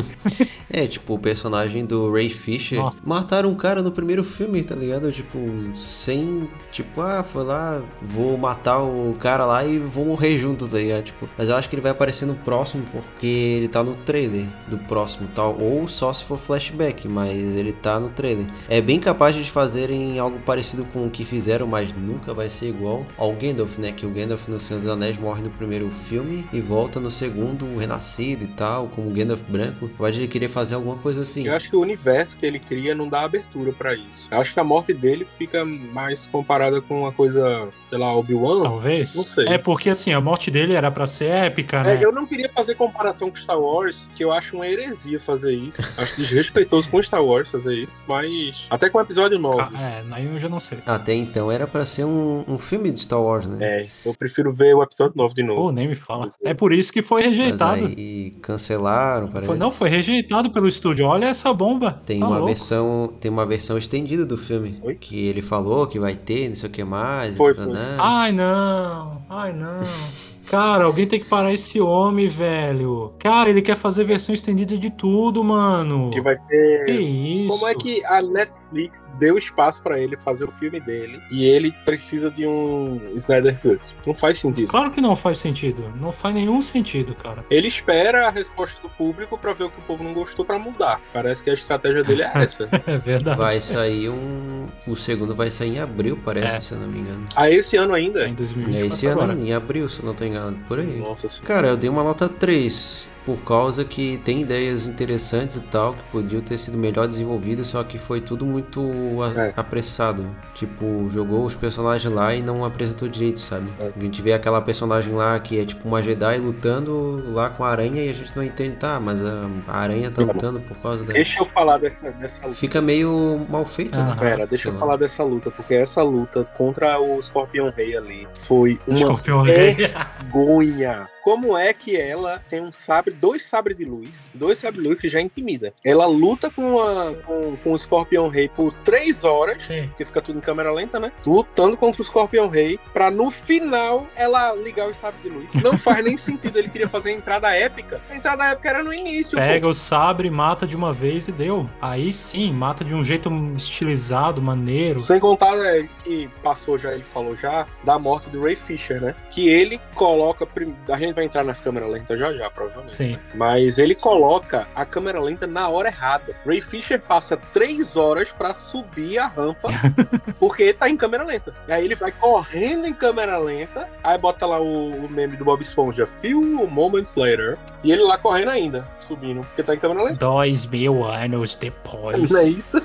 é, 0.70 0.86
tipo, 0.86 1.14
o 1.14 1.18
personagem 1.18 1.84
do 1.84 2.10
Ray 2.12 2.30
Fisher. 2.30 2.78
Nossa. 2.78 2.98
Mataram 3.06 3.50
um 3.50 3.54
cara 3.54 3.82
no 3.82 3.92
primeiro 3.92 4.24
filme, 4.24 4.62
tá 4.64 4.74
ligado? 4.74 5.10
Tipo, 5.12 5.38
sem. 5.74 6.48
Tipo, 6.70 7.00
ah, 7.02 7.22
foi 7.22 7.44
lá, 7.44 7.82
vou 8.02 8.36
matar 8.38 8.78
o 8.78 9.14
cara 9.18 9.44
lá 9.44 9.64
e 9.64 9.78
vou 9.78 10.04
morrer 10.04 10.38
junto, 10.38 10.66
tá 10.66 10.78
ligado? 10.78 11.04
Tipo, 11.04 11.28
mas 11.36 11.48
eu 11.48 11.56
acho 11.56 11.68
que 11.68 11.74
ele 11.74 11.82
vai 11.82 11.92
aparecer 11.92 12.26
no 12.26 12.34
próximo 12.34 12.84
porque 12.92 13.26
ele 13.26 13.68
tá 13.68 13.82
no 13.82 13.94
trailer 13.94 14.46
do 14.68 14.78
próximo 14.78 15.28
tal. 15.34 15.56
Ou 15.60 15.86
só 15.88 16.12
se 16.12 16.24
for 16.24 16.38
flashback, 16.38 17.06
mas 17.06 17.36
ele 17.54 17.72
tá 17.72 17.98
no 18.00 18.08
trailer. 18.10 18.46
É 18.68 18.80
bem 18.80 18.98
capaz 18.98 19.09
de 19.30 19.50
fazerem 19.50 20.18
algo 20.18 20.38
parecido 20.40 20.84
com 20.86 21.06
o 21.06 21.10
que 21.10 21.24
fizeram, 21.24 21.66
mas 21.66 21.94
nunca 21.94 22.34
vai 22.34 22.50
ser 22.50 22.68
igual 22.68 23.06
ao 23.16 23.32
Gandalf, 23.32 23.78
né? 23.78 23.92
Que 23.92 24.06
o 24.06 24.10
Gandalf 24.10 24.48
no 24.48 24.58
Senhor 24.58 24.80
dos 24.80 24.88
Anéis 24.88 25.16
morre 25.16 25.42
no 25.42 25.50
primeiro 25.50 25.90
filme 26.08 26.46
e 26.52 26.60
volta 26.60 26.98
no 26.98 27.10
segundo, 27.10 27.78
renascido 27.78 28.44
e 28.44 28.48
tal, 28.48 28.88
como 28.88 29.10
Gandalf 29.10 29.40
branco. 29.48 29.88
Eu 29.98 30.06
acho 30.06 30.14
que 30.14 30.24
ele 30.24 30.28
queria 30.28 30.48
fazer 30.48 30.74
alguma 30.74 30.96
coisa 30.96 31.22
assim. 31.22 31.46
Eu 31.46 31.54
acho 31.54 31.68
que 31.68 31.76
o 31.76 31.80
universo 31.80 32.36
que 32.36 32.46
ele 32.46 32.58
cria 32.58 32.94
não 32.94 33.08
dá 33.08 33.22
abertura 33.22 33.72
pra 33.72 33.94
isso. 33.94 34.28
Eu 34.30 34.40
acho 34.40 34.54
que 34.54 34.60
a 34.60 34.64
morte 34.64 34.92
dele 34.92 35.24
fica 35.24 35.64
mais 35.64 36.26
comparada 36.26 36.80
com 36.80 37.00
uma 37.00 37.12
coisa, 37.12 37.68
sei 37.82 37.98
lá, 37.98 38.14
Obi-Wan. 38.14 38.62
Talvez. 38.62 39.14
Não 39.14 39.24
sei. 39.24 39.46
É 39.48 39.58
porque 39.58 39.90
assim, 39.90 40.12
a 40.12 40.20
morte 40.20 40.50
dele 40.50 40.74
era 40.74 40.90
pra 40.90 41.06
ser 41.06 41.26
épica, 41.26 41.82
né? 41.82 41.96
É, 41.96 42.04
eu 42.04 42.12
não 42.12 42.26
queria 42.26 42.48
fazer 42.48 42.74
comparação 42.74 43.30
com 43.30 43.36
Star 43.36 43.60
Wars, 43.60 44.08
que 44.14 44.24
eu 44.24 44.32
acho 44.32 44.56
uma 44.56 44.66
heresia 44.66 45.20
fazer 45.20 45.54
isso. 45.54 45.80
Acho 45.96 46.16
desrespeitoso 46.16 46.88
com 46.88 47.02
Star 47.02 47.24
Wars 47.24 47.50
fazer 47.50 47.74
isso. 47.74 48.00
Mas 48.06 48.66
até 48.70 48.88
com 48.88 48.98
o 49.00 49.04
episódio 49.04 49.38
9. 49.38 49.60
Ah, 49.74 49.80
é, 49.82 50.04
aí 50.10 50.26
eu 50.26 50.38
já 50.38 50.48
não 50.48 50.60
sei. 50.60 50.78
Até 50.86 51.14
então 51.14 51.50
era 51.50 51.66
pra 51.66 51.84
ser 51.86 52.04
um, 52.04 52.44
um 52.46 52.58
filme 52.58 52.90
de 52.90 53.00
Star 53.00 53.20
Wars, 53.20 53.46
né? 53.46 53.58
É, 53.60 53.86
eu 54.04 54.14
prefiro 54.14 54.52
ver 54.52 54.74
o 54.74 54.82
episódio 54.82 55.14
9 55.16 55.34
de 55.34 55.42
novo. 55.42 55.62
Pô, 55.62 55.72
nem 55.72 55.88
me 55.88 55.94
fala. 55.94 56.30
É 56.42 56.54
por 56.54 56.72
isso 56.72 56.92
que 56.92 57.02
foi 57.02 57.24
Mas 57.26 57.36
rejeitado. 57.36 57.86
aí 57.86 58.30
cancelaram, 58.42 59.28
parece. 59.28 59.46
Foi, 59.48 59.56
não, 59.58 59.70
foi 59.70 59.88
rejeitado 59.88 60.50
pelo 60.50 60.66
estúdio. 60.68 61.06
Olha 61.06 61.26
essa 61.26 61.52
bomba. 61.52 62.00
Tem 62.04 62.18
Tá 62.20 62.26
uma 62.26 62.36
louco. 62.36 62.46
versão, 62.48 63.12
tem 63.20 63.30
uma 63.30 63.46
versão 63.46 63.76
estendida 63.78 64.24
do 64.26 64.36
filme 64.36 64.76
Oi? 64.82 64.94
que 64.94 65.26
ele 65.26 65.42
falou 65.42 65.86
que 65.86 65.98
vai 65.98 66.14
ter, 66.14 66.48
não 66.48 66.54
sei 66.54 66.68
o 66.68 66.72
que 66.72 66.84
mais. 66.84 67.36
Foi, 67.36 67.52
e 67.52 67.54
foi. 67.54 67.66
tananã. 67.66 67.96
Ai, 67.98 68.32
não. 68.32 69.22
Ai, 69.28 69.52
não. 69.52 69.80
Cara, 70.50 70.84
alguém 70.84 71.06
tem 71.06 71.20
que 71.20 71.26
parar 71.26 71.52
esse 71.52 71.80
homem, 71.80 72.26
velho. 72.28 73.12
Cara, 73.18 73.48
ele 73.50 73.62
quer 73.62 73.76
fazer 73.76 74.04
versão 74.04 74.34
estendida 74.34 74.76
de 74.76 74.90
tudo, 74.90 75.42
mano. 75.44 76.10
Que 76.10 76.20
vai 76.20 76.34
ser. 76.36 76.84
Que 76.86 76.92
isso? 76.92 77.48
Como 77.48 77.66
é 77.68 77.74
que 77.74 78.04
a 78.04 78.20
Netflix 78.22 79.10
deu 79.18 79.38
espaço 79.38 79.82
pra 79.82 79.98
ele 79.98 80.16
fazer 80.16 80.44
o 80.44 80.50
filme 80.50 80.80
dele 80.80 81.20
e 81.30 81.44
ele 81.44 81.72
precisa 81.84 82.30
de 82.30 82.46
um 82.46 83.00
Snyder 83.16 83.60
Cut? 83.60 83.94
Não 84.06 84.14
faz 84.14 84.38
sentido. 84.38 84.68
Claro 84.68 84.90
que 84.90 85.00
não 85.00 85.14
faz 85.16 85.38
sentido. 85.38 85.84
Não 86.00 86.12
faz 86.12 86.34
nenhum 86.34 86.60
sentido, 86.62 87.14
cara. 87.14 87.44
Ele 87.50 87.68
espera 87.68 88.26
a 88.26 88.30
resposta 88.30 88.80
do 88.82 88.88
público 88.88 89.38
pra 89.38 89.52
ver 89.52 89.64
o 89.64 89.70
que 89.70 89.78
o 89.78 89.82
povo 89.82 90.02
não 90.02 90.12
gostou 90.12 90.44
pra 90.44 90.58
mudar. 90.58 91.00
Parece 91.12 91.42
que 91.44 91.50
a 91.50 91.54
estratégia 91.54 92.02
dele 92.04 92.22
é 92.22 92.30
essa. 92.34 92.68
É 92.90 92.98
verdade. 92.98 93.38
Vai 93.38 93.60
sair 93.60 94.08
um. 94.08 94.66
O 94.86 94.96
segundo 94.96 95.34
vai 95.34 95.50
sair 95.50 95.76
em 95.76 95.78
abril, 95.80 96.18
parece, 96.24 96.56
É. 96.56 96.60
se 96.60 96.72
eu 96.74 96.78
não 96.80 96.88
me 96.88 97.00
engano. 97.00 97.26
Ah, 97.36 97.48
esse 97.50 97.76
ano 97.76 97.94
ainda? 97.94 98.24
É 98.24 98.28
em 98.28 98.32
É 98.32 98.34
2024 98.34 98.86
esse 98.94 99.06
ano, 99.06 99.20
agora. 99.22 99.38
em 99.38 99.52
abril, 99.52 99.88
se 99.88 100.00
eu 100.00 100.06
não 100.06 100.14
tô 100.14 100.24
enganado, 100.24 100.39
por 100.68 100.78
aí. 100.78 100.98
Nossa. 100.98 101.28
Cara, 101.42 101.68
eu 101.68 101.76
dei 101.76 101.88
uma 101.90 102.02
nota 102.04 102.28
3, 102.28 103.08
por 103.26 103.36
causa 103.42 103.84
que 103.84 104.18
tem 104.24 104.40
ideias 104.42 104.86
interessantes 104.86 105.56
e 105.56 105.60
tal, 105.60 105.94
que 105.94 106.02
podiam 106.10 106.40
ter 106.40 106.58
sido 106.58 106.76
melhor 106.78 107.06
desenvolvidas, 107.06 107.68
só 107.68 107.82
que 107.84 107.98
foi 107.98 108.20
tudo 108.20 108.44
muito 108.46 108.80
a- 109.22 109.40
É. 109.46 109.52
apressado. 109.56 110.24
Tipo, 110.54 111.08
jogou 111.10 111.44
os 111.44 111.54
personagens 111.54 112.12
lá 112.12 112.34
e 112.34 112.42
não 112.42 112.64
apresentou 112.64 113.08
direito, 113.08 113.38
sabe? 113.38 113.70
É. 113.78 113.90
A 113.96 114.00
gente 114.00 114.20
vê 114.22 114.32
aquela 114.32 114.60
personagem 114.60 115.12
lá 115.14 115.38
que 115.38 115.58
é 115.60 115.64
tipo 115.64 115.86
uma 115.86 116.02
Jedi 116.02 116.38
lutando 116.38 117.22
lá 117.32 117.50
com 117.50 117.64
a 117.64 117.70
aranha 117.70 118.02
e 118.04 118.08
a 118.10 118.12
gente 118.14 118.34
não 118.36 118.42
entende, 118.42 118.76
tá, 118.76 118.98
mas 119.00 119.20
a, 119.24 119.46
a 119.68 119.78
aranha 119.80 120.10
tá 120.10 120.20
Tá 120.24 120.32
lutando 120.32 120.60
por 120.60 120.76
causa 120.78 121.04
da. 121.04 121.12
Deixa 121.12 121.40
eu 121.40 121.46
falar 121.46 121.78
dessa, 121.78 122.10
dessa 122.12 122.44
luta. 122.46 122.56
Fica 122.58 122.80
meio 122.80 123.46
mal 123.48 123.64
feito, 123.64 123.96
né? 123.98 124.04
Aham. 124.04 124.16
Pera, 124.16 124.46
deixa 124.46 124.68
eu 124.68 124.74
falar 124.74 124.96
dessa 124.96 125.22
luta, 125.24 125.50
porque 125.50 125.74
essa 125.74 126.02
luta 126.02 126.44
contra 126.56 126.98
o 127.00 127.20
Scorpion 127.22 127.70
Rei 127.70 127.96
ali 127.96 128.28
foi 128.34 128.78
uma 128.86 128.96
Escorpião 128.96 129.42
Rei. 129.42 129.76
vergonha. 130.20 131.08
Como 131.22 131.56
é 131.56 131.72
que 131.72 131.96
ela 131.96 132.42
tem 132.48 132.62
um 132.62 132.72
sabre, 132.72 133.12
dois 133.12 133.46
sabres 133.46 133.76
de 133.76 133.84
luz, 133.84 134.08
dois 134.32 134.58
sabres 134.58 134.82
de 134.82 134.88
luz 134.88 135.00
que 135.00 135.08
já 135.08 135.20
intimida. 135.20 135.74
Ela 135.84 136.06
luta 136.06 136.50
com, 136.50 136.80
a, 136.80 137.14
com, 137.26 137.56
com 137.56 137.72
o 137.72 137.78
Scorpion 137.78 138.28
Rei 138.28 138.48
por 138.48 138.72
três 138.84 139.22
horas, 139.22 139.66
Sim. 139.66 139.88
porque 139.88 140.06
fica 140.06 140.22
tudo 140.22 140.38
em 140.38 140.40
câmera 140.40 140.72
lenta, 140.72 140.98
né? 140.98 141.12
Lutando 141.26 141.76
contra 141.76 142.00
o 142.00 142.04
Scorpion 142.04 142.48
Rei, 142.48 142.78
pra 142.92 143.10
no 143.10 143.30
final 143.30 144.06
ela 144.16 144.54
ligar 144.54 144.88
os 144.88 144.96
sabres 144.96 145.22
de 145.22 145.28
luz. 145.28 145.46
Não 145.62 145.76
faz 145.76 146.02
nem 146.02 146.16
sentido, 146.18 146.58
ele 146.58 146.70
queria 146.70 146.88
fazer 146.88 147.10
a 147.10 147.12
entrada 147.12 147.54
épica. 147.54 148.00
A 148.08 148.16
entrada 148.16 148.46
épica 148.46 148.70
era 148.70 148.82
no 148.82 148.92
início, 148.92 149.32
pô. 149.32 149.44
Pega 149.44 149.68
o 149.68 149.74
sabre, 149.74 150.30
mata 150.30 150.66
de 150.66 150.74
uma 150.74 150.92
vez 150.92 151.28
e 151.28 151.32
deu. 151.32 151.68
Aí 151.82 152.12
sim, 152.14 152.50
mata 152.50 152.82
de 152.82 152.94
um 152.94 153.04
jeito 153.04 153.30
estilizado, 153.54 154.40
maneiro. 154.40 155.00
Sem 155.00 155.20
contar 155.20 155.54
é, 155.58 155.86
que 156.02 156.28
passou 156.42 156.78
já, 156.78 156.92
ele 156.92 157.02
falou 157.02 157.36
já, 157.36 157.66
da 157.84 157.98
morte 157.98 158.30
do 158.30 158.42
Ray 158.42 158.56
Fisher, 158.56 159.00
né? 159.02 159.14
Que 159.30 159.48
ele 159.48 159.78
coloca. 160.10 160.48
A 160.90 160.98
gente 160.98 161.14
vai 161.14 161.24
entrar 161.24 161.44
nas 161.44 161.60
câmeras 161.60 161.90
lentas 161.90 162.18
já 162.18 162.32
já, 162.32 162.50
provavelmente. 162.50 162.96
Sim. 162.96 163.18
Mas 163.34 163.78
ele 163.78 163.94
coloca 163.94 164.66
a 164.74 164.84
câmera 164.84 165.20
lenta 165.20 165.46
na 165.46 165.68
hora 165.68 165.88
errada. 165.88 166.34
Ray 166.44 166.60
Fisher 166.60 167.00
passa 167.00 167.36
três 167.36 167.96
horas 167.96 168.32
pra 168.32 168.52
subir 168.52 169.18
a 169.18 169.26
rampa 169.28 169.68
porque 170.38 170.72
tá 170.72 170.88
em 170.88 170.96
câmera 170.96 171.24
lenta. 171.24 171.54
E 171.68 171.72
aí 171.72 171.84
ele 171.84 171.94
vai 171.94 172.12
correndo 172.12 172.86
em 172.86 172.92
câmera 172.92 173.38
lenta, 173.38 173.88
aí 174.02 174.18
bota 174.18 174.46
lá 174.46 174.60
o, 174.60 175.04
o 175.04 175.08
meme 175.08 175.36
do 175.36 175.44
Bob 175.44 175.60
Esponja, 175.62 176.06
few 176.06 176.66
moments 176.68 177.14
later, 177.14 177.56
e 177.84 177.92
ele 177.92 178.02
lá 178.02 178.18
correndo 178.18 178.50
ainda, 178.50 178.86
subindo, 178.98 179.42
porque 179.42 179.62
tá 179.62 179.74
em 179.74 179.78
câmera 179.78 180.02
lenta. 180.02 180.18
Dois 180.18 180.66
mil 180.66 181.04
anos 181.04 181.54
depois. 181.54 182.30
Não 182.30 182.38
é 182.38 182.44
isso? 182.44 182.82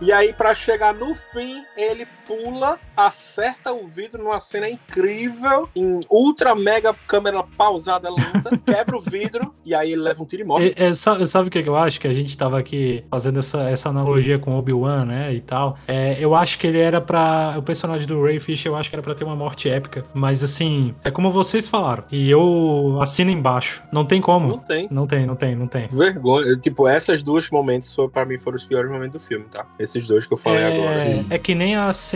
E 0.00 0.12
aí, 0.12 0.32
pra 0.32 0.54
chegar 0.54 0.92
no 0.92 1.14
fim, 1.32 1.64
ele 1.76 2.06
pula, 2.26 2.78
acerta 2.96 3.72
o 3.72 3.86
vidro 3.86 4.22
numa 4.22 4.40
cena 4.40 4.68
incrível, 4.68 5.68
em 5.74 6.00
ultra 6.10 6.54
mega 6.54 6.94
câmera 7.06 7.42
pausada 7.42 8.10
lenta, 8.10 8.58
quebra 8.66 8.96
o 8.96 9.00
vidro, 9.00 9.54
e 9.64 9.74
aí 9.74 9.92
ele 9.92 10.02
leva 10.02 10.22
um 10.22 10.26
tiro 10.26 10.42
e 10.42 10.44
morre. 10.44 10.74
É, 10.76 10.86
é, 10.86 10.94
sabe, 10.94 11.26
sabe 11.26 11.48
o 11.48 11.50
que 11.50 11.58
eu 11.58 11.76
acho? 11.76 12.00
Que 12.00 12.08
a 12.08 12.14
gente 12.14 12.36
tava 12.36 12.58
aqui 12.58 13.04
fazendo 13.10 13.38
essa, 13.38 13.62
essa 13.70 13.88
analogia 13.88 14.38
com 14.38 14.56
Obi-Wan, 14.58 15.04
né? 15.04 15.32
E 15.32 15.40
tal. 15.40 15.78
É, 15.86 16.16
eu 16.18 16.34
acho 16.34 16.58
que 16.58 16.66
ele 16.66 16.78
era 16.78 17.00
pra. 17.00 17.54
O 17.56 17.62
personagem 17.62 18.06
do 18.06 18.22
Ray 18.22 18.38
Fisher, 18.38 18.70
eu 18.70 18.76
acho 18.76 18.90
que 18.90 18.96
era 18.96 19.02
pra 19.02 19.14
ter 19.14 19.24
uma 19.24 19.36
morte 19.36 19.68
épica. 19.68 20.04
Mas 20.12 20.42
assim, 20.42 20.94
é 21.04 21.10
como 21.10 21.30
vocês 21.30 21.68
falaram. 21.68 22.04
E 22.10 22.30
eu 22.30 22.98
assino 23.00 23.30
embaixo. 23.30 23.82
Não 23.92 24.04
tem 24.04 24.20
como. 24.20 24.48
Não 24.48 24.58
tem. 24.58 24.88
Não 24.90 25.06
tem, 25.06 25.26
não 25.26 25.36
tem, 25.36 25.56
não 25.56 25.66
tem. 25.66 25.86
Vergonha. 25.88 26.56
Tipo, 26.56 26.88
esses 26.88 27.22
dois 27.22 27.50
momentos, 27.50 27.94
pra 28.12 28.24
mim, 28.24 28.38
foram 28.38 28.56
os 28.56 28.64
piores 28.64 28.90
momentos 28.90 29.22
do 29.22 29.26
filme, 29.26 29.44
tá? 29.50 29.66
Esses 29.78 30.06
dois 30.06 30.26
que 30.26 30.32
eu 30.32 30.38
falei 30.38 30.64
agora. 30.64 30.92
É, 30.92 31.24
é 31.30 31.38
que 31.38 31.54
nem 31.54 31.76
a 31.76 31.92
cena 31.92 32.15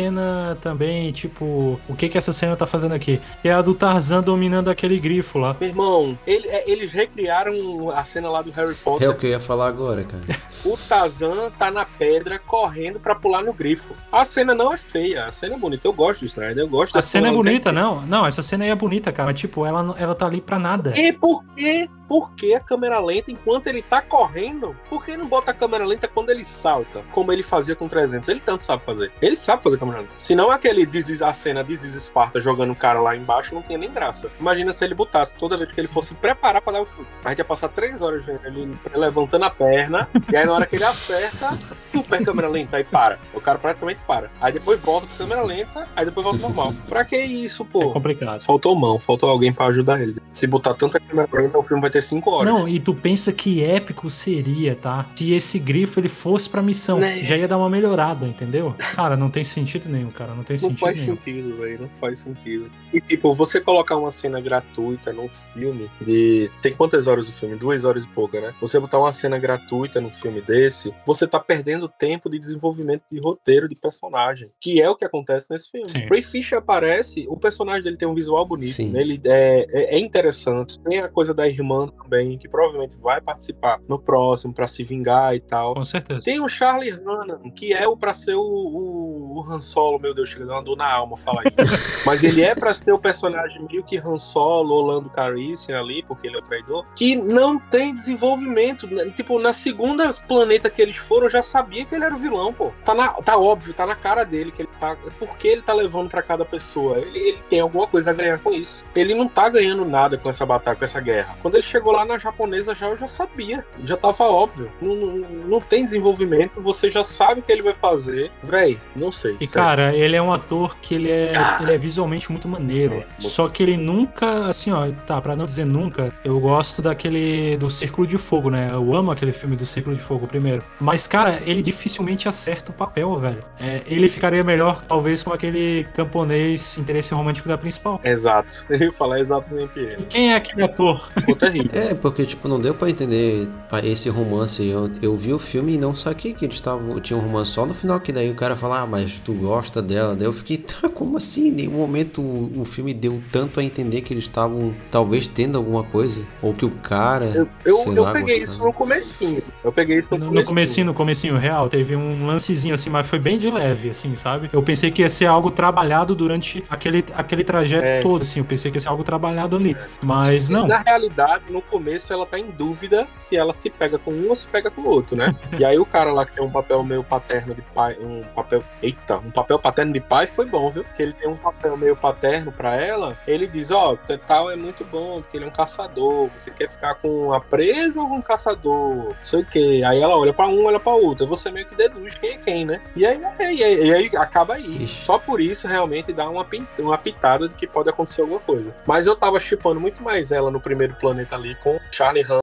também, 0.61 1.13
tipo, 1.13 1.79
o 1.89 1.95
que 1.97 2.09
que 2.09 2.17
essa 2.19 2.33
cena 2.33 2.57
tá 2.57 2.67
fazendo 2.67 2.93
aqui? 2.95 3.21
É 3.45 3.53
a 3.53 3.61
do 3.61 3.75
Tarzan 3.75 4.23
dominando 4.23 4.69
aquele 4.69 4.99
grifo 4.99 5.39
lá. 5.39 5.57
Meu 5.61 5.69
irmão, 5.69 6.19
ele- 6.27 6.49
é, 6.49 6.71
eles 6.71 6.91
recriaram 6.93 7.91
a 7.91 8.05
cena 8.05 8.31
lá 8.31 8.43
do 8.43 8.51
Harry 8.51 8.73
É 8.73 8.85
Potter. 8.85 9.11
o 9.11 9.15
que 9.15 9.27
eu 9.27 9.31
ia 9.31 9.41
falar 9.41 9.69
agora, 9.69 10.05
cara. 10.05 10.23
O 10.65 10.77
Tarzan 10.77 11.51
tá 11.59 11.71
na 11.71 11.85
pedra 11.85 12.39
correndo 12.39 13.01
pra 13.01 13.15
pular 13.15 13.43
no 13.43 13.53
grifo. 13.53 13.95
A 14.13 14.25
cena 14.25 14.55
não 14.55 14.73
é 14.73 14.77
feia, 14.77 15.25
a 15.27 15.33
cena 15.33 15.55
é 15.55 15.59
bonita. 15.59 15.87
Eu 15.89 15.93
gosto 15.93 16.21
do 16.21 16.27
Snyder, 16.27 16.59
eu 16.59 16.69
gosto 16.69 16.97
A 16.99 17.03
cena 17.03 17.29
é 17.29 17.33
bonita, 17.33 17.73
não? 17.73 18.03
Não, 18.03 18.27
essa 18.27 18.43
cena 18.43 18.65
aí 18.65 18.71
é 18.71 18.75
bonita, 18.75 19.11
cara. 19.11 19.31
Mas, 19.31 19.41
tipo, 19.41 19.65
ela, 19.65 19.83
não- 19.83 19.97
ela 19.97 20.15
tá 20.15 20.27
ali 20.27 20.41
pra 20.41 20.59
nada. 20.59 20.93
E 20.97 21.13
por 21.13 21.43
quê? 21.57 21.89
Por 22.11 22.33
que 22.33 22.53
a 22.57 22.59
câmera 22.59 22.99
lenta 22.99 23.31
enquanto 23.31 23.69
ele 23.69 23.81
tá 23.83 24.03
correndo? 24.03 24.75
Por 24.89 25.05
que 25.05 25.17
não 25.17 25.29
bota 25.29 25.53
a 25.53 25.55
câmera 25.55 25.87
lenta 25.87 26.09
quando 26.09 26.31
ele 26.31 26.45
salta? 26.45 27.03
Como 27.13 27.31
ele 27.33 27.45
fazia 27.45 27.77
com 27.77 27.87
300? 27.87 28.29
Ele 28.29 28.41
tanto 28.41 28.65
sabe 28.65 28.83
fazer. 28.85 29.13
Ele 29.23 29.37
sabe 29.37 29.63
fazer 29.63 29.79
câmera 29.79 30.01
lenta. 30.01 30.11
Se 30.19 30.35
não 30.35 30.51
aquele 30.51 30.83
is- 30.93 31.23
a 31.23 31.33
cena 31.33 31.65
This 31.65 31.85
is 31.85 31.95
Sparta 32.03 32.41
jogando 32.41 32.73
o 32.73 32.75
cara 32.75 33.01
lá 33.01 33.15
embaixo, 33.15 33.55
não 33.55 33.63
tinha 33.63 33.79
nem 33.79 33.89
graça. 33.93 34.29
Imagina 34.41 34.73
se 34.73 34.85
ele 34.85 34.93
botasse 34.93 35.37
toda 35.37 35.57
vez 35.57 35.71
que 35.71 35.81
ele 35.81 35.87
fosse 35.87 36.13
preparar 36.15 36.61
pra 36.61 36.73
dar 36.73 36.83
o 36.83 36.87
chute. 36.87 37.07
A 37.25 37.29
gente 37.29 37.39
ia 37.39 37.45
passar 37.45 37.69
três 37.69 38.03
horas 38.03 38.25
ele 38.45 38.77
levantando 38.93 39.45
a 39.45 39.51
perna, 39.51 40.09
e 40.33 40.37
aí 40.37 40.45
na 40.45 40.53
hora 40.55 40.67
que 40.67 40.75
ele 40.75 40.85
acerta, 40.85 41.57
super 41.93 42.25
câmera 42.25 42.49
lenta, 42.49 42.77
aí 42.79 42.83
para. 42.85 43.21
O 43.33 43.41
cara 43.41 43.57
praticamente 43.57 44.01
para. 44.03 44.33
Aí 44.41 44.53
depois 44.53 44.81
volta 44.81 45.07
pra 45.07 45.17
câmera 45.17 45.43
lenta, 45.45 45.87
aí 45.95 46.05
depois 46.05 46.25
volta 46.25 46.41
normal. 46.41 46.73
Pra 46.89 47.05
que 47.05 47.17
isso, 47.17 47.63
É 47.63 47.67
pô? 47.73 47.93
complicado. 47.93 48.41
Faltou 48.43 48.75
mão, 48.75 48.99
faltou 48.99 49.31
alguém 49.31 49.53
pra 49.53 49.67
ajudar 49.67 50.01
ele. 50.03 50.17
Se 50.33 50.49
botar 50.49 50.75
tanta 50.75 50.99
câmera 50.99 51.29
lenta, 51.33 51.57
o 51.57 51.63
filme 51.63 51.81
vai 51.81 51.91
ter 51.91 52.00
5 52.01 52.31
horas. 52.31 52.53
Não, 52.53 52.69
e 52.69 52.79
tu 52.81 52.95
pensa 52.95 53.33
que 53.33 53.63
épico 53.63 54.09
seria, 54.11 54.75
tá? 54.77 55.07
Se 55.17 55.33
esse 55.33 55.59
grifo 55.59 56.01
ele 56.01 56.09
fosse 56.09 56.49
pra 56.49 56.63
missão, 56.63 56.99
Né? 56.99 57.23
já 57.23 57.37
ia 57.37 57.47
dar 57.49 57.59
uma 57.59 57.69
melhorada, 57.71 58.27
entendeu? 58.27 58.75
Cara, 58.95 59.17
não 59.17 59.31
tem 59.31 59.45
sentido 59.45 59.89
nenhum, 59.89 60.11
cara, 60.11 60.35
não 60.35 60.43
tem 60.45 60.55
Não 60.55 60.71
sentido 60.71 60.79
faz 60.79 60.99
nenhum. 61.01 61.17
sentido, 61.17 61.57
velho. 61.59 61.81
Não 61.83 61.89
faz 61.91 62.19
sentido. 62.19 62.71
E, 62.93 63.01
tipo, 63.01 63.35
você 63.35 63.61
colocar 63.61 63.97
uma 63.97 64.11
cena 64.11 64.41
gratuita 64.41 65.13
num 65.13 65.29
filme 65.55 65.91
de. 66.01 66.51
Tem 66.63 66.73
quantas 66.73 67.07
horas 67.07 67.29
o 67.29 67.33
filme? 67.33 67.57
Duas 67.57 67.85
horas 67.85 68.05
e 68.05 68.09
pouca, 68.09 68.41
né? 68.41 68.55
Você 68.61 68.79
botar 68.79 68.99
uma 68.99 69.13
cena 69.13 69.39
gratuita 69.39 70.01
num 70.01 70.11
filme 70.11 70.41
desse, 70.41 70.93
você 71.07 71.27
tá 71.27 71.39
perdendo 71.39 71.89
tempo 71.89 72.29
de 72.31 72.39
desenvolvimento 72.39 73.03
de 73.11 73.19
roteiro 73.21 73.69
de 73.69 73.75
personagem. 73.75 74.49
Que 74.61 74.81
é 74.81 74.89
o 74.89 74.97
que 74.97 75.05
acontece 75.05 75.47
nesse 75.51 75.71
filme. 75.71 75.89
Sim. 75.89 76.07
Ray 76.09 76.23
Fisher 76.23 76.59
aparece, 76.59 77.27
o 77.29 77.37
personagem 77.37 77.83
dele 77.83 77.97
tem 77.97 78.09
um 78.09 78.15
visual 78.15 78.45
bonito, 78.47 78.75
Sim. 78.75 78.91
né? 78.91 79.01
Ele 79.01 79.21
é, 79.25 79.67
é, 79.71 79.97
é 79.97 79.99
interessante. 79.99 80.79
Tem 80.81 80.99
a 81.01 81.09
coisa 81.09 81.33
da 81.35 81.47
irmã 81.49 81.90
também, 81.91 82.39
que 82.39 82.49
provavelmente 82.49 82.97
vai 82.99 83.21
participar 83.21 83.81
no 83.89 83.99
próximo 83.99 84.53
pra 84.53 84.67
se 84.67 84.85
vingar 84.85 85.35
e 85.35 85.41
tal. 85.41 85.75
Com 85.75 85.85
certeza. 85.85 86.25
Tem 86.25 86.41
o 86.41 86.49
Charlie 86.49 86.93
Hunnam, 86.93 87.51
que 87.51 87.73
é 87.73 87.87
o 87.87 87.97
pra 87.97 88.15
ser 88.15 88.35
o, 88.35 88.41
o, 88.41 89.39
o 89.39 89.47
Han 89.49 89.61
Solo, 89.61 89.99
meu 89.99 90.15
Deus, 90.15 90.29
chega 90.29 90.61
dor 90.61 90.77
na 90.77 90.91
alma 90.91 91.17
falar 91.17 91.43
isso. 91.45 92.03
Mas 92.05 92.25
ele 92.25 92.43
é 92.43 92.55
pra 92.55 92.75
ser 92.75 92.93
o 92.93 92.99
personagem 92.99 93.65
meio 93.71 93.85
que 93.85 93.99
Han 93.99 94.19
Solo, 94.19 94.75
Orlando 94.75 95.11
Calrissian 95.11 95.79
ali, 95.79 96.03
porque 96.03 96.27
ele 96.27 96.37
é 96.37 96.39
o 96.39 96.43
traidor, 96.43 96.85
que 96.95 97.17
não 97.17 97.59
tem 97.59 97.95
desenvolvimento. 97.95 98.87
né? 98.87 99.11
Tipo, 99.11 99.39
na 99.39 99.53
segunda 99.53 100.11
planeta 100.27 100.69
que 100.69 100.83
eles 100.83 100.97
foram, 100.97 101.27
eu 101.27 101.31
já 101.31 101.43
sabia 101.43 101.85
que 101.85 101.95
ele 101.95 102.05
era 102.05 102.15
o 102.15 102.19
vilão, 102.19 102.53
pô. 102.53 102.73
Tá, 102.85 102.95
na, 102.95 103.09
tá 103.09 103.39
óbvio, 103.39 103.75
tá 103.75 103.87
na 103.87 103.95
cara 103.95 104.25
dele 104.25 104.53
que 104.53 104.63
ele 104.63 104.71
tá. 104.79 104.97
Por 105.19 105.37
que 105.37 105.49
ele 105.49 105.63
tá 105.63 105.73
levando 105.73 106.11
pra 106.11 106.23
cada 106.23 106.45
pessoa? 106.45 106.99
Ele, 106.99 107.19
ele 107.19 107.39
tem 107.49 107.61
alguma 107.61 107.87
coisa 107.87 108.11
a 108.11 108.15
ganhar 108.15 108.39
com 108.39 108.53
isso. 108.53 108.85
Ele 108.95 109.15
não 109.15 109.29
tá 109.29 109.49
ganhando 109.49 109.85
nada 109.85 110.19
com 110.19 110.29
essa 110.29 110.45
batalha, 110.45 110.77
com 110.77 110.85
essa 110.85 111.01
guerra. 111.01 111.37
Quando 111.41 111.55
ele 111.55 111.63
chegou 111.63 111.80
chegou 111.81 111.93
lá 111.93 112.05
na 112.05 112.19
japonesa 112.19 112.75
já, 112.75 112.89
eu 112.89 112.97
já 112.97 113.09
sabia. 113.09 113.65
Já 113.85 113.97
tava 113.97 114.25
óbvio. 114.25 114.71
Não, 114.81 114.95
não, 114.95 115.17
não 115.47 115.61
tem 115.61 115.85
desenvolvimento, 115.85 116.61
você 116.61 116.91
já 116.91 117.03
sabe 117.03 117.41
o 117.41 117.43
que 117.43 117.51
ele 117.51 117.63
vai 117.63 117.75
fazer. 117.75 118.31
Véi, 118.43 118.79
não 118.95 119.11
sei. 119.11 119.37
E 119.41 119.47
sério. 119.47 119.53
cara, 119.53 119.97
ele 119.97 120.15
é 120.15 120.21
um 120.21 120.33
ator 120.33 120.77
que 120.77 120.95
ele 120.95 121.11
é, 121.11 121.33
Cara. 121.33 121.63
ele 121.63 121.73
é 121.73 121.79
visualmente 121.79 122.31
muito 122.31 122.47
maneiro. 122.47 122.95
É, 122.95 122.97
muito. 122.97 123.29
Só 123.29 123.49
que 123.49 123.63
ele 123.63 123.77
nunca, 123.77 124.47
assim, 124.47 124.71
ó, 124.71 124.91
tá, 125.07 125.21
pra 125.21 125.35
não 125.35 125.47
dizer 125.47 125.65
nunca, 125.65 126.13
eu 126.23 126.39
gosto 126.39 126.83
daquele 126.83 127.57
do 127.57 127.71
Círculo 127.71 128.07
de 128.07 128.19
Fogo, 128.19 128.51
né? 128.51 128.69
Eu 128.73 128.95
amo 128.95 129.11
aquele 129.11 129.33
filme 129.33 129.57
do 129.57 129.65
Círculo 129.65 129.97
de 129.97 130.03
Fogo 130.03 130.27
primeiro. 130.27 130.63
Mas, 130.79 131.07
cara, 131.07 131.41
ele 131.47 131.63
dificilmente 131.63 132.29
acerta 132.29 132.71
o 132.71 132.75
papel, 132.75 133.19
velho. 133.19 133.43
É, 133.59 133.83
ele 133.87 134.09
ficaria 134.09 134.45
melhor, 134.45 134.85
talvez, 134.85 135.23
com 135.23 135.33
aquele 135.33 135.87
camponês 135.95 136.77
interesse 136.77 137.15
romântico 137.15 137.49
da 137.49 137.57
principal. 137.57 138.01
Exato. 138.05 138.67
Eu 138.69 138.79
ia 138.79 138.93
falar 138.93 139.21
exatamente 139.21 139.79
ele. 139.79 140.07
Quem 140.09 140.33
é 140.33 140.37
aquele 140.37 140.63
ator? 140.63 141.09
Ficou 141.15 141.37
É, 141.73 141.95
porque, 141.95 142.25
tipo, 142.25 142.49
não 142.49 142.59
deu 142.59 142.75
pra 142.75 142.89
entender 142.91 143.49
a- 143.71 143.85
esse 143.85 144.09
romance. 144.09 144.65
Eu, 144.67 144.91
eu 145.03 145.15
vi 145.17 145.33
o 145.33 145.39
filme 145.39 145.75
e 145.75 145.79
não 145.79 145.95
saquei 145.95 146.33
que 146.35 146.45
eles 146.45 146.55
estavam. 146.57 146.99
Tinha 147.01 147.17
um 147.19 147.23
romance 147.23 147.51
só 147.53 147.67
no 147.67 147.75
final, 147.75 148.01
que 148.01 148.13
daí 148.13 148.31
o 148.31 148.35
cara 148.35 148.55
fala, 148.57 148.81
ah, 148.83 148.87
mas 148.87 149.17
tu 149.25 149.33
gosta 149.33 149.81
dela. 149.83 150.15
Daí 150.15 150.27
eu 150.27 150.33
fiquei, 150.33 150.57
tá, 150.59 150.89
como 150.89 151.17
assim? 151.17 151.49
Em 151.49 151.53
nenhum 151.53 151.73
momento 151.73 152.21
o, 152.21 152.61
o 152.61 152.65
filme 152.65 152.93
deu 152.95 153.21
tanto 153.33 153.61
a 153.61 153.65
entender 153.65 154.01
que 154.03 154.13
eles 154.15 154.25
estavam 154.25 154.75
talvez 154.91 155.29
tendo 155.29 155.59
alguma 155.59 155.85
coisa. 155.85 156.23
Ou 156.43 156.55
que 156.55 156.65
o 156.65 156.71
cara. 156.71 157.27
Eu, 157.35 157.49
eu, 157.65 157.77
sei 157.79 157.99
eu 157.99 158.03
lá, 158.03 158.13
peguei 158.13 158.39
gostava. 158.41 158.57
isso 158.57 158.65
no 158.65 158.73
comecinho. 158.73 159.43
Eu 159.65 159.73
peguei 159.73 159.99
isso 159.99 160.17
no, 160.17 160.27
No, 160.27 160.33
no 160.33 160.45
comecinho, 160.45 160.87
no 160.87 160.95
comecinho 160.95 161.37
real, 161.37 161.69
teve 161.69 161.95
um 161.97 162.27
lancezinho 162.27 162.75
assim, 162.75 162.91
mas 162.91 163.07
foi 163.07 163.19
bem 163.19 163.39
de 163.39 163.51
leve, 163.51 163.91
assim, 163.91 164.15
sabe? 164.17 164.49
Eu 164.53 164.63
pensei 164.63 164.91
que 164.91 165.03
ia 165.03 165.09
ser 165.09 165.27
algo 165.27 165.51
trabalhado 165.51 166.15
durante 166.15 166.63
aquele, 166.71 167.05
aquele 167.15 167.45
trajeto 167.45 167.85
É. 167.87 168.01
todo, 168.01 168.23
assim. 168.23 168.41
Eu 168.41 168.45
pensei 168.45 168.71
que 168.71 168.77
ia 168.77 168.81
ser 168.81 168.89
algo 168.89 169.03
trabalhado 169.05 169.57
ali. 169.57 169.77
Mas 170.03 170.49
não. 170.49 170.67
Na 170.67 170.79
realidade, 170.79 171.45
no 171.51 171.61
começo, 171.63 172.13
ela 172.13 172.25
tá 172.27 172.39
em 172.39 172.51
dúvida 172.51 173.07
se 173.13 173.37
ela 173.37 173.53
se 173.53 173.69
pega 173.71 173.99
com 173.99 174.13
um 174.13 174.29
ou 174.29 174.35
se 174.35 174.47
pega 174.49 174.71
com 174.71 174.83
o 174.83 174.89
outro, 174.89 175.17
né? 175.17 175.35
e 175.59 175.65
aí 175.65 175.79
o 175.79 175.85
cara 175.87 176.13
lá 176.13 176.25
que 176.25 176.33
tem 176.33 176.45
um 176.45 176.51
papel 176.51 176.83
meio 176.83 177.03
paterno 177.05 177.55
de 177.55 177.63
pai, 177.63 177.97
um 178.01 178.23
papel, 178.35 178.63
eita, 178.83 179.19
um 179.19 179.31
papel 179.31 179.59
paterno 179.59 179.93
de 179.93 180.01
pai 180.01 180.27
foi 180.27 180.47
bom, 180.47 180.71
viu? 180.71 180.85
Que 180.97 181.03
ele 181.03 181.13
tem 181.13 181.29
um 181.29 181.37
papel 181.37 181.77
meio 181.77 181.97
paterno 181.97 182.53
pra 182.53 182.77
ela. 182.77 183.19
Ele 183.27 183.47
diz, 183.47 183.71
ó, 183.71 183.97
t- 183.97 184.19
tal 184.19 184.51
é 184.51 184.57
muito 184.57 184.85
bom, 184.85 185.21
porque 185.21 185.37
ele 185.37 185.45
é 185.45 185.49
um 185.49 185.53
caçador. 185.53 186.29
Você 186.37 186.51
quer 186.51 186.69
ficar 186.69 186.95
com 186.97 187.33
a 187.33 187.41
presa 187.41 188.01
ou 188.01 188.09
com 188.09 188.17
um 188.17 188.23
caçador? 188.23 188.95
Não 188.95 189.15
sei 189.25 189.41
o 189.41 189.47
quê. 189.47 189.83
Aí 189.87 190.01
ela 190.01 190.17
olha 190.17 190.33
pra 190.33 190.47
um, 190.49 190.65
olha 190.65 190.79
pra 190.81 190.93
outro. 190.93 191.27
Você 191.27 191.51
meio 191.51 191.67
que 191.67 191.75
deduz 191.75 192.15
quem 192.15 192.31
é 192.31 192.37
quem, 192.39 192.65
né? 192.65 192.81
E 192.95 193.05
aí, 193.07 193.21
e 193.41 193.65
aí, 193.65 193.87
e 193.89 193.95
aí 193.95 194.11
acaba 194.17 194.55
aí. 194.55 194.85
Ixi. 194.85 195.01
Só 195.05 195.19
por 195.19 195.41
isso 195.41 195.67
realmente 195.67 196.13
dá 196.13 196.29
uma, 196.29 196.47
uma 196.79 196.99
pitada 196.99 197.49
de 197.49 197.55
que 197.55 197.67
pode 197.67 197.89
acontecer 197.89 198.21
alguma 198.23 198.41
coisa. 198.41 198.75
Mas 198.87 199.07
eu 199.07 199.17
tava 199.17 199.39
chipando 199.41 199.81
muito 199.81 200.03
mais 200.03 200.31
ela 200.33 200.51
no 200.51 200.61
primeiro 200.61 200.95
planeta 200.95 201.37
ali 201.41 201.55
com 201.57 201.79
Charlie 201.91 202.25
Han. 202.25 202.41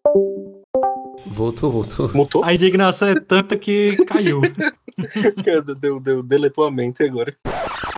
Voltou, 1.28 1.72
voltou. 1.72 2.12
Mutou? 2.14 2.44
A 2.44 2.54
indignação 2.54 3.10
é 3.10 3.20
tanta 3.20 3.56
que 3.56 3.96
caiu. 4.06 4.42
deu, 5.80 6.00
deu, 6.00 6.24
deletou 6.24 6.66
a 6.66 6.72
mente 6.72 7.04
agora. 7.04 7.36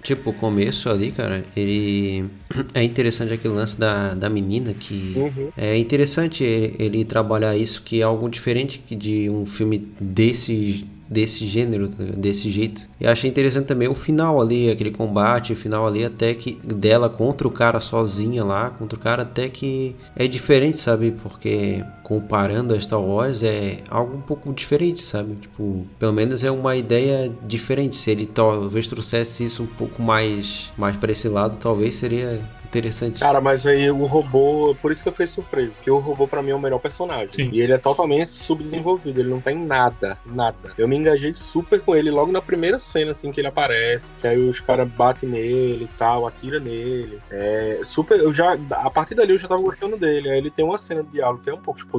Tipo, 0.03 0.31
o 0.31 0.33
começo 0.33 0.89
ali, 0.89 1.12
cara, 1.12 1.43
ele. 1.55 2.25
É 2.73 2.83
interessante 2.83 3.33
aquele 3.33 3.53
lance 3.53 3.79
da, 3.79 4.13
da 4.13 4.29
menina 4.29 4.73
que. 4.73 5.13
Uhum. 5.15 5.51
É 5.55 5.77
interessante 5.77 6.43
ele 6.43 6.75
ele 6.79 7.05
trabalhar 7.05 7.55
isso, 7.55 7.81
que 7.81 8.01
é 8.01 8.03
algo 8.03 8.29
diferente 8.29 8.79
que 8.79 8.95
de 8.95 9.29
um 9.29 9.45
filme 9.45 9.77
desse, 9.99 10.85
desse 11.09 11.45
gênero, 11.45 11.87
desse 11.87 12.49
jeito. 12.49 12.87
E 12.99 13.07
achei 13.07 13.29
interessante 13.29 13.65
também 13.65 13.87
o 13.87 13.95
final 13.95 14.39
ali, 14.39 14.69
aquele 14.69 14.91
combate, 14.91 15.53
o 15.53 15.55
final 15.55 15.87
ali 15.87 16.05
até 16.05 16.35
que 16.35 16.59
dela 16.63 17.09
contra 17.09 17.47
o 17.47 17.51
cara 17.51 17.81
sozinha 17.81 18.43
lá, 18.43 18.69
contra 18.69 18.97
o 18.97 19.01
cara 19.01 19.23
até 19.23 19.49
que 19.49 19.95
é 20.15 20.27
diferente, 20.27 20.79
sabe? 20.79 21.11
Porque 21.23 21.83
comparando 22.09 22.73
a 22.73 22.81
Star 22.81 22.99
Wars 22.99 23.43
é 23.43 23.83
algo 23.87 24.17
um 24.17 24.21
pouco 24.21 24.51
diferente, 24.51 25.03
sabe? 25.03 25.35
Tipo, 25.35 25.85
pelo 25.99 26.11
menos 26.11 26.43
é 26.43 26.49
uma 26.49 26.75
ideia 26.75 27.31
diferente. 27.45 27.97
Se 27.97 28.09
ele 28.09 28.25
talvez 28.25 28.87
trouxesse 28.87 29.45
isso 29.45 29.61
um 29.61 29.67
pouco 29.67 30.01
mais, 30.01 30.73
mais 30.75 30.97
para 30.97 31.11
esse 31.11 31.29
lado, 31.29 31.57
talvez 31.57 31.93
seria 31.95 32.41
interessante. 32.69 33.19
Cara, 33.19 33.41
mas 33.41 33.65
aí 33.65 33.89
o 33.89 34.05
robô, 34.05 34.75
por 34.81 34.91
isso 34.91 35.01
que 35.01 35.09
eu 35.09 35.13
fiquei 35.13 35.27
surpreso, 35.27 35.79
que 35.81 35.89
o 35.89 35.97
robô 35.97 36.27
pra 36.27 36.41
mim 36.41 36.51
é 36.51 36.55
o 36.55 36.59
melhor 36.59 36.79
personagem. 36.79 37.33
Sim. 37.33 37.49
E 37.51 37.59
ele 37.59 37.73
é 37.73 37.77
totalmente 37.77 38.29
subdesenvolvido, 38.29 39.19
ele 39.19 39.29
não 39.29 39.41
tem 39.41 39.57
nada, 39.57 40.17
nada. 40.25 40.73
Eu 40.77 40.87
me 40.87 40.95
engajei 40.95 41.33
super 41.33 41.81
com 41.81 41.95
ele 41.95 42.11
logo 42.11 42.31
na 42.31 42.41
primeira 42.41 42.77
cena, 42.77 43.11
assim, 43.11 43.31
que 43.31 43.41
ele 43.41 43.47
aparece, 43.47 44.13
que 44.21 44.27
aí 44.27 44.37
os 44.37 44.59
caras 44.59 44.87
batem 44.87 45.27
nele 45.27 45.85
e 45.85 45.97
tal, 45.97 46.27
atira 46.27 46.59
nele. 46.59 47.19
É, 47.29 47.81
super, 47.83 48.19
eu 48.19 48.31
já, 48.31 48.57
a 48.71 48.89
partir 48.89 49.15
dali 49.15 49.31
eu 49.31 49.37
já 49.37 49.47
tava 49.47 49.61
gostando 49.61 49.97
dele. 49.97 50.29
Aí 50.29 50.37
ele 50.37 50.51
tem 50.51 50.63
uma 50.63 50.77
cena 50.77 51.03
de 51.03 51.09
diálogo 51.09 51.41
que 51.43 51.49
é 51.49 51.53
um 51.53 51.61
pouco 51.61 51.79
expositiva, 51.79 51.98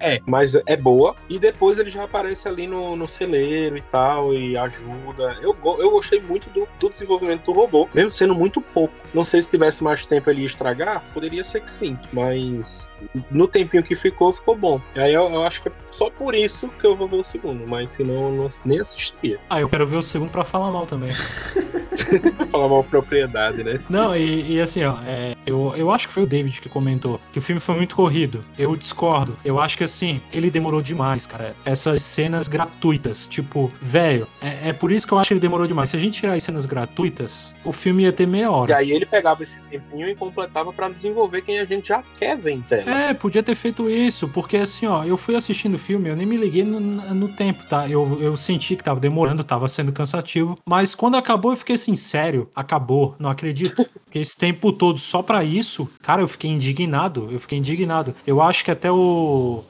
é, 0.00 0.20
mas 0.26 0.54
é 0.54 0.76
boa. 0.76 1.14
E 1.28 1.38
depois 1.38 1.78
ele 1.78 1.90
já 1.90 2.04
aparece 2.04 2.48
ali 2.48 2.66
no, 2.66 2.96
no 2.96 3.06
celeiro 3.06 3.76
e 3.76 3.82
tal, 3.82 4.34
e 4.34 4.56
ajuda. 4.56 5.38
Eu, 5.40 5.56
eu 5.78 5.90
gostei 5.90 6.20
muito 6.20 6.48
do, 6.50 6.66
do 6.78 6.88
desenvolvimento 6.88 7.44
do 7.44 7.52
robô, 7.52 7.88
mesmo 7.94 8.10
sendo 8.10 8.34
muito 8.34 8.60
pouco. 8.60 8.94
Não 9.12 9.24
sei 9.24 9.42
se 9.42 9.50
tivesse 9.50 9.82
mais 9.82 10.04
tempo 10.04 10.28
ele 10.30 10.42
ia 10.42 10.46
estragar, 10.46 11.02
poderia 11.12 11.44
ser 11.44 11.60
que 11.60 11.70
sim, 11.70 11.98
mas 12.12 12.88
no 13.30 13.46
tempinho 13.46 13.82
que 13.82 13.94
ficou, 13.94 14.32
ficou 14.32 14.56
bom. 14.56 14.80
Aí 14.94 15.12
eu, 15.12 15.28
eu 15.30 15.42
acho 15.42 15.62
que 15.62 15.68
é 15.68 15.72
só 15.90 16.10
por 16.10 16.34
isso 16.34 16.68
que 16.78 16.86
eu 16.86 16.96
vou 16.96 17.08
ver 17.08 17.16
o 17.16 17.24
segundo, 17.24 17.66
mas 17.66 17.92
senão 17.92 18.14
eu 18.14 18.32
não, 18.32 18.48
nem 18.64 18.80
assistiria. 18.80 19.38
Ah, 19.48 19.60
eu 19.60 19.68
quero 19.68 19.86
ver 19.86 19.96
o 19.96 20.02
segundo 20.02 20.30
pra 20.30 20.44
falar 20.44 20.70
mal 20.70 20.86
também. 20.86 21.10
Falar 22.50 22.68
mal 22.68 22.84
propriedade, 22.84 23.62
né? 23.62 23.80
Não, 23.88 24.16
e, 24.16 24.52
e 24.52 24.60
assim, 24.60 24.84
ó, 24.84 24.98
é, 25.04 25.36
eu, 25.46 25.74
eu 25.76 25.90
acho 25.90 26.08
que 26.08 26.14
foi 26.14 26.22
o 26.22 26.26
David 26.26 26.60
que 26.60 26.68
comentou 26.68 27.20
que 27.32 27.38
o 27.38 27.42
filme 27.42 27.60
foi 27.60 27.76
muito 27.76 27.96
corrido. 27.96 28.44
Eu 28.58 28.74
discordo. 28.76 29.27
Eu 29.44 29.60
acho 29.60 29.76
que 29.76 29.84
assim, 29.84 30.20
ele 30.32 30.50
demorou 30.50 30.80
demais, 30.82 31.26
cara. 31.26 31.54
Essas 31.64 32.02
cenas 32.02 32.48
gratuitas, 32.48 33.26
tipo, 33.26 33.70
velho, 33.80 34.26
é, 34.40 34.70
é 34.70 34.72
por 34.72 34.90
isso 34.92 35.06
que 35.06 35.12
eu 35.12 35.18
acho 35.18 35.28
que 35.28 35.34
ele 35.34 35.40
demorou 35.40 35.66
demais. 35.66 35.90
Se 35.90 35.96
a 35.96 35.98
gente 35.98 36.20
tirar 36.20 36.34
as 36.34 36.42
cenas 36.42 36.66
gratuitas, 36.66 37.54
o 37.64 37.72
filme 37.72 38.04
ia 38.04 38.12
ter 38.12 38.26
meia 38.26 38.44
E 38.44 38.48
hora. 38.48 38.76
aí 38.76 38.90
ele 38.90 39.06
pegava 39.06 39.42
esse 39.42 39.60
tempinho 39.62 40.08
e 40.08 40.14
completava 40.14 40.72
pra 40.72 40.88
desenvolver 40.88 41.42
quem 41.42 41.58
a 41.60 41.64
gente 41.64 41.88
já 41.88 42.02
quer 42.18 42.36
ver 42.36 42.52
em 42.52 42.60
tela. 42.60 42.90
É, 42.90 43.14
podia 43.14 43.42
ter 43.42 43.54
feito 43.54 43.88
isso, 43.88 44.28
porque 44.28 44.56
assim, 44.56 44.86
ó, 44.86 45.04
eu 45.04 45.16
fui 45.16 45.34
assistindo 45.36 45.74
o 45.74 45.78
filme, 45.78 46.08
eu 46.08 46.16
nem 46.16 46.26
me 46.26 46.36
liguei 46.36 46.64
no, 46.64 46.80
no 46.80 47.28
tempo, 47.28 47.64
tá? 47.68 47.88
Eu, 47.88 48.18
eu 48.20 48.36
senti 48.36 48.76
que 48.76 48.84
tava 48.84 49.00
demorando, 49.00 49.44
tava 49.44 49.68
sendo 49.68 49.92
cansativo, 49.92 50.58
mas 50.66 50.94
quando 50.94 51.16
acabou 51.16 51.52
eu 51.52 51.56
fiquei 51.56 51.74
assim, 51.74 51.96
sério, 51.96 52.48
acabou, 52.54 53.14
não 53.18 53.30
acredito. 53.30 53.86
Porque 54.08 54.18
esse 54.20 54.36
tempo 54.36 54.72
todo 54.72 54.98
só 54.98 55.22
pra 55.22 55.44
isso, 55.44 55.86
cara, 56.00 56.22
eu 56.22 56.28
fiquei 56.28 56.50
indignado, 56.50 57.28
eu 57.30 57.38
fiquei 57.38 57.58
indignado. 57.58 58.14
Eu 58.26 58.40
acho 58.40 58.64
que 58.64 58.70
até 58.70 58.90
o 58.90 58.96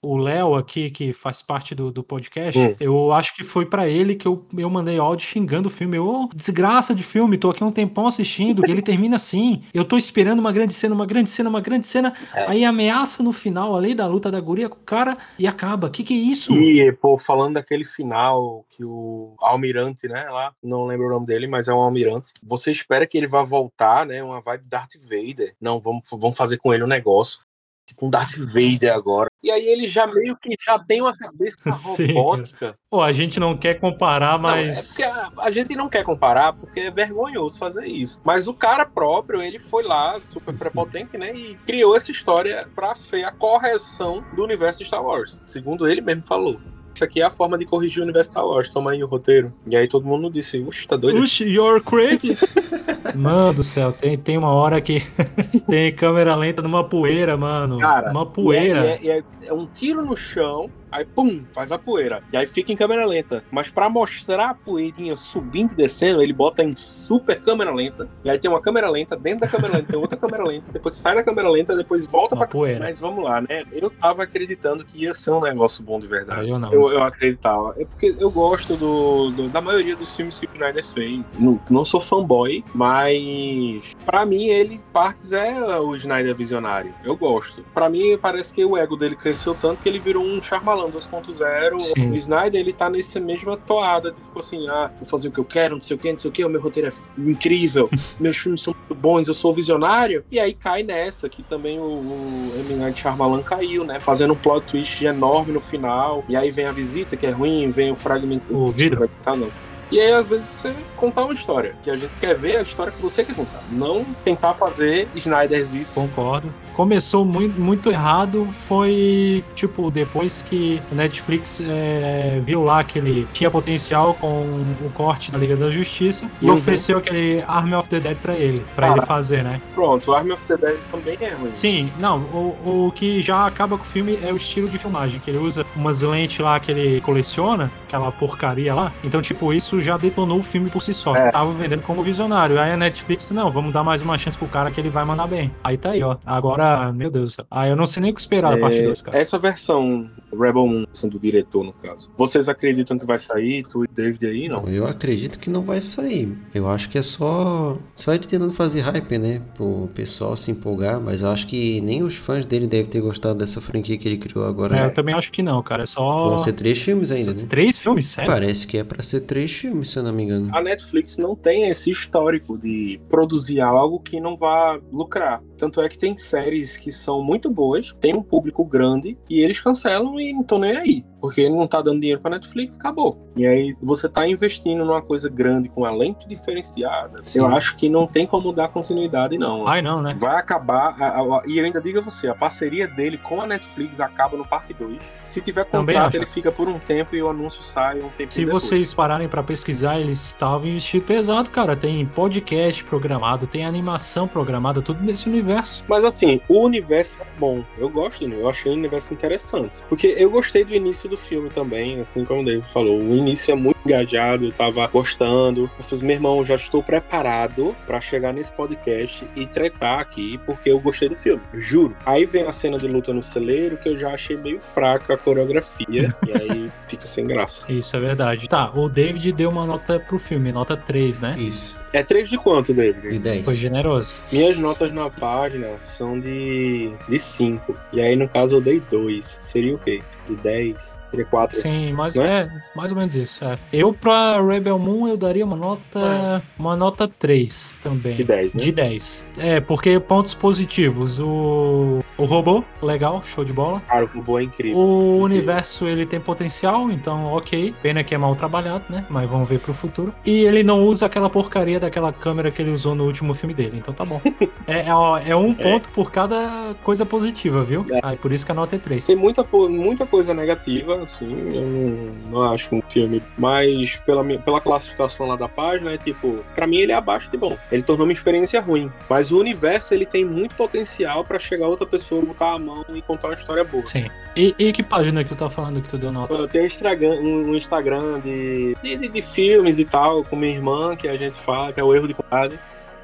o 0.03 0.17
Léo 0.17 0.55
aqui, 0.55 0.91
que 0.91 1.13
faz 1.13 1.43
parte 1.43 1.75
do, 1.75 1.91
do 1.91 2.03
podcast, 2.03 2.59
Hum. 2.59 2.75
eu 2.81 3.13
acho 3.13 3.35
que 3.35 3.45
foi 3.45 3.67
pra 3.67 3.89
ele 3.89 4.15
que 4.15 4.27
eu, 4.27 4.45
eu 4.57 4.69
mandei 4.71 4.99
áudio 4.99 5.27
xingando 5.27 5.69
o 5.69 5.71
filme. 5.71 5.97
Eu, 5.97 6.07
"Ô, 6.07 6.29
desgraça 6.35 6.95
de 6.95 7.03
filme, 7.03 7.39
tô 7.39 7.51
aqui 7.51 7.63
um 7.65 7.71
tempão 7.71 8.07
assistindo, 8.07 8.63
e 8.67 8.71
ele 8.71 8.83
termina 8.83 9.17
assim. 9.17 9.63
Eu 9.73 9.85
tô 9.85 9.97
esperando 9.97 10.39
uma 10.39 10.53
grande 10.53 10.75
cena, 10.75 10.95
uma 10.95 11.07
grande 11.07 11.31
cena, 11.31 11.49
uma 11.49 11.61
grande 11.61 11.87
cena. 11.87 12.13
É. 12.35 12.47
Aí 12.51 12.65
ameaça 12.65 13.23
no 13.23 13.33
final 13.33 13.77
ali 13.77 13.95
da 13.95 14.07
luta 14.07 14.31
da 14.31 14.41
guria 14.41 14.69
com 14.69 14.77
o 14.77 14.85
cara 14.85 15.17
e 15.39 15.47
acaba. 15.47 15.91
Que 15.91 16.03
que 16.05 16.15
é 16.15 16.17
isso? 16.17 16.53
E, 16.53 16.93
pô, 16.93 17.17
falando 17.19 17.55
daquele 17.55 17.85
final 17.85 18.65
que 18.71 18.85
o 18.85 19.35
almirante, 19.39 20.07
né, 20.09 20.25
lá, 20.31 20.53
não 20.63 20.87
lembro 20.87 21.07
o 21.07 21.11
nome 21.11 21.27
dele, 21.27 21.47
mas 21.47 21.69
é 21.69 21.73
um 21.75 21.79
almirante. 21.81 22.33
Você 22.43 22.71
espera 22.71 23.07
que 23.07 23.17
ele 23.17 23.27
vá 23.27 23.43
voltar, 23.43 24.07
né, 24.07 24.23
uma 24.23 24.41
vibe 24.41 24.65
Darth 24.69 24.95
Vader. 25.03 25.55
Não, 25.61 25.81
vamos, 25.81 26.03
vamos 26.13 26.37
fazer 26.37 26.59
com 26.59 26.73
ele 26.73 26.85
um 26.85 26.89
negócio. 26.89 27.41
Tipo 27.89 28.07
um 28.07 28.11
Darth 28.11 28.37
Vader 28.37 28.93
agora. 28.93 29.31
E 29.43 29.51
aí 29.51 29.67
ele 29.67 29.89
já 29.89 30.07
meio 30.07 30.37
que 30.37 30.55
já 30.61 30.79
tem 30.79 31.01
uma 31.01 31.17
cabeça 31.17 31.57
robótica. 31.65 32.77
Pô, 32.91 33.01
a 33.01 33.13
gente 33.13 33.41
não 33.41 33.57
quer 33.57 33.81
comparar, 33.81 34.39
Não, 34.39 34.51
é 34.51 34.67
mas. 34.67 35.01
a, 35.01 35.33
a 35.41 35.51
gente 35.51 35.75
não 35.75 35.89
quer 35.89 36.05
comparar, 36.05 36.53
porque 36.53 36.81
é 36.81 36.91
vergonhoso 36.91 37.59
fazer 37.59 37.87
isso. 37.87 38.21
Mas 38.23 38.47
o 38.47 38.53
cara 38.53 38.85
próprio, 38.85 39.41
ele 39.41 39.59
foi 39.59 39.85
lá, 39.85 40.21
super 40.21 40.55
prepotente, 40.55 41.17
né? 41.17 41.35
E 41.35 41.55
criou 41.67 41.97
essa 41.97 42.11
história 42.11 42.69
pra 42.75 42.95
ser 42.95 43.25
a 43.25 43.33
correção 43.33 44.23
do 44.37 44.45
universo 44.45 44.81
de 44.81 44.85
Star 44.85 45.03
Wars. 45.03 45.41
Segundo 45.47 45.89
ele 45.89 46.03
mesmo 46.03 46.25
falou. 46.27 46.61
Isso 46.99 47.05
aqui 47.05 47.21
é 47.21 47.25
a 47.25 47.31
forma 47.31 47.57
de 47.57 47.65
corrigir 47.65 48.01
o 48.01 48.03
universo 48.03 48.33
Star 48.33 48.45
Wars. 48.45 48.71
Toma 48.71 48.91
aí 48.91 49.05
o 49.05 49.07
roteiro. 49.07 49.53
E 49.69 49.77
aí 49.77 49.87
todo 49.87 50.05
mundo 50.05 50.29
disse, 50.29 50.59
uxe, 50.59 50.85
tá 50.85 50.97
doido? 50.97 51.21
Puxa, 51.21 51.45
you're 51.45 51.81
crazy! 51.81 52.37
Mano 53.15 53.55
do 53.55 53.63
céu, 53.63 53.93
tem, 53.93 54.19
tem 54.19 54.37
uma 54.37 54.51
hora 54.53 54.81
que 54.81 55.01
tem 55.71 55.95
câmera 55.95 56.35
lenta 56.35 56.61
numa 56.61 56.83
poeira, 56.83 57.37
mano. 57.37 57.79
Cara, 57.79 58.11
uma 58.11 58.27
poeira. 58.27 58.85
E 58.85 58.89
é, 58.89 58.99
e 59.03 59.11
é- 59.11 59.23
é 59.47 59.53
um 59.53 59.65
tiro 59.65 60.05
no 60.05 60.17
chão 60.17 60.69
Aí, 60.91 61.05
pum, 61.05 61.43
faz 61.53 61.71
a 61.73 61.79
poeira. 61.79 62.23
E 62.33 62.37
aí 62.37 62.47
fica 62.47 62.73
em 62.73 62.77
câmera 62.77 63.07
lenta. 63.07 63.43
Mas 63.51 63.69
pra 63.71 63.89
mostrar 63.89 64.51
a 64.51 64.55
poeirinha 64.55 65.17
subindo 65.17 65.73
e 65.73 65.77
descendo, 65.77 66.23
ele 66.23 66.33
bota 66.33 66.63
em 66.63 66.75
super 66.77 67.41
câmera 67.41 67.73
lenta. 67.75 68.09
E 68.25 68.31
aí 68.31 68.39
tem 68.39 68.51
uma 68.51 68.61
câmera 68.61 68.89
lenta, 68.91 69.17
dentro 69.17 69.41
da 69.41 69.49
câmera 69.49 69.75
lenta 69.77 69.89
tem 69.93 69.99
outra 69.99 70.19
câmera 70.19 70.45
lenta, 70.45 70.73
depois 70.73 70.95
sai 70.95 71.15
da 71.15 71.23
câmera 71.23 71.49
lenta, 71.51 71.77
depois 71.77 72.07
volta 72.07 72.35
Uma 72.35 72.47
pra 72.47 72.53
poeira. 72.59 72.81
Mas 72.81 72.99
vamos 72.99 73.23
lá, 73.25 73.41
né? 73.41 73.65
Eu 73.73 73.91
tava 73.91 74.23
acreditando 74.23 74.85
que 74.85 75.05
ia 75.05 75.15
ser 75.15 75.31
um 75.33 75.41
negócio 75.41 75.83
bom 75.85 75.99
de 76.01 76.07
verdade. 76.07 76.49
Eu 76.49 76.59
não. 76.59 76.73
Eu, 76.73 76.91
eu 76.93 77.03
acreditava. 77.03 77.75
É 77.79 77.85
porque 77.85 78.15
eu 78.19 78.31
gosto 78.31 78.77
do, 78.77 79.31
do- 79.31 79.49
da 79.49 79.61
maioria 79.61 79.95
dos 79.97 80.15
filmes 80.17 80.39
que 80.39 80.47
o 80.47 80.51
Snyder 80.53 80.85
fez. 80.85 81.23
Não, 81.39 81.61
não 81.71 81.85
sou 81.85 82.01
fanboy, 82.01 82.65
mas 82.75 83.97
pra 84.05 84.25
mim 84.25 84.47
ele, 84.49 84.81
partes, 84.93 85.33
é 85.33 85.79
o 85.79 85.95
Snyder 85.97 86.35
visionário. 86.35 86.95
Eu 87.05 87.17
gosto. 87.17 87.63
Pra 87.75 87.89
mim 87.89 88.17
parece 88.21 88.53
que 88.53 88.65
o 88.65 88.77
ego 88.77 88.97
dele 88.97 89.17
cresceu 89.17 89.55
tanto 89.55 89.83
que 89.83 89.89
ele 89.89 89.99
virou 89.99 90.25
um 90.25 90.41
Charmalan 90.79 90.91
2.0. 90.91 91.81
Sim. 91.81 92.11
O 92.11 92.15
Snyder 92.15 92.61
ele 92.61 92.73
tá 92.73 92.89
nessa 92.89 93.19
mesma 93.19 93.57
toada, 93.57 94.11
de, 94.13 94.21
tipo 94.21 94.39
assim, 94.39 94.69
ah, 94.69 94.91
vou 94.97 95.07
fazer 95.07 95.29
o 95.29 95.33
que 95.33 95.39
eu 95.39 95.45
quero, 95.45 95.75
não 95.75 95.83
sei 95.83 95.97
o 95.97 95.99
que, 95.99 96.13
não 96.13 96.19
sei 96.19 96.31
o 96.31 96.33
que, 96.33 96.45
o 96.45 96.49
meu 96.49 96.61
roteiro 96.61 96.89
é 96.89 97.21
incrível, 97.21 97.91
meus 98.19 98.37
filmes 98.37 98.63
são 98.63 98.75
muito 98.75 98.95
bons, 98.95 99.29
eu 99.29 99.35
sou 99.35 99.53
visionário. 99.53 100.25
E 100.31 100.39
aí 100.39 100.55
cai 100.55 100.83
nessa, 100.83 101.29
que 101.29 101.43
também 101.43 101.79
o, 101.79 101.83
o 101.83 102.53
M. 102.57 102.77
Night 102.77 103.01
Shyamalan 103.01 103.43
caiu, 103.43 103.85
né? 103.85 103.99
Fazendo 104.01 104.33
um 104.33 104.37
plot 104.37 104.67
twist 104.67 105.05
enorme 105.05 105.53
no 105.53 105.61
final. 105.61 106.25
E 106.29 106.37
aí 106.37 106.51
vem 106.51 106.67
a 106.67 106.73
visita, 106.73 107.17
que 107.17 107.27
é 107.27 107.31
ruim, 107.31 107.71
vem 107.71 107.91
o 107.91 107.97
fragmento. 107.97 108.57
O 108.57 108.71
vidro. 108.71 109.09
Tá, 109.23 109.35
não. 109.35 109.51
E 109.91 110.01
aí, 110.01 110.13
às 110.13 110.29
vezes, 110.29 110.49
você 110.57 110.75
contar 110.97 111.25
uma 111.25 111.33
história. 111.33 111.75
Que 111.83 111.91
a 111.91 111.97
gente 111.97 112.17
quer 112.19 112.37
ver 112.37 112.57
a 112.57 112.63
história 112.63 112.93
que 112.93 113.01
você 113.01 113.25
quer 113.25 113.35
contar. 113.35 113.63
Não 113.71 114.05
tentar 114.25 114.55
fazer 114.55 115.09
Snyder's 115.15 115.75
isso. 115.75 115.95
Concordo. 116.01 116.53
Começou 116.75 117.25
muito, 117.25 117.61
muito 117.61 117.91
errado, 117.91 118.47
foi 118.69 119.43
tipo 119.57 119.91
depois 119.91 120.43
que 120.43 120.81
o 120.93 120.95
Netflix 120.95 121.61
é, 121.61 122.41
viu 122.45 122.63
lá 122.63 122.85
que 122.85 122.99
ele 123.01 123.27
tinha 123.33 123.51
potencial 123.51 124.15
com 124.15 124.43
o 124.85 124.91
corte 124.95 125.33
da 125.33 125.39
Liga 125.39 125.57
da 125.57 125.71
Justiça 125.71 126.31
e 126.41 126.47
Uhum. 126.47 126.55
ofereceu 126.55 126.99
aquele 126.99 127.43
Army 127.49 127.75
of 127.75 127.89
the 127.89 127.99
Dead 127.99 128.17
pra 128.19 128.35
ele, 128.37 128.65
pra 128.77 128.93
ele 128.93 129.01
fazer, 129.03 129.43
né? 129.43 129.61
Pronto, 129.75 130.13
Army 130.15 130.31
of 130.33 130.45
the 130.47 130.57
Dead 130.57 130.79
também 130.91 131.17
é 131.21 131.31
ruim. 131.35 131.51
Sim, 131.53 131.91
não, 131.99 132.19
o, 132.33 132.87
o 132.87 132.93
que 132.95 133.21
já 133.21 133.45
acaba 133.47 133.77
com 133.77 133.83
o 133.83 133.87
filme 133.87 134.17
é 134.23 134.33
o 134.33 134.37
estilo 134.37 134.69
de 134.69 134.79
filmagem, 134.79 135.19
que 135.21 135.31
ele 135.33 135.39
usa 135.39 135.67
umas 135.75 136.01
lentes 136.03 136.39
lá 136.39 136.61
que 136.61 136.71
ele 136.71 137.01
coleciona, 137.01 137.73
aquela 137.89 138.13
porcaria 138.13 138.73
lá. 138.73 138.93
Então, 139.03 139.21
tipo, 139.21 139.53
isso 139.53 139.78
já 139.81 139.97
detonou 139.97 140.39
o 140.39 140.43
filme 140.43 140.71
por 140.71 140.83
si 140.83 140.95
só. 140.95 141.15
É. 141.15 141.31
Tava 141.31 141.53
vendendo 141.53 141.83
como 141.83 142.03
visionário. 142.03 142.61
Aí 142.61 142.73
a 142.73 142.77
Netflix, 142.77 143.31
não, 143.31 143.51
vamos 143.51 143.73
dar 143.73 143.85
mais 143.85 144.03
uma 144.03 144.17
chance 144.17 144.37
pro 144.37 144.49
cara 144.49 144.71
que 144.71 144.81
ele 144.81 144.91
vai 144.91 145.05
mandar 145.05 145.27
bem. 145.27 145.51
Aí 145.63 145.77
tá 145.77 145.91
aí, 145.91 146.03
ó. 146.03 146.17
Agora, 146.25 146.93
meu 146.93 147.11
Deus 147.11 147.31
do 147.31 147.35
céu. 147.35 147.47
Ah, 147.51 147.67
eu 147.67 147.77
não 147.77 147.87
sei 147.87 148.03
nem 148.03 148.13
o 148.13 148.15
que 148.15 148.21
esperar 148.21 148.55
da 148.55 148.59
parte 148.59 148.83
2, 148.83 149.03
cara. 149.03 149.19
Essa 149.19 149.39
versão 149.39 150.11
Rebel 150.33 150.65
1, 150.65 150.87
sendo 150.93 151.13
do 151.13 151.19
diretor, 151.19 151.65
no 151.65 151.73
caso. 151.73 152.11
Vocês 152.17 152.49
acreditam 152.49 152.99
que 152.99 153.07
vai 153.07 153.19
sair? 153.19 153.63
Tu 153.63 153.85
e 153.85 153.89
David 153.89 154.27
aí, 154.27 154.49
não? 154.49 154.69
Eu 154.69 154.87
acredito 154.87 155.39
que 155.39 155.51
não 155.51 155.63
vai 155.63 155.81
sair. 155.81 156.37
Eu 156.55 156.69
acho 156.71 156.89
que 156.89 156.99
é 156.99 157.03
só 157.03 157.77
só 157.95 158.13
ele 158.13 158.25
tentando 158.25 158.53
fazer 158.53 158.81
hype, 158.81 159.19
né? 159.19 159.41
Pro 159.55 159.89
pessoal 159.95 160.37
se 160.37 160.51
empolgar, 160.51 161.01
mas 161.01 161.23
eu 161.23 161.29
acho 161.29 161.47
que 161.47 161.81
nem 161.81 162.03
os 162.03 162.15
fãs 162.15 162.47
dele 162.47 162.67
devem 162.67 162.87
ter 162.87 163.01
gostado 163.01 163.39
dessa 163.39 163.61
franquia 163.61 163.97
que 163.99 164.07
ele 164.07 164.19
criou 164.19 164.47
agora. 164.47 164.79
É, 164.79 164.87
eu 164.87 164.95
também 164.95 165.15
acho 165.15 165.33
que 165.33 165.43
não, 165.43 165.63
cara. 165.63 165.83
É 165.83 165.87
só. 165.87 166.31
Vão 166.31 166.39
ser 166.39 166.53
três 166.53 166.79
filmes 166.81 167.11
ainda, 167.11 167.33
né? 167.33 167.39
Três 167.49 167.77
filmes, 167.77 168.07
sério? 168.07 168.31
Parece 168.31 168.67
que 168.67 168.79
é 168.79 168.85
pra 168.85 169.03
ser 169.03 169.21
três 169.21 169.53
filmes, 169.53 169.68
se 169.85 169.99
eu 169.99 170.03
não 170.03 170.13
me 170.13 170.25
engano. 170.25 170.51
A 170.55 170.61
Netflix 170.61 171.17
não 171.17 171.35
tem 171.35 171.69
esse 171.69 171.91
histórico 171.91 172.57
de 172.57 173.01
produzir 173.09 173.61
algo 173.61 174.01
que 174.01 174.21
não 174.21 174.37
vá 174.37 174.79
lucrar. 174.93 175.43
Tanto 175.59 175.81
é 175.83 175.89
que 175.89 175.99
tem 175.99 176.17
séries 176.17 176.77
que 176.77 176.91
são 176.93 177.23
muito 177.23 177.51
boas, 177.51 177.93
tem 178.01 178.15
um 178.15 178.23
público 178.23 178.65
grande, 178.65 179.19
e 179.29 179.41
eles 179.43 179.61
cancelam 179.61 180.19
e 180.21 180.33
não 180.33 180.43
estão 180.43 180.59
nem 180.59 180.77
aí. 180.77 181.05
Porque 181.21 181.49
não 181.49 181.67
tá 181.67 181.83
dando 181.83 181.99
dinheiro 182.01 182.21
pra 182.21 182.31
Netflix, 182.31 182.77
acabou. 182.77 183.29
E 183.35 183.45
aí 183.45 183.75
você 183.83 184.09
tá 184.09 184.27
investindo 184.29 184.85
numa 184.85 185.03
coisa 185.03 185.29
grande 185.29 185.69
com 185.69 185.85
elenco 185.85 186.29
diferenciada. 186.29 187.21
Sim. 187.25 187.41
Eu 187.41 187.47
acho 187.49 187.77
que 187.77 187.89
não 187.89 188.07
tem 188.07 188.25
como 188.25 188.53
dar 188.53 188.69
continuidade, 188.69 189.37
não. 189.37 189.67
Ai, 189.67 189.83
não, 189.83 190.01
né? 190.01 190.15
Vai 190.17 190.37
acabar, 190.37 190.95
a- 191.01 191.21
a- 191.21 191.43
e 191.47 191.59
eu 191.59 191.65
ainda 191.65 191.81
digo 191.81 191.99
a 191.99 192.03
você, 192.03 192.29
a 192.29 192.35
parceria 192.37 192.87
dele 192.87 193.19
com 193.19 193.41
a 193.41 193.47
Netflix 193.49 193.99
acaba 194.01 194.37
no 194.37 194.47
parte 194.47 194.73
2. 194.73 195.03
Se 195.25 195.41
tiver 195.41 195.65
contrato, 195.65 196.15
ele 196.15 196.27
fica 196.27 196.53
por 196.53 196.69
um 196.69 196.79
tempo 196.79 197.17
e 197.17 197.23
o 197.23 197.29
anúncio 197.29 197.65
sai 197.65 197.99
um 197.99 198.09
tempo 198.11 198.33
Se 198.33 198.45
depois. 198.45 198.63
vocês 198.63 198.95
pararem 198.95 199.29
pra 199.29 199.43
pesquisar, 199.43 199.99
eles 200.01 200.25
estavam 200.25 200.69
investindo 200.69 201.03
pesado, 201.03 201.51
cara. 201.51 201.77
Tem 201.77 202.07
podcast 202.07 202.85
programado, 202.85 203.47
tem 203.49 203.65
animação 203.65 204.29
programada, 204.29 204.81
tudo 204.81 205.03
nesse 205.03 205.29
universo. 205.29 205.48
Mas 205.89 206.05
assim, 206.05 206.41
o 206.49 206.65
universo 206.65 207.19
é 207.21 207.27
bom. 207.39 207.65
Eu 207.79 207.89
gosto, 207.89 208.27
né? 208.27 208.37
eu 208.37 208.49
achei 208.49 208.71
o 208.71 208.75
universo 208.75 209.13
interessante. 209.13 209.77
Porque 209.89 210.15
eu 210.19 210.31
gostei 210.31 210.65
do 210.65 210.75
início 210.75 211.09
do 211.09 211.17
filme 211.17 211.51
também, 211.51 212.01
assim 212.01 212.25
como 212.25 212.43
o 212.43 212.45
David 212.45 212.67
falou. 212.69 212.99
O 213.01 213.17
início 213.17 213.53
é 213.53 213.55
muito 213.55 213.79
engajado, 213.85 214.45
eu 214.45 214.53
tava 214.53 214.87
gostando. 214.87 215.71
Eu 215.79 215.85
fiz, 215.85 216.01
meu 216.01 216.17
irmão, 216.17 216.45
já 216.45 216.55
estou 216.55 216.83
preparado 216.83 217.75
pra 217.87 218.01
chegar 218.01 218.33
nesse 218.33 218.53
podcast 218.53 219.27
e 219.35 219.47
tretar 219.47 220.01
aqui, 220.01 220.39
porque 220.47 220.71
eu 220.71 220.81
gostei 220.81 221.09
do 221.09 221.17
filme, 221.17 221.43
eu 221.53 221.61
juro. 221.61 221.97
Aí 222.05 222.27
vem 222.27 222.43
a 222.43 222.53
cena 222.53 222.79
de 222.79 222.87
luta 222.87 223.13
no 223.13 223.23
celeiro, 223.23 223.77
que 223.77 223.89
eu 223.89 223.97
já 223.97 224.13
achei 224.13 224.37
meio 224.37 224.61
fraca 224.61 225.15
a 225.15 225.17
coreografia, 225.17 226.15
e 226.27 226.33
aí 226.33 226.71
fica 226.89 227.07
sem 227.07 227.27
graça. 227.27 227.63
Isso 227.69 227.97
é 227.97 228.01
verdade. 228.01 228.49
Tá, 228.49 228.71
o 228.75 228.89
David 228.89 229.33
deu 229.33 229.51
uma 229.51 229.67
nota 229.67 229.99
pro 230.01 230.19
filme, 230.19 230.53
nota 230.53 230.77
3, 230.77 231.21
né? 231.21 231.37
Isso. 231.39 231.77
É 231.93 232.03
3 232.03 232.29
de 232.29 232.37
quanto, 232.37 232.75
David? 232.75 233.11
De 233.11 233.19
10. 233.19 233.45
Foi 233.45 233.55
generoso. 233.55 234.15
Minhas 234.31 234.59
notas 234.59 234.93
na 234.93 235.09
página 235.39 235.79
são 235.83 236.19
de, 236.19 236.91
de 237.09 237.21
5. 237.21 237.77
E 237.93 238.03
aí, 238.03 238.17
no 238.17 238.29
caso, 238.29 238.57
eu 238.57 238.61
dei 238.61 238.81
2. 238.81 239.39
Seria 239.41 239.77
o 239.77 239.79
quê? 239.79 240.01
De 240.29 240.37
10? 240.37 240.97
Seria 241.11 241.25
4? 241.25 241.57
Sim, 241.63 241.93
mas 241.95 242.15
Né? 242.17 242.51
é 242.53 242.77
mais 242.77 242.91
ou 242.91 242.97
menos 242.99 243.17
isso. 243.17 243.43
é. 243.45 243.57
Eu 243.73 243.95
pra 243.95 244.43
Rebel 244.43 244.79
Moon 244.79 245.09
eu 245.09 245.17
daria 245.17 245.43
uma 245.45 245.57
nota. 245.57 246.43
Uma 246.59 246.77
nota 246.77 247.09
3 247.09 247.73
também. 247.83 248.15
De 248.17 248.25
10, 248.25 248.53
né? 248.55 248.63
De 248.63 248.73
10. 248.73 249.25
É, 249.39 249.59
porque 249.61 249.99
pontos 250.01 250.35
positivos. 250.35 251.19
O, 251.19 252.01
o 252.19 252.25
robô, 252.25 252.63
legal, 252.83 253.23
show 253.23 253.43
de 253.45 253.53
bola. 253.55 253.81
Cara, 253.89 254.05
o 254.05 254.09
robô 254.09 254.39
é 254.39 254.43
incrível. 254.43 254.77
O 254.79 255.19
universo 255.21 255.87
ele 255.87 256.05
tem 256.05 256.21
potencial, 256.21 256.91
então 256.91 257.25
ok. 257.33 257.75
Pena 257.83 258.05
que 258.05 258.15
é 258.15 258.19
mal 258.19 258.35
trabalhado, 258.37 258.85
né? 258.91 259.07
Mas 259.09 259.29
vamos 259.31 259.49
ver 259.49 259.61
pro 259.61 259.73
futuro. 259.73 260.13
E 260.27 260.45
ele 260.45 260.63
não 260.63 260.85
usa 260.85 261.07
aquela 261.07 261.31
porcaria 261.31 261.81
daquela 261.81 262.13
câmera 262.13 262.51
que 262.51 262.61
ele 262.61 262.71
usou 262.73 262.95
no 262.95 263.05
último 263.05 263.33
filme 263.33 263.55
dele, 263.55 263.79
então 263.79 263.95
tá 263.95 264.05
bom. 264.05 264.21
é, 264.67 264.81
é, 264.81 265.31
é 265.31 265.37
um 265.37 265.55
ponto 265.55 265.89
por 265.91 266.11
cada 266.13 266.75
coisa 266.85 267.07
positiva, 267.07 267.65
viu? 267.65 267.85
É. 267.91 268.01
Aí 268.03 268.17
por 268.19 268.31
isso 268.31 268.45
que 268.45 268.53
a 268.53 268.55
nota 268.55 268.77
é 268.77 268.79
3. 268.79 269.07
Tem 269.07 269.17
muita, 269.17 269.43
muita 269.71 270.05
coisa 270.05 270.18
negativa, 270.27 271.03
assim, 271.03 271.31
eu 271.55 271.63
não, 271.63 272.31
não 272.31 272.43
acho 272.53 272.75
um 272.75 272.83
filme, 272.89 273.23
mas 273.37 273.97
pela, 274.05 274.25
pela 274.25 274.61
classificação 274.61 275.27
lá 275.27 275.37
da 275.37 275.49
página, 275.49 275.93
é 275.93 275.97
tipo, 275.99 276.45
pra 276.55 276.67
mim 276.67 276.79
ele 276.79 276.93
é 276.93 276.95
abaixo 276.95 277.31
de 277.31 277.37
bom. 277.37 277.57
Ele 277.71 277.83
tornou 277.83 278.07
uma 278.07 278.13
experiência 278.13 278.61
ruim, 278.61 278.91
mas 279.09 279.31
o 279.31 279.39
universo 279.39 279.95
ele 279.95 280.05
tem 280.07 280.25
muito 280.25 280.55
potencial 280.57 281.25
pra 281.25 281.39
chegar 281.39 281.69
outra 281.69 281.87
pessoa, 281.87 282.21
botar 282.25 282.55
a 282.55 282.59
mão 282.59 282.85
e 282.95 283.01
contar 283.03 283.29
uma 283.29 283.35
história 283.35 283.63
boa. 283.65 283.87
Sim. 283.87 284.09
E, 284.37 284.55
e 284.59 284.73
que 284.73 284.83
página 284.83 285.23
que 285.25 285.31
tu 285.31 285.37
tá 285.37 285.51
falando 285.51 285.81
que 285.83 285.89
tu 285.89 285.99
deu 285.99 286.13
nota? 286.13 286.33
Eu 286.35 286.47
tenho 286.49 286.65
um 286.65 286.67
Instagram, 286.67 287.21
um 287.21 287.55
Instagram 287.57 288.21
de, 288.21 288.77
de, 288.83 288.97
de- 288.97 289.09
de 289.09 289.23
filmes 289.23 289.79
e 289.79 289.85
tal, 289.85 290.23
com 290.25 290.37
minha 290.37 290.53
irmã, 290.55 290.95
que 290.95 291.09
a 291.09 291.17
gente 291.17 291.37
fala, 291.37 291.73
que 291.73 291.81
é 291.81 291.85
o 291.85 291.95
erro 291.95 292.07
de 292.07 292.15
qualidade. 292.15 292.59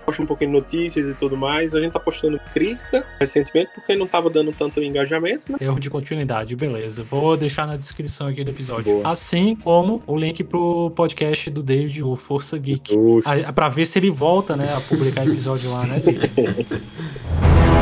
Posta 0.05 0.23
um 0.23 0.27
pouquinho 0.27 0.51
de 0.51 0.57
notícias 0.57 1.09
e 1.09 1.15
tudo 1.15 1.37
mais. 1.37 1.75
A 1.75 1.81
gente 1.81 1.93
tá 1.93 2.01
postando 2.01 2.39
crítica 2.53 3.05
recentemente, 3.19 3.71
porque 3.75 3.97
não 3.97 4.07
tava 4.07 4.29
dando 4.29 4.53
tanto 4.53 4.83
engajamento, 4.83 5.51
né? 5.51 5.59
Erro 5.61 5.81
de 5.81 5.89
continuidade, 5.89 6.55
beleza. 6.57 7.05
Vou 7.05 7.37
deixar 7.37 7.67
na 7.67 7.77
descrição 7.77 8.27
aqui 8.29 8.45
do 8.45 8.51
episódio. 8.51 8.95
Boa. 8.95 9.11
Assim 9.11 9.57
como 9.57 10.03
o 10.07 10.17
link 10.17 10.43
pro 10.45 10.91
podcast 10.91 11.51
do 11.51 11.63
David, 11.63 12.03
o 12.03 12.17
Força 12.17 12.59
Geek. 12.59 12.95
Aí, 13.27 13.45
Pra 13.55 13.69
ver 13.69 13.87
se 13.87 13.99
ele 13.99 14.11
volta, 14.11 14.57
né, 14.57 14.69
a 14.75 14.81
publicar 14.81 15.27
episódio 15.27 15.71
lá, 15.71 15.87
né, 15.87 16.01
David? 16.01 16.33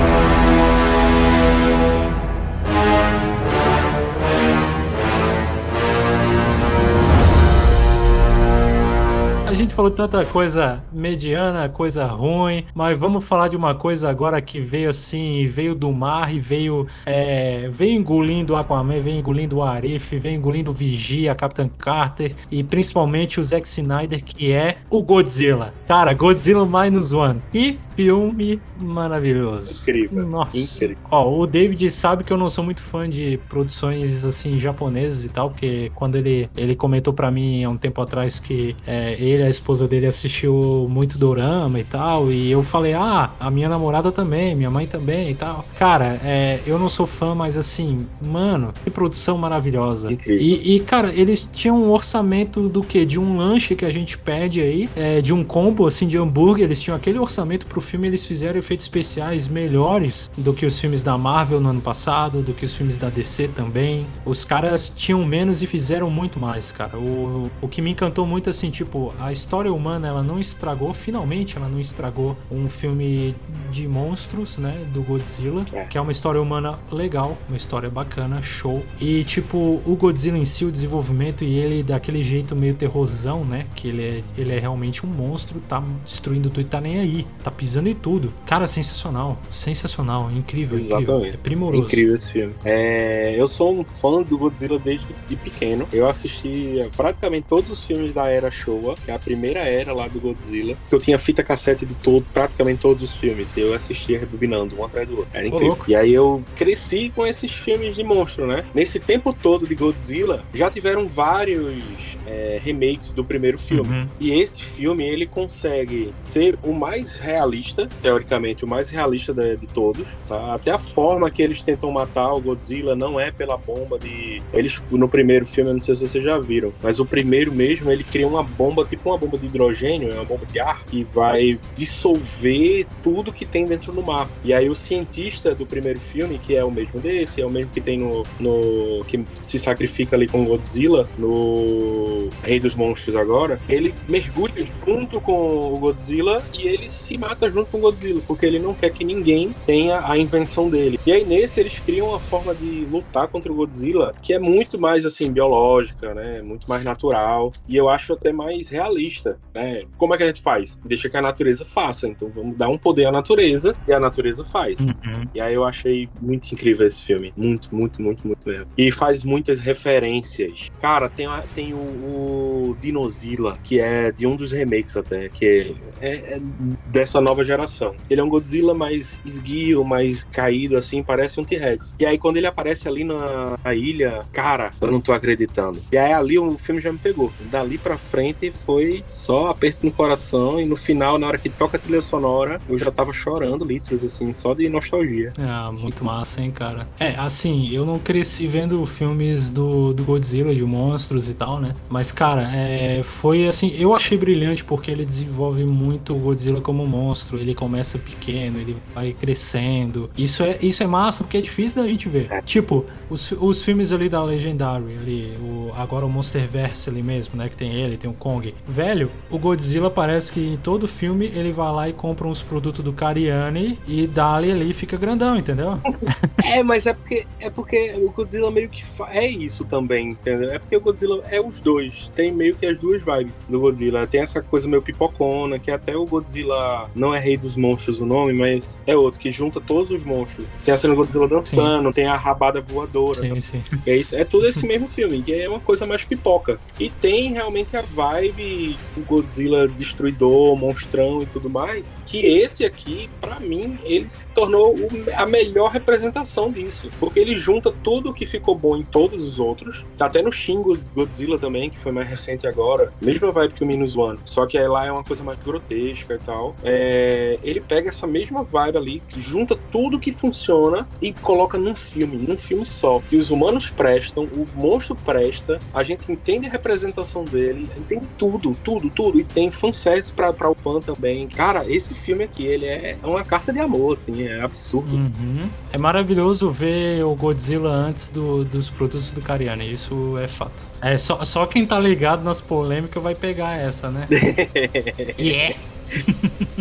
gente 9.63 9.75
falou 9.75 9.91
tanta 9.91 10.25
coisa 10.25 10.83
mediana, 10.93 11.69
coisa 11.69 12.05
ruim, 12.07 12.65
mas 12.75 12.99
vamos 12.99 13.25
falar 13.25 13.49
de 13.49 13.57
uma 13.57 13.75
coisa 13.75 14.11
agora 14.11 14.41
que 14.43 14.61
veio 14.61 14.91
assim, 14.91 15.47
veio 15.47 15.75
do 15.75 15.93
mar 15.93 16.35
e 16.35 16.39
veio, 16.39 16.87
é, 17.07 17.69
veio 17.71 17.93
engolindo 17.93 18.55
o 18.55 18.57
Aquaman, 18.57 18.99
veio 18.99 19.19
engolindo 19.19 19.59
o 19.59 19.63
Arif, 19.63 20.19
veio 20.19 20.37
engolindo 20.37 20.71
o 20.71 20.75
Vigia, 20.75 21.35
Capitão 21.35 21.69
Carter 21.69 22.35
e 22.51 22.63
principalmente 22.63 23.41
o 23.41 23.45
Zack 23.45 23.67
Snyder, 23.67 24.23
que 24.25 24.53
é 24.53 24.79
o 24.91 25.03
Godzilla. 25.03 25.73
Cara, 25.87 26.13
Godzilla 26.13 26.67
Minus 26.67 27.13
One. 27.13 27.41
E 27.55 27.79
filme 27.95 28.61
maravilhoso. 28.81 29.81
Incrível. 29.81 30.27
Nossa. 30.27 30.57
Incrível. 30.57 30.97
Ó, 31.11 31.41
o 31.41 31.47
David 31.47 31.91
sabe 31.91 32.25
que 32.25 32.33
eu 32.33 32.39
não 32.39 32.49
sou 32.49 32.65
muito 32.65 32.81
fã 32.81 33.09
de 33.09 33.39
produções 33.49 34.25
assim 34.25 34.59
japonesas 34.59 35.25
e 35.25 35.29
tal, 35.29 35.51
porque 35.51 35.91
quando 35.95 36.17
ele, 36.17 36.49
ele 36.57 36.75
comentou 36.75 37.13
pra 37.13 37.31
mim 37.31 37.65
há 37.65 37.69
um 37.69 37.77
tempo 37.77 38.01
atrás 38.01 38.39
que 38.39 38.77
é, 38.87 39.15
ele 39.19 39.43
a 39.43 39.49
esposa 39.49 39.87
dele 39.87 40.07
assistiu 40.07 40.87
muito 40.89 41.19
dorama 41.19 41.79
e 41.79 41.85
tal, 41.85 42.31
e 42.31 42.51
eu 42.51 42.63
falei, 42.63 42.95
ah, 42.95 43.31
a 43.39 43.51
minha 43.51 43.69
namorada 43.69 44.11
também, 44.11 44.55
minha 44.55 44.71
mãe 44.71 44.87
também 44.87 45.31
e 45.31 45.35
tal. 45.35 45.65
Cara, 45.79 46.21
é, 46.25 46.61
eu 46.67 46.79
não 46.79 46.89
sou 46.89 47.07
fã, 47.07 47.35
mas 47.35 47.57
assim, 47.57 48.07
mano, 48.21 48.73
que 48.83 48.91
produção 48.91 49.37
maravilhosa. 49.37 50.11
E, 50.27 50.77
e, 50.77 50.81
cara, 50.81 51.13
eles 51.13 51.49
tinham 51.53 51.77
um 51.77 51.91
orçamento 51.91 52.69
do 52.69 52.83
que? 52.83 53.05
De 53.05 53.19
um 53.19 53.37
lanche 53.37 53.75
que 53.75 53.85
a 53.85 53.91
gente 53.91 54.17
pede 54.17 54.61
aí, 54.61 54.89
é, 54.97 55.21
de 55.21 55.33
um 55.33 55.45
combo 55.45 55.87
assim 55.87 56.07
de 56.07 56.17
hambúrguer, 56.17 56.65
eles 56.65 56.81
tinham 56.81 56.97
aquele 56.97 57.19
orçamento 57.19 57.67
pro 57.67 57.81
filme, 57.83 58.07
eles 58.07 58.25
fizeram 58.25 58.59
efeitos 58.59 58.87
especiais 58.87 59.47
melhores 59.49 60.31
do 60.37 60.53
que 60.55 60.65
os 60.65 60.79
filmes 60.79 61.03
da 61.03 61.17
Marvel 61.19 61.61
no 61.61 61.69
ano 61.71 61.81
passado, 61.81 62.41
do 62.43 62.53
que 62.55 62.65
os 62.65 62.73
filmes 62.75 62.97
da 62.97 63.09
DC 63.09 63.49
também. 63.49 64.07
Os 64.25 64.45
caras 64.45 64.91
tinham 64.95 65.25
menos 65.25 65.63
e 65.63 65.67
fizeram 65.67 66.09
muito 66.11 66.39
mais, 66.39 66.73
cara. 66.73 66.97
O, 66.97 67.51
o 67.61 67.69
que 67.69 67.83
me 67.83 67.91
encantou 67.91 68.27
muito 68.27 68.49
assim, 68.49 68.71
tipo, 68.71 69.13
a 69.21 69.33
história 69.33 69.73
humana, 69.73 70.09
ela 70.09 70.23
não 70.23 70.39
estragou, 70.39 70.93
finalmente 70.95 71.57
ela 71.57 71.69
não 71.69 71.81
estragou 71.81 72.37
um 72.51 72.69
filme 72.69 73.35
de 73.71 73.89
monstros, 73.89 74.59
né, 74.59 74.87
do 74.93 75.03
Godzilla, 75.03 75.65
É. 75.73 75.85
que 75.85 75.99
é 75.99 76.01
uma 76.01 76.13
história 76.13 76.41
humana 76.41 76.79
legal, 76.91 77.37
uma 77.49 77.57
história 77.57 77.91
bacana, 77.91 78.41
show. 78.43 78.83
E 79.01 79.25
tipo, 79.25 79.81
o 79.85 79.97
Godzilla 79.99 80.39
em 80.39 80.45
si, 80.45 80.65
o 80.65 80.71
desenvolvimento 80.71 81.43
e 81.45 81.59
ele 81.59 81.83
daquele 81.83 82.23
jeito 82.23 82.55
meio 82.55 82.75
terrorzão, 82.75 83.45
né, 83.45 83.67
que 83.75 83.89
ele 83.89 84.03
é, 84.03 84.23
ele 84.37 84.53
é 84.53 84.59
realmente 84.59 85.05
um 85.05 85.09
monstro, 85.09 85.61
tá 85.69 85.83
destruindo 86.05 86.49
tudo 86.51 86.61
e 86.61 86.65
tá 86.65 86.81
nem 86.81 86.99
aí, 87.01 87.27
tá 87.43 87.51
pisando 87.51 87.72
em 87.81 87.95
tudo. 87.95 88.33
Cara, 88.47 88.67
sensacional, 88.67 89.39
sensacional, 89.51 90.31
incrível, 90.31 90.79
incrível. 90.79 91.01
Exatamente. 91.01 91.35
É 91.35 91.39
primoroso. 91.39 91.85
Incrível 91.85 92.15
esse 92.15 92.33
filme. 92.33 92.55
É, 92.65 93.35
eu 93.37 93.49
sou 93.49 93.73
um 93.73 93.85
fã 93.85 94.23
do 94.23 94.39
Godzilla 94.39 94.79
desde 94.79 95.07
de 95.29 95.37
pequeno. 95.37 95.87
Eu 95.93 96.09
assisti 96.09 96.89
praticamente 96.97 97.47
todos 97.49 97.71
os 97.71 97.85
filmes 97.85 98.13
da 98.13 98.29
era 98.29 98.51
Showa, 98.51 98.95
que 99.05 99.11
é 99.11 99.15
a 99.15 99.19
primeira 99.19 99.61
era 99.61 99.93
lá 99.93 100.09
do 100.09 100.21
Godzilla. 100.21 100.77
Eu 100.91 100.99
tinha 100.99 101.19
fita 101.19 101.43
cassete 101.43 101.87
de 101.87 101.95
todo, 101.95 102.25
praticamente 102.33 102.81
todos 102.81 103.03
os 103.03 103.15
filmes. 103.15 103.57
E 103.57 103.61
eu 103.61 103.75
assistia 103.75 104.19
rebobinando 104.19 104.79
um 104.79 104.85
atrás 104.85 105.09
do 105.09 105.19
outro. 105.19 105.31
Era 105.33 105.47
incrível. 105.47 105.79
E 105.87 105.95
aí 105.95 106.13
eu 106.13 106.43
cresci 106.57 107.13
com 107.15 107.27
esses 107.27 107.53
filmes 107.53 107.95
de 107.95 108.03
monstro, 108.03 108.47
né? 108.47 108.65
Nesse 108.75 108.99
tempo 108.99 109.33
todo 109.33 109.67
de 109.67 109.75
Godzilla, 109.75 110.45
já 110.53 110.71
tiveram 110.71 111.09
vários 111.09 112.17
é, 112.27 112.61
remakes 112.63 113.13
do 113.13 113.25
primeiro 113.25 113.59
filme. 113.59 113.89
Uhum. 113.89 114.09
E 114.21 114.33
esse 114.33 114.63
filme, 114.63 115.05
ele 115.05 115.27
consegue 115.27 116.13
ser 116.23 116.59
o 116.63 116.73
mais 116.73 117.19
realista, 117.19 117.62
teoricamente, 118.01 118.65
o 118.65 118.69
mais 118.69 118.91
realista 118.91 119.33
de, 119.33 119.57
de 119.57 119.67
todos, 119.67 120.09
tá? 120.27 120.55
Até 120.55 120.71
a 120.71 120.79
forma 120.79 121.31
que 121.31 121.43
eles 121.43 121.63
tentam 121.63 121.91
matar 121.91 122.33
o 122.35 122.41
Godzilla 122.41 122.95
não 122.95 123.19
é 123.19 123.31
pela 123.31 123.57
bomba 123.57 123.99
de... 123.99 124.43
Eles, 124.53 124.81
no 124.91 125.09
primeiro 125.09 125.45
filme, 125.45 125.71
eu 125.71 125.75
não 125.75 125.81
sei 125.81 125.95
se 125.95 126.07
vocês 126.07 126.25
já 126.25 126.39
viram, 126.39 126.73
mas 126.83 126.99
o 126.99 127.07
primeiro 127.07 127.53
mesmo, 127.53 127.91
ele 127.91 128.05
cria 128.05 128.27
uma 128.27 128.43
bomba, 128.43 128.85
tipo 128.85 129.11
uma 129.11 129.19
bomba 129.19 129.39
de 129.39 129.47
hidrogênio, 129.47 130.11
é 130.11 130.15
uma 130.15 130.25
bomba 130.25 130.47
de 130.47 130.59
ar, 130.61 130.85
que 130.85 131.05
vai 131.05 131.59
dissolver 131.75 132.87
tudo 133.03 133.33
que 133.33 133.45
tem 133.45 133.67
dentro 133.67 133.93
do 133.93 134.03
mar. 134.03 134.29
E 134.45 134.53
aí 134.53 134.69
o 134.69 134.75
cientista 134.75 135.55
do 135.55 135.67
primeiro 135.67 136.01
filme, 136.01 136.39
que 136.39 136.57
é 136.57 136.65
o 136.65 136.71
mesmo 136.71 137.01
desse, 137.01 137.41
é 137.41 137.47
o 137.47 137.51
mesmo 137.51 137.71
que 137.71 137.81
tem 137.81 137.99
no... 137.99 138.25
no 138.41 139.05
que 139.07 139.25
se 139.41 139.59
sacrifica 139.59 140.17
ali 140.17 140.27
com 140.27 140.45
Godzilla, 140.45 141.09
no 141.19 142.29
Rei 142.43 142.59
dos 142.59 142.75
Monstros 142.75 143.17
agora, 143.17 143.61
ele 143.69 143.95
mergulha 144.09 144.65
junto 144.87 145.21
com 145.21 145.75
o 145.75 145.79
Godzilla 145.79 146.45
e 146.53 146.67
ele 146.67 146.91
se 146.91 147.17
mata 147.19 147.51
junto 147.53 147.71
com 147.71 147.79
o 147.79 147.81
Godzilla, 147.81 148.23
porque 148.27 148.47
ele 148.47 148.59
não 148.59 148.75
quer 148.75 148.91
que 148.91 149.05
ninguém 149.05 149.55
tenha 149.67 150.03
a 150.05 150.17
invenção 150.17 150.69
dele. 150.69 150.99
E 151.07 151.13
aí 151.13 151.25
nesse 151.25 151.61
eles 151.61 151.79
criam 151.79 152.09
uma 152.09 152.21
forma 152.21 152.55
de 152.55 152.87
lutar 152.91 153.29
contra 153.29 153.53
o 153.53 153.55
Godzilla 153.55 154.15
que 154.23 154.33
é 154.33 154.39
muito 154.39 154.81
mais 154.81 155.05
assim 155.05 155.31
biológica, 155.31 156.15
né? 156.15 156.43
Muito 156.43 156.69
mais 156.69 156.85
natural 156.85 157.53
e 157.69 157.77
eu 157.77 157.89
acho 157.89 158.13
até 158.13 158.33
mais 158.33 158.69
realista, 158.69 159.39
né? 159.55 159.85
Como 159.97 160.15
é 160.15 160.17
que 160.17 160.23
a 160.23 160.27
gente 160.27 160.43
faz? 160.43 160.79
Deixa 160.85 161.09
que 161.09 161.17
a 161.17 161.23
natureza 161.23 161.65
faça. 161.65 162.09
Então 162.09 162.29
vamos 162.29 162.57
dar 162.57 162.69
um 162.69 162.79
poder 162.79 163.07
à 163.07 163.13
natureza 163.13 163.75
e 163.87 163.93
a 163.93 164.01
natureza 164.01 164.45
faz. 164.45 164.81
Uhum. 164.81 165.27
E 165.35 165.41
aí 165.41 165.55
eu 165.55 165.65
achei 165.65 166.09
muito 166.23 166.53
incrível 166.53 166.87
esse 166.87 167.03
filme. 167.03 167.33
Muito, 167.37 167.75
muito, 167.75 168.01
muito, 168.01 168.27
muito 168.27 168.49
mesmo. 168.49 168.67
E 168.77 168.91
faz 168.91 169.25
muitas 169.25 169.61
referências. 169.61 170.71
Cara, 170.81 171.09
tem, 171.09 171.29
tem 171.55 171.75
o, 171.75 171.77
o 171.77 172.77
Dinozilla, 172.81 173.59
que 173.63 173.81
é 173.81 174.11
de 174.11 174.27
um 174.27 174.37
dos 174.37 174.53
remakes 174.53 174.97
até, 174.97 175.29
que 175.29 175.75
é, 176.01 176.37
é 176.37 176.41
dessa 176.87 177.21
nova 177.21 177.42
geração. 177.45 177.95
Ele 178.09 178.21
é 178.21 178.25
um 178.25 178.29
Godzilla 178.29 178.75
mais 178.75 179.21
esguio, 179.25 179.85
mais 179.85 180.25
caído, 180.25 180.77
assim, 180.77 181.03
parece 181.03 181.41
um 181.41 181.45
T-Rex. 181.45 181.95
E 181.99 182.07
aí 182.07 182.19
quando 182.19 182.37
ele 182.37 182.47
aparece 182.47 182.89
ali 182.89 183.05
na, 183.05 183.59
na 183.63 183.75
ilha, 183.75 184.25
cara, 184.33 184.73
eu 184.81 184.91
não 184.91 185.01
tô 185.01 185.13
acreditando. 185.13 185.81
E 185.91 185.97
aí 185.97 186.13
ali 186.13 186.39
o 186.39 186.57
filme 186.59 186.81
já 186.81 186.93
me 186.93 186.99
pegou. 186.99 187.33
Dali 187.51 187.79
pra 187.79 187.99
frente 187.99 188.51
foi 188.51 189.05
só 189.09 189.49
aperto 189.49 189.85
no 189.85 189.93
coração 189.93 190.61
e 190.61 190.65
no 190.65 190.77
final, 190.77 191.19
na 191.19 191.27
hora 191.27 191.39
que 191.39 191.49
toca 191.49 191.77
a 191.77 191.81
trilha 191.81 192.01
sonora, 192.01 192.61
eu 192.69 192.79
já 192.79 192.91
tava 192.91 193.13
chorando 193.13 193.65
litros, 193.65 194.05
assim, 194.05 194.33
só 194.33 194.55
de 194.55 194.69
nostalgia. 194.69 195.33
Ah, 195.39 195.71
muito 195.73 196.05
massa, 196.05 196.41
hein, 196.41 196.51
cara. 196.51 196.89
É, 196.99 197.15
assim, 197.17 197.71
eu 197.71 197.85
não 197.85 197.99
cresci 197.99 198.47
vendo 198.47 198.85
filmes 198.87 199.51
do, 199.51 199.93
do 199.93 200.05
Godzilla, 200.05 200.55
de 200.55 200.65
monstros 200.65 201.29
e 201.29 201.35
tal, 201.35 201.61
né? 201.61 201.75
Mas, 201.89 202.13
cara, 202.13 202.51
é, 202.55 203.03
foi 203.03 203.47
assim, 203.47 203.75
eu 203.77 203.95
achei 203.95 204.17
brilhante 204.17 204.65
porque 204.65 204.91
ele 204.91 205.05
desenvolve 205.05 205.65
muito 205.65 206.15
o 206.15 206.19
Godzilla 206.19 206.61
como 206.61 206.87
monstro. 206.87 207.32
Ele 207.37 207.55
começa 207.55 207.99
pequeno, 207.99 208.59
ele 208.59 208.77
vai 208.95 209.13
crescendo. 209.13 210.11
Isso 210.17 210.43
é, 210.43 210.59
isso 210.61 210.83
é 210.83 210.87
massa 210.87 211.25
porque 211.25 211.39
é 211.39 211.41
difícil 211.41 211.83
da 211.83 211.89
gente 211.89 212.09
ver. 212.09 212.29
Tipo, 212.45 212.85
os, 213.09 213.33
os 213.33 213.63
filmes 213.63 213.93
ali 213.93 214.09
da 214.09 214.23
Legendary, 214.23 214.97
ali, 215.01 215.37
o, 215.41 215.71
agora 215.77 216.07
o 216.07 216.09
Monsterverse 216.09 216.89
ali 216.89 217.03
mesmo, 217.03 217.37
né? 217.37 217.49
Que 217.49 217.57
tem 217.57 217.73
ele, 217.75 217.97
tem 217.97 218.11
o 218.11 218.15
Kong. 218.15 218.55
Velho, 218.67 219.11
o 219.31 219.39
Godzilla 219.39 219.91
parece 219.91 220.33
que 220.33 220.41
em 220.41 220.57
todo 220.57 220.89
filme 220.89 221.27
ele 221.27 221.53
vai 221.53 221.73
lá 221.73 221.89
e 221.89 221.93
compra 221.93 222.27
uns 222.27 222.43
produtos 222.43 222.85
do 222.85 222.93
Cariani 222.93 223.79
e 223.87 224.07
dali 224.07 224.51
ali 224.51 224.73
fica 224.73 224.97
grandão, 224.97 225.37
entendeu? 225.37 225.79
É, 226.45 226.63
mas 226.63 226.87
é 226.87 226.93
porque 226.93 227.25
é 227.39 227.49
porque 227.49 227.95
o 227.97 228.11
Godzilla 228.11 228.51
meio 228.51 228.69
que 228.69 228.83
é 229.11 229.27
isso 229.27 229.65
também, 229.65 230.11
entendeu? 230.11 230.51
É 230.51 230.59
porque 230.59 230.77
o 230.77 230.81
Godzilla 230.81 231.23
é 231.31 231.41
os 231.41 231.61
dois, 231.61 232.09
tem 232.15 232.33
meio 232.33 232.57
que 232.57 232.67
as 232.67 232.79
duas 232.79 233.01
vibes 233.03 233.47
do 233.49 233.61
Godzilla. 233.61 234.07
Tem 234.07 234.21
essa 234.21 234.43
coisa 234.43 234.69
meio 234.69 234.83
pipocona, 234.83 235.59
que 235.59 235.71
até 235.71 235.97
o 235.97 236.05
Godzilla 236.05 236.91
não 236.95 237.15
é 237.15 237.19
Rei 237.23 237.37
dos 237.37 237.57
Monstros 237.57 238.01
o 238.01 238.07
nome, 238.07 238.33
mas 238.33 238.81
é 238.87 238.97
outro 238.97 239.19
que 239.21 239.31
junta 239.31 239.61
todos 239.61 239.91
os 239.91 240.05
monstros. 240.05 240.47
Tem 240.65 240.75
a 240.75 240.77
cena 240.77 240.95
do 240.95 240.99
Godzilla 240.99 241.29
dançando, 241.29 241.93
tem 241.93 242.07
a 242.07 242.17
rabada 242.17 242.61
voadora, 242.61 243.21
Sim, 243.23 243.41
sim. 243.41 243.63
é, 243.87 243.97
isso, 243.97 244.15
é 244.17 244.25
tudo 244.25 244.47
esse 244.47 244.65
mesmo 244.67 244.89
filme, 244.89 245.23
que 245.23 245.33
é 245.33 245.49
uma 245.49 245.61
coisa 245.61 245.87
mais 245.87 246.05
pipoca. 246.05 246.59
E 246.79 246.89
tem 246.91 247.33
realmente 247.33 247.77
a 247.77 247.83
vibe 247.83 248.77
do 248.97 249.03
Godzilla 249.05 249.69
destruidor, 249.69 250.57
monstrão 250.57 251.23
e 251.23 251.27
tudo 251.27 251.49
mais. 251.49 251.93
Que 252.07 252.19
esse 252.27 252.65
aqui, 252.65 253.09
pra 253.21 253.39
mim, 253.41 253.79
ele 253.85 254.09
se 254.09 254.27
tornou 254.29 254.75
o- 254.75 254.89
a 255.17 255.27
melhor 255.27 255.71
representação 255.71 256.51
disso. 256.51 256.89
Porque 256.99 257.21
ele 257.21 257.37
junta 257.37 257.73
tudo 257.83 258.13
que 258.13 258.27
ficou 258.27 258.55
bom 258.55 258.77
em 258.77 258.83
todos 258.83 259.23
os 259.23 259.39
outros. 259.39 259.87
Tá 259.97 260.07
até 260.07 260.23
no 260.23 260.33
Shin 260.33 260.63
Godzilla 260.95 261.39
também, 261.39 261.71
que 261.71 261.79
foi 261.79 261.93
mais 261.93 262.09
recente 262.09 262.47
agora. 262.47 262.93
Mesma 263.01 263.31
vibe 263.33 263.55
que 263.55 263.63
o 263.63 263.67
Minus 263.67 263.97
One. 263.97 264.19
Só 264.25 264.47
que 264.47 264.59
aí 264.59 264.67
lá 264.67 264.87
é 264.87 264.93
uma 264.93 265.05
coisa 265.05 265.23
mais 265.23 265.39
grotesca 265.39 266.15
e 266.15 266.19
tal. 266.19 266.55
É, 266.63 267.12
ele 267.43 267.61
pega 267.61 267.89
essa 267.89 268.07
mesma 268.07 268.43
vibe 268.43 268.77
ali, 268.79 269.03
junta 269.17 269.57
tudo 269.71 269.99
que 269.99 270.13
funciona 270.13 270.87
e 271.01 271.13
coloca 271.13 271.57
num 271.59 271.75
filme, 271.75 272.17
num 272.17 272.37
filme 272.37 272.65
só. 272.65 273.01
Que 273.09 273.17
os 273.17 273.31
humanos 273.31 273.71
prestam, 273.71 274.25
o 274.25 274.47
monstro 274.55 274.95
presta, 274.95 275.59
a 275.73 275.83
gente 275.83 276.11
entende 276.11 276.47
a 276.47 276.51
representação 276.51 277.25
dele, 277.25 277.69
entende 277.77 278.07
tudo, 278.19 278.57
tudo, 278.65 278.91
tudo. 278.91 279.19
E 279.21 279.25
tem 279.25 279.51
fanservice 279.51 280.13
pra, 280.13 280.33
pra 280.33 280.51
o 280.51 280.55
fã 280.55 280.81
também. 280.81 281.27
Cara, 281.29 281.65
esse 281.71 281.95
filme 281.95 282.25
aqui, 282.25 282.45
ele 282.47 282.67
é 282.67 282.97
uma 283.03 283.25
carta 283.25 283.53
de 283.53 283.61
amor, 283.61 283.93
assim, 283.95 284.23
é 284.23 284.41
absurdo. 284.41 284.95
Uhum. 284.97 285.39
É 285.73 285.79
maravilhoso 285.79 286.51
ver 286.51 287.05
o 287.05 287.15
Godzilla 287.15 287.71
antes 287.71 288.09
do- 288.09 288.45
dos 288.45 288.69
produtos 288.71 289.13
do 289.13 289.21
Cariani, 289.21 289.73
isso 289.73 290.17
é 290.19 290.29
fato. 290.29 290.67
É 290.81 290.99
só, 290.99 291.25
só 291.25 291.47
quem 291.47 291.65
tá 291.67 291.79
ligado 291.79 292.23
nas 292.25 292.41
polêmicas 292.41 293.03
vai 293.03 293.15
pegar 293.15 293.57
essa, 293.57 293.91
né? 293.91 294.09
yeah! 295.19 295.57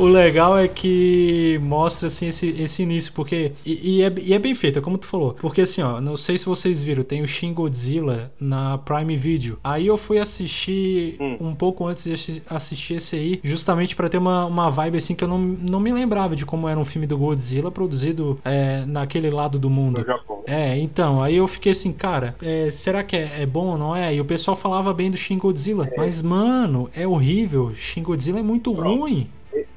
O 0.00 0.06
legal 0.06 0.56
é 0.58 0.66
que 0.66 1.58
mostra 1.62 2.06
assim 2.06 2.28
esse, 2.28 2.48
esse 2.58 2.82
início, 2.82 3.12
porque. 3.12 3.52
E, 3.66 3.98
e 3.98 4.02
é, 4.02 4.12
e 4.22 4.32
é 4.32 4.38
bem 4.38 4.54
feito, 4.54 4.78
é 4.78 4.82
como 4.82 4.96
tu 4.96 5.06
falou. 5.06 5.34
Porque 5.34 5.60
assim, 5.60 5.82
ó, 5.82 6.00
não 6.00 6.16
sei 6.16 6.38
se 6.38 6.46
vocês 6.46 6.80
viram, 6.80 7.04
tem 7.04 7.22
o 7.22 7.28
Shin 7.28 7.52
Godzilla 7.52 8.32
na 8.40 8.78
Prime 8.78 9.14
Video. 9.16 9.58
Aí 9.62 9.86
eu 9.86 9.98
fui 9.98 10.18
assistir 10.18 11.16
Hum. 11.20 11.36
um 11.40 11.54
pouco 11.54 11.86
antes 11.86 12.04
de 12.04 12.12
assi- 12.14 12.42
assistir 12.48 12.94
esse 12.94 13.14
aí, 13.16 13.40
justamente 13.42 13.94
pra 13.94 14.08
ter 14.08 14.16
uma, 14.18 14.46
uma 14.46 14.70
vibe 14.70 14.96
assim 14.96 15.14
que 15.14 15.22
eu 15.22 15.28
não, 15.28 15.38
não 15.38 15.80
me 15.80 15.92
lembrava 15.92 16.34
de 16.34 16.46
como 16.46 16.66
era 16.68 16.78
um 16.80 16.84
filme 16.84 17.06
do 17.06 17.18
Godzilla 17.18 17.70
produzido 17.70 18.38
é, 18.44 18.84
naquele 18.86 19.28
lado 19.28 19.58
do 19.58 19.68
mundo. 19.68 20.02
É, 20.46 20.78
então, 20.78 21.22
aí 21.22 21.36
eu 21.36 21.46
fiquei 21.46 21.72
assim, 21.72 21.92
cara, 21.92 22.34
é, 22.42 22.70
será 22.70 23.02
que 23.04 23.16
é, 23.16 23.42
é 23.42 23.46
bom 23.46 23.66
ou 23.66 23.78
não 23.78 23.94
é? 23.94 24.14
E 24.14 24.20
o 24.20 24.24
pessoal 24.24 24.56
falava 24.56 24.94
bem 24.94 25.10
do 25.10 25.16
Shin 25.16 25.36
Godzilla, 25.36 25.88
mas 25.96 26.22
mano, 26.22 26.88
é 26.94 27.06
horrível. 27.06 27.72
Shin 27.74 28.02
Godzilla 28.02 28.38
é 28.38 28.42
muito 28.42 28.72
Pronto. 28.74 29.00
ruim. 29.00 29.28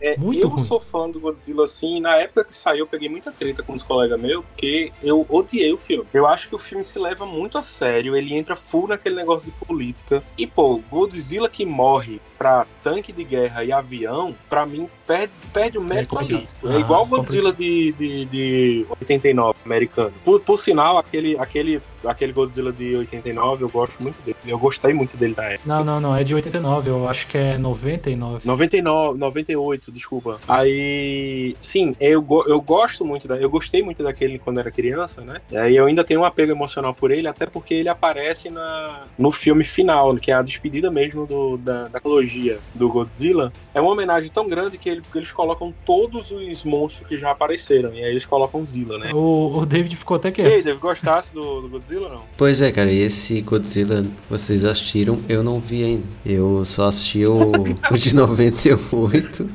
É, 0.03 0.17
Muito 0.17 0.41
eu 0.41 0.49
ruim. 0.49 0.63
sou 0.65 0.81
fã 0.81 1.09
do 1.09 1.17
Godzilla, 1.17 1.63
assim, 1.63 2.01
na 2.01 2.17
época 2.17 2.43
que 2.43 2.53
saiu, 2.53 2.79
eu 2.79 2.87
peguei 2.87 3.07
muita 3.07 3.31
treta 3.31 3.63
com 3.63 3.71
os 3.73 3.81
colegas 3.81 4.19
meus, 4.19 4.43
porque 4.43 4.91
eu 5.01 5.25
odiei 5.29 5.71
o 5.71 5.77
filme. 5.77 6.05
Eu 6.13 6.27
acho 6.27 6.49
que 6.49 6.55
o 6.55 6.59
filme 6.59 6.83
se 6.83 6.99
leva 6.99 7.25
muito 7.25 7.57
a 7.57 7.63
sério, 7.63 8.13
ele 8.13 8.35
entra 8.35 8.53
full 8.53 8.89
naquele 8.89 9.15
negócio 9.15 9.49
de 9.49 9.65
política. 9.65 10.21
E, 10.37 10.45
pô, 10.45 10.81
Godzilla 10.91 11.47
que 11.47 11.65
morre 11.65 12.19
pra 12.43 12.67
tanque 12.83 13.13
de 13.13 13.23
guerra 13.23 13.63
e 13.63 13.71
avião, 13.71 14.35
pra 14.49 14.65
mim, 14.65 14.89
perde, 15.07 15.31
perde 15.53 15.77
o 15.77 15.81
mérito 15.81 16.19
ali. 16.19 16.39
complicado. 16.39 16.73
É 16.75 16.79
igual 16.79 16.99
Ah, 16.99 17.03
o 17.03 17.07
Godzilla 17.07 17.53
de, 17.53 17.93
de, 17.93 18.25
de 18.25 18.85
89, 18.89 19.57
americano. 19.65 20.11
Por, 20.25 20.41
por 20.41 20.59
sinal, 20.59 20.97
aquele, 20.97 21.37
aquele, 21.39 21.81
aquele 22.05 22.33
Godzilla 22.33 22.73
de 22.73 22.97
89, 22.97 23.63
eu 23.63 23.69
gosto 23.69 24.03
muito 24.03 24.21
dele. 24.21 24.35
Eu 24.45 24.59
gostei 24.59 24.93
muito 24.93 25.15
dele 25.15 25.33
na 25.37 25.45
época. 25.45 25.61
Não, 25.65 25.85
não, 25.85 26.01
não. 26.01 26.13
É 26.15 26.21
de 26.25 26.35
89. 26.35 26.89
Eu 26.89 27.07
acho 27.07 27.27
que 27.27 27.37
é 27.37 27.57
99. 27.57 28.41
99, 28.45 29.17
98, 29.17 29.89
desculpa. 29.93 30.37
Aí, 30.45 31.55
sim, 31.61 31.93
eu, 31.97 32.25
eu 32.47 32.59
gosto 32.59 33.05
muito 33.05 33.25
da, 33.25 33.37
eu 33.37 33.49
gostei 33.49 33.81
muito 33.81 34.03
daquele 34.03 34.37
quando 34.37 34.59
era 34.59 34.69
criança, 34.69 35.21
né? 35.21 35.39
E 35.49 35.55
aí 35.57 35.75
eu 35.77 35.85
ainda 35.85 36.03
tenho 36.03 36.19
um 36.19 36.25
apego 36.25 36.51
emocional 36.51 36.93
por 36.93 37.09
ele, 37.09 37.25
até 37.27 37.45
porque 37.45 37.73
ele 37.73 37.87
aparece 37.87 38.49
na, 38.49 39.05
no 39.17 39.31
filme 39.31 39.63
final, 39.63 40.13
que 40.17 40.29
é 40.29 40.33
a 40.35 40.41
despedida 40.41 40.91
mesmo 40.91 41.25
do, 41.25 41.55
da, 41.57 41.85
da 41.85 41.99
trilogia 42.01 42.32
do 42.73 42.89
Godzilla. 42.89 43.51
É 43.73 43.81
uma 43.81 43.91
homenagem 43.91 44.29
tão 44.31 44.47
grande 44.47 44.77
que, 44.77 44.89
ele- 44.89 45.01
que 45.11 45.17
eles 45.17 45.31
colocam 45.31 45.73
todos 45.85 46.31
os 46.31 46.63
monstros 46.63 47.07
que 47.07 47.17
já 47.17 47.31
apareceram. 47.31 47.93
E 47.93 48.03
aí 48.03 48.11
eles 48.11 48.25
colocam 48.25 48.65
Zilla, 48.65 48.97
né? 48.97 49.11
O, 49.13 49.59
o 49.59 49.65
David 49.65 49.95
ficou 49.95 50.15
até 50.15 50.29
E 50.29 50.31
aí, 50.31 50.33
quieto. 50.33 50.63
Dave, 50.65 50.79
gostasse 50.79 51.33
do, 51.33 51.61
do 51.61 51.69
Godzilla 51.69 52.07
ou 52.07 52.13
não? 52.13 52.21
Pois 52.37 52.61
é, 52.61 52.71
cara, 52.71 52.91
e 52.91 52.99
esse 52.99 53.41
Godzilla 53.41 54.01
que 54.03 54.09
vocês 54.29 54.63
assistiram, 54.65 55.19
eu 55.27 55.43
não 55.43 55.59
vi 55.59 55.83
ainda. 55.83 56.03
Eu 56.25 56.63
só 56.65 56.87
assisti 56.87 57.23
o, 57.25 57.51
o 57.91 57.97
de 57.97 58.15
98. 58.15 59.47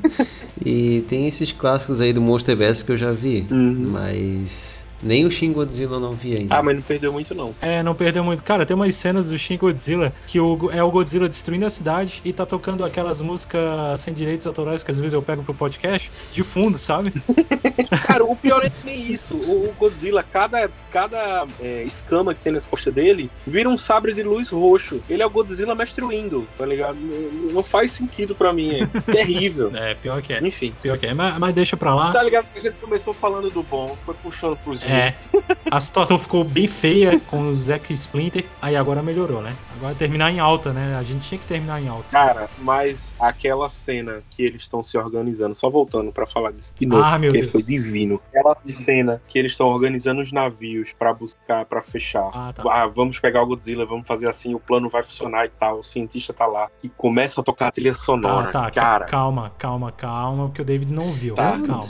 E 0.64 1.04
tem 1.08 1.26
esses 1.28 1.52
clássicos 1.52 2.00
aí 2.00 2.12
do 2.12 2.20
Monsterverse 2.20 2.84
que 2.84 2.92
eu 2.92 2.96
já 2.96 3.10
vi. 3.12 3.46
Mas 3.50 4.77
nem 5.02 5.24
o 5.24 5.30
Shin 5.30 5.52
Godzilla 5.52 5.96
eu 5.96 6.00
não 6.00 6.12
vi 6.12 6.36
ainda. 6.36 6.56
Ah, 6.56 6.62
mas 6.62 6.76
não 6.76 6.82
perdeu 6.82 7.12
muito, 7.12 7.34
não. 7.34 7.54
É, 7.60 7.82
não 7.82 7.94
perdeu 7.94 8.24
muito. 8.24 8.42
Cara, 8.42 8.66
tem 8.66 8.74
umas 8.74 8.94
cenas 8.96 9.28
do 9.28 9.38
Shin 9.38 9.56
Godzilla 9.56 10.12
que 10.26 10.40
o, 10.40 10.70
é 10.70 10.82
o 10.82 10.90
Godzilla 10.90 11.28
destruindo 11.28 11.66
a 11.66 11.70
cidade 11.70 12.20
e 12.24 12.32
tá 12.32 12.44
tocando 12.44 12.84
aquelas 12.84 13.20
músicas 13.20 14.00
sem 14.00 14.12
direitos 14.12 14.46
autorais 14.46 14.82
que 14.82 14.90
às 14.90 14.98
vezes 14.98 15.12
eu 15.12 15.22
pego 15.22 15.42
pro 15.42 15.54
podcast 15.54 16.10
de 16.32 16.42
fundo, 16.42 16.78
sabe? 16.78 17.12
Cara, 18.06 18.24
o 18.24 18.34
pior 18.36 18.64
é 18.64 18.72
nem 18.84 19.12
isso. 19.12 19.34
O, 19.34 19.68
o 19.68 19.74
Godzilla, 19.78 20.22
cada, 20.22 20.70
cada 20.90 21.46
é, 21.60 21.82
escama 21.84 22.34
que 22.34 22.40
tem 22.40 22.52
nas 22.52 22.66
costas 22.66 22.92
dele, 22.92 23.30
vira 23.46 23.68
um 23.68 23.78
sabre 23.78 24.12
de 24.12 24.22
luz 24.22 24.48
roxo. 24.48 25.00
Ele 25.08 25.22
é 25.22 25.26
o 25.26 25.30
Godzilla 25.30 25.74
mestre 25.74 26.04
Windu, 26.04 26.46
tá 26.56 26.66
ligado? 26.66 26.96
Não, 26.96 27.52
não 27.54 27.62
faz 27.62 27.92
sentido 27.92 28.34
pra 28.34 28.52
mim, 28.52 28.80
é 28.80 28.86
terrível. 29.12 29.70
É, 29.74 29.94
pior 29.94 30.20
que 30.22 30.32
é. 30.32 30.40
Enfim. 30.40 30.74
Pior 30.80 30.98
que 30.98 31.06
é. 31.06 31.14
Mas, 31.14 31.38
mas 31.38 31.54
deixa 31.54 31.76
pra 31.76 31.94
lá. 31.94 32.10
Tá 32.10 32.22
ligado 32.22 32.46
que 32.52 32.58
a 32.58 32.62
gente 32.62 32.76
começou 32.76 33.12
falando 33.12 33.50
do 33.50 33.62
bom, 33.62 33.96
foi 34.04 34.14
puxando 34.14 34.56
pros 34.58 34.82
É. 34.88 35.14
A 35.70 35.80
situação 35.80 36.18
ficou 36.18 36.44
bem 36.44 36.66
feia 36.66 37.20
com 37.30 37.48
o 37.48 37.54
Zack 37.54 37.92
Splinter. 37.92 38.44
Aí 38.62 38.74
agora 38.74 39.02
melhorou, 39.02 39.42
né? 39.42 39.54
Agora 39.76 39.94
terminar 39.94 40.30
em 40.32 40.40
alta, 40.40 40.72
né? 40.72 40.96
A 40.98 41.02
gente 41.02 41.28
tinha 41.28 41.38
que 41.38 41.44
terminar 41.46 41.80
em 41.82 41.88
alta. 41.88 42.04
Cara, 42.10 42.48
mas 42.60 43.12
aquela 43.20 43.68
cena 43.68 44.22
que 44.30 44.42
eles 44.42 44.62
estão 44.62 44.82
se 44.82 44.96
organizando, 44.96 45.54
só 45.54 45.68
voltando 45.68 46.10
pra 46.10 46.26
falar 46.26 46.52
disso 46.52 46.74
de 46.76 46.86
novo, 46.86 47.02
Ah, 47.04 47.18
meu 47.18 47.28
porque 47.28 47.40
Deus. 47.42 47.52
foi 47.52 47.62
divino. 47.62 48.18
Aquela 48.30 48.56
cena 48.64 49.22
que 49.28 49.38
eles 49.38 49.52
estão 49.52 49.66
organizando 49.68 50.22
os 50.22 50.32
navios 50.32 50.92
pra 50.98 51.12
buscar, 51.12 51.66
pra 51.66 51.82
fechar. 51.82 52.30
Ah, 52.32 52.52
tá. 52.54 52.62
Ah, 52.66 52.86
vamos 52.86 53.20
pegar 53.20 53.42
o 53.42 53.46
Godzilla, 53.46 53.84
vamos 53.84 54.06
fazer 54.08 54.26
assim, 54.26 54.54
o 54.54 54.58
plano 54.58 54.88
vai 54.88 55.02
funcionar 55.02 55.44
e 55.44 55.50
tal. 55.50 55.80
O 55.80 55.84
cientista 55.84 56.32
tá 56.32 56.46
lá 56.46 56.68
e 56.82 56.88
começa 56.88 57.42
a 57.42 57.44
tocar 57.44 57.68
a 57.68 57.70
trilha 57.70 57.92
sonora. 57.94 58.50
Tá, 58.50 58.62
tá, 58.64 58.70
cara, 58.70 59.04
calma, 59.04 59.52
calma, 59.58 59.92
calma, 59.92 60.46
porque 60.46 60.62
o 60.62 60.64
David 60.64 60.92
não 60.94 61.12
viu. 61.12 61.34
Tá. 61.34 61.50
Calma. 61.58 61.84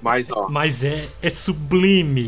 mas 0.00 0.30
ó, 0.30 0.48
Mas 0.54 0.82
é, 0.82 1.06
é 1.22 1.28
sublime. 1.30 1.73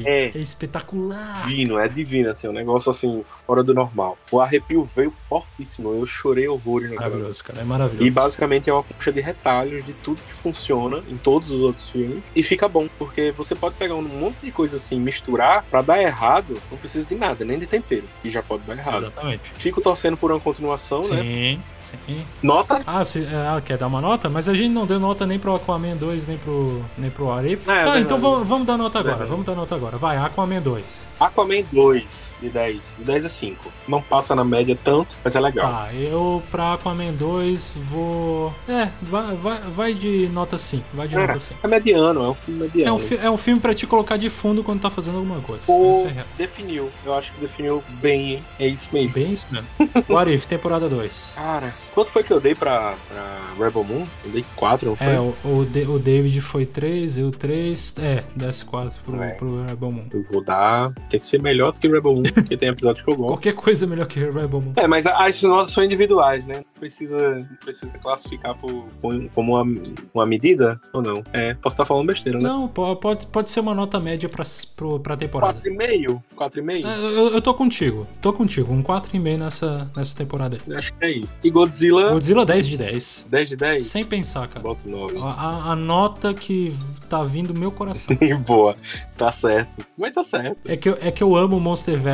É. 0.07 0.27
É 0.29 0.39
espetacular. 0.39 1.47
divino, 1.47 1.79
é 1.79 1.89
divino, 1.89 2.31
assim, 2.31 2.49
um 2.49 2.53
negócio 2.53 2.91
assim, 2.91 3.23
fora 3.25 3.63
do 3.63 3.75
normal. 3.75 4.19
O 4.31 4.41
arrepio 4.41 4.85
veio 4.85 5.11
fortíssimo, 5.11 5.91
eu 5.95 6.07
chorei 6.07 6.49
horrores 6.49 6.91
cena. 6.97 7.01
Maravilhoso, 7.01 7.45
cara. 7.45 7.61
É 7.61 7.65
maravilhoso. 7.65 8.07
E 8.07 8.11
basicamente 8.11 8.71
é 8.71 8.73
uma 8.73 8.83
coxa 8.83 9.13
de 9.13 9.21
retalhos 9.21 9.85
de 9.85 9.93
tudo 9.95 10.21
que 10.21 10.33
funciona 10.33 11.03
em 11.09 11.17
todos 11.17 11.51
os 11.51 11.61
outros 11.61 11.91
filmes. 11.91 12.23
E 12.35 12.43
fica 12.43 12.69
bom, 12.69 12.89
porque 12.99 13.33
você 13.33 13.55
pode 13.55 13.75
pegar 13.77 13.95
um 13.95 14.03
monte 14.03 14.39
de 14.43 14.51
coisa 14.51 14.77
assim, 14.77 14.99
misturar, 14.99 15.65
pra 15.71 15.83
dar 15.83 16.01
errado, 16.01 16.61
não 16.71 16.79
precisa 16.79 17.07
de 17.07 17.15
nada, 17.15 17.45
nem 17.45 17.59
de 17.59 17.67
tempero, 17.67 18.05
e 18.25 18.31
já 18.31 18.43
pode 18.43 18.65
dar 18.65 18.77
errado. 18.77 18.99
Exatamente. 18.99 19.43
Fico 19.55 19.81
torcendo 19.81 20.17
por 20.17 20.31
uma 20.31 20.41
continuação, 20.41 21.01
né? 21.03 21.59
Sim. 22.07 22.25
Nota. 22.43 22.83
Ah, 22.87 23.05
se, 23.05 23.27
ah, 23.27 23.61
quer 23.65 23.79
dar 23.79 23.87
uma 23.87 24.01
nota? 24.01 24.29
Mas 24.29 24.49
a 24.49 24.55
gente 24.55 24.71
não 24.71 24.87
deu 24.87 24.99
nota 24.99 25.27
nem 25.27 25.39
pro 25.39 25.55
Aquaman 25.55 25.97
2, 25.97 26.27
nem 26.27 26.39
pro, 26.39 26.83
nem 26.97 27.11
pro 27.11 27.31
Arif. 27.31 27.69
É, 27.69 27.85
tá, 27.85 27.97
é 27.97 28.01
então 28.01 28.19
vamos, 28.19 28.49
vamos 28.49 28.67
dar 28.67 28.77
nota 28.77 28.99
agora. 28.99 29.27
Vamos 29.27 29.47
dar 29.47 29.55
nota 29.55 29.75
agora. 29.75 29.97
Vai, 29.97 30.17
Aquaman 30.17 30.61
2. 30.61 31.07
Aquaman 31.21 31.63
2 31.73 32.26
de 32.41 32.49
10. 32.49 32.95
De 32.99 33.05
10 33.05 33.25
a 33.25 33.29
5. 33.29 33.73
Não 33.89 34.01
passa 34.03 34.35
na 34.35 34.45
média 34.45 34.77
tanto, 34.83 35.15
mas 35.25 35.35
é 35.35 35.41
legal. 35.41 35.69
Tá, 35.71 35.95
eu 35.95 36.43
pra 36.51 36.75
Aquaman 36.75 37.13
2 37.13 37.77
vou. 37.91 38.53
É, 38.69 38.89
vai, 39.03 39.35
vai, 39.37 39.59
vai 39.61 39.95
de 39.95 40.29
nota 40.29 40.59
5. 40.59 40.85
Vai 40.95 41.09
de 41.09 41.15
É, 41.17 41.27
nota 41.27 41.39
5. 41.39 41.61
é 41.63 41.69
mediano, 41.69 42.25
é 42.25 42.29
um 42.29 42.35
filme 42.35 42.61
É 42.61 42.65
mediano. 42.65 42.97
um, 42.97 42.99
fi- 42.99 43.17
é 43.23 43.31
um 43.31 43.37
filme 43.37 43.61
pra 43.61 43.75
te 43.75 43.87
colocar 43.87 44.17
de 44.17 44.29
fundo 44.31 44.63
quando 44.63 44.81
tá 44.81 44.91
fazendo 44.91 45.19
alguma 45.19 45.41
coisa. 45.41 45.63
Pô, 45.67 46.07
é 46.07 46.25
definiu. 46.37 46.91
Eu 47.05 47.15
acho 47.15 47.33
que 47.33 47.41
definiu 47.41 47.83
bem, 48.01 48.35
hein? 48.35 48.45
É 48.59 48.67
isso 48.67 48.89
mesmo. 48.93 49.13
Bem 49.13 49.33
isso 49.33 49.47
mesmo. 49.51 49.67
O 50.09 50.17
Arif, 50.17 50.47
temporada 50.47 50.89
2. 50.89 51.33
Cara, 51.35 51.75
quanto 51.95 52.11
foi 52.11 52.23
que 52.23 52.33
eu 52.33 52.41
dei 52.41 52.55
pra, 52.55 52.95
pra 53.09 53.65
Rebel 53.65 53.83
Moon? 53.85 54.05
Eu 54.25 54.31
dei 54.31 54.45
4, 54.55 54.89
não 54.89 54.97
foi? 54.97 55.07
É, 55.07 55.19
o, 55.21 55.35
o, 55.45 55.67
o 55.95 55.99
David 55.99 56.41
foi 56.41 56.65
3, 56.67 57.19
eu 57.19 57.31
3. 57.31 57.95
É, 57.99 58.23
desce 58.35 58.65
4 58.65 58.93
pro, 59.05 59.23
É. 59.23 59.31
pro 59.31 59.65
Rebel 59.67 59.91
Moon. 59.91 60.05
Eu 60.13 60.23
vou 60.25 60.45
dar. 60.45 60.93
Tem 61.09 61.19
que 61.19 61.27
ser 61.27 61.41
melhor 61.41 61.73
do 61.73 61.81
que 61.81 61.89
Rebel 61.89 62.15
Moon, 62.15 62.23
porque 62.33 62.57
tem 62.57 62.69
episódios 62.69 63.05
que 63.05 63.11
eu 63.11 63.17
gosto. 63.17 63.29
Qualquer 63.31 63.55
coisa 63.55 63.85
é 63.85 63.89
melhor 63.89 64.07
que 64.07 64.19
Rebel 64.21 64.49
Moon. 64.61 64.73
É, 64.77 64.87
mas 64.87 65.07
as 65.07 65.43
notas 65.43 65.73
são 65.73 65.83
individuais, 65.85 66.45
né? 66.47 66.57
Não 66.57 66.65
precisa, 66.81 67.37
não 67.37 67.57
precisa 67.63 67.97
classificar 67.99 68.55
por, 68.57 68.85
por- 69.01 69.29
como 69.35 69.57
uma, 69.61 69.81
uma 70.15 70.27
medida 70.27 70.81
ou 70.93 71.03
não. 71.03 71.23
É, 71.33 71.55
posso 71.55 71.75
estar 71.75 71.85
falando 71.85 72.07
besteira, 72.07 72.39
né? 72.39 72.49
Não, 72.49 72.69
po- 72.69 72.97
pode, 72.97 73.27
pode 73.27 73.51
ser 73.51 73.61
uma 73.61 73.75
nota 73.75 73.99
média 74.01 74.29
pra, 74.29 74.45
pro, 74.77 75.01
pra 75.01 75.17
temporada. 75.17 75.61
4,5? 75.61 76.23
4,5? 76.37 76.85
É, 76.87 76.99
Eu, 77.19 77.29
eu 77.35 77.43
tô 77.43 77.55
contigo, 77.55 78.07
tô 78.21 78.33
contigo. 78.33 78.73
Um 78.73 78.83
4,5 78.83 79.39
nessa, 79.39 79.91
nessa 79.97 80.17
temporada 80.17 80.59
aí. 80.67 80.77
Acho 80.77 80.93
que 80.95 81.05
é 81.05 81.11
isso. 81.11 81.37
E 81.43 81.51
Godzilla, 81.51 82.13
Godzilla 82.13 82.45
10 82.45 82.67
de 82.67 82.77
10. 82.79 83.27
10 83.31 83.49
de 83.49 83.57
10? 83.57 83.83
Sem 83.83 84.05
pensar, 84.05 84.47
cara. 84.49 84.61
Bota 84.61 84.89
9. 84.89 85.19
A, 85.21 85.73
a- 85.73 85.77
nota 85.77 86.35
que 86.35 86.73
tá 87.09 87.23
vindo 87.23 87.53
do 87.53 87.59
meu 87.59 87.71
coração. 87.71 88.17
Boa, 88.47 88.77
tá 89.17 89.31
certo. 89.33 89.85
Mas 89.97 90.15
tá 90.15 90.23
certo. 90.23 90.59
É 90.67 90.77
que, 90.77 90.89
eu, 90.89 90.99
é 91.01 91.11
que 91.11 91.23
eu 91.23 91.35
amo 91.37 91.57
o 91.57 91.61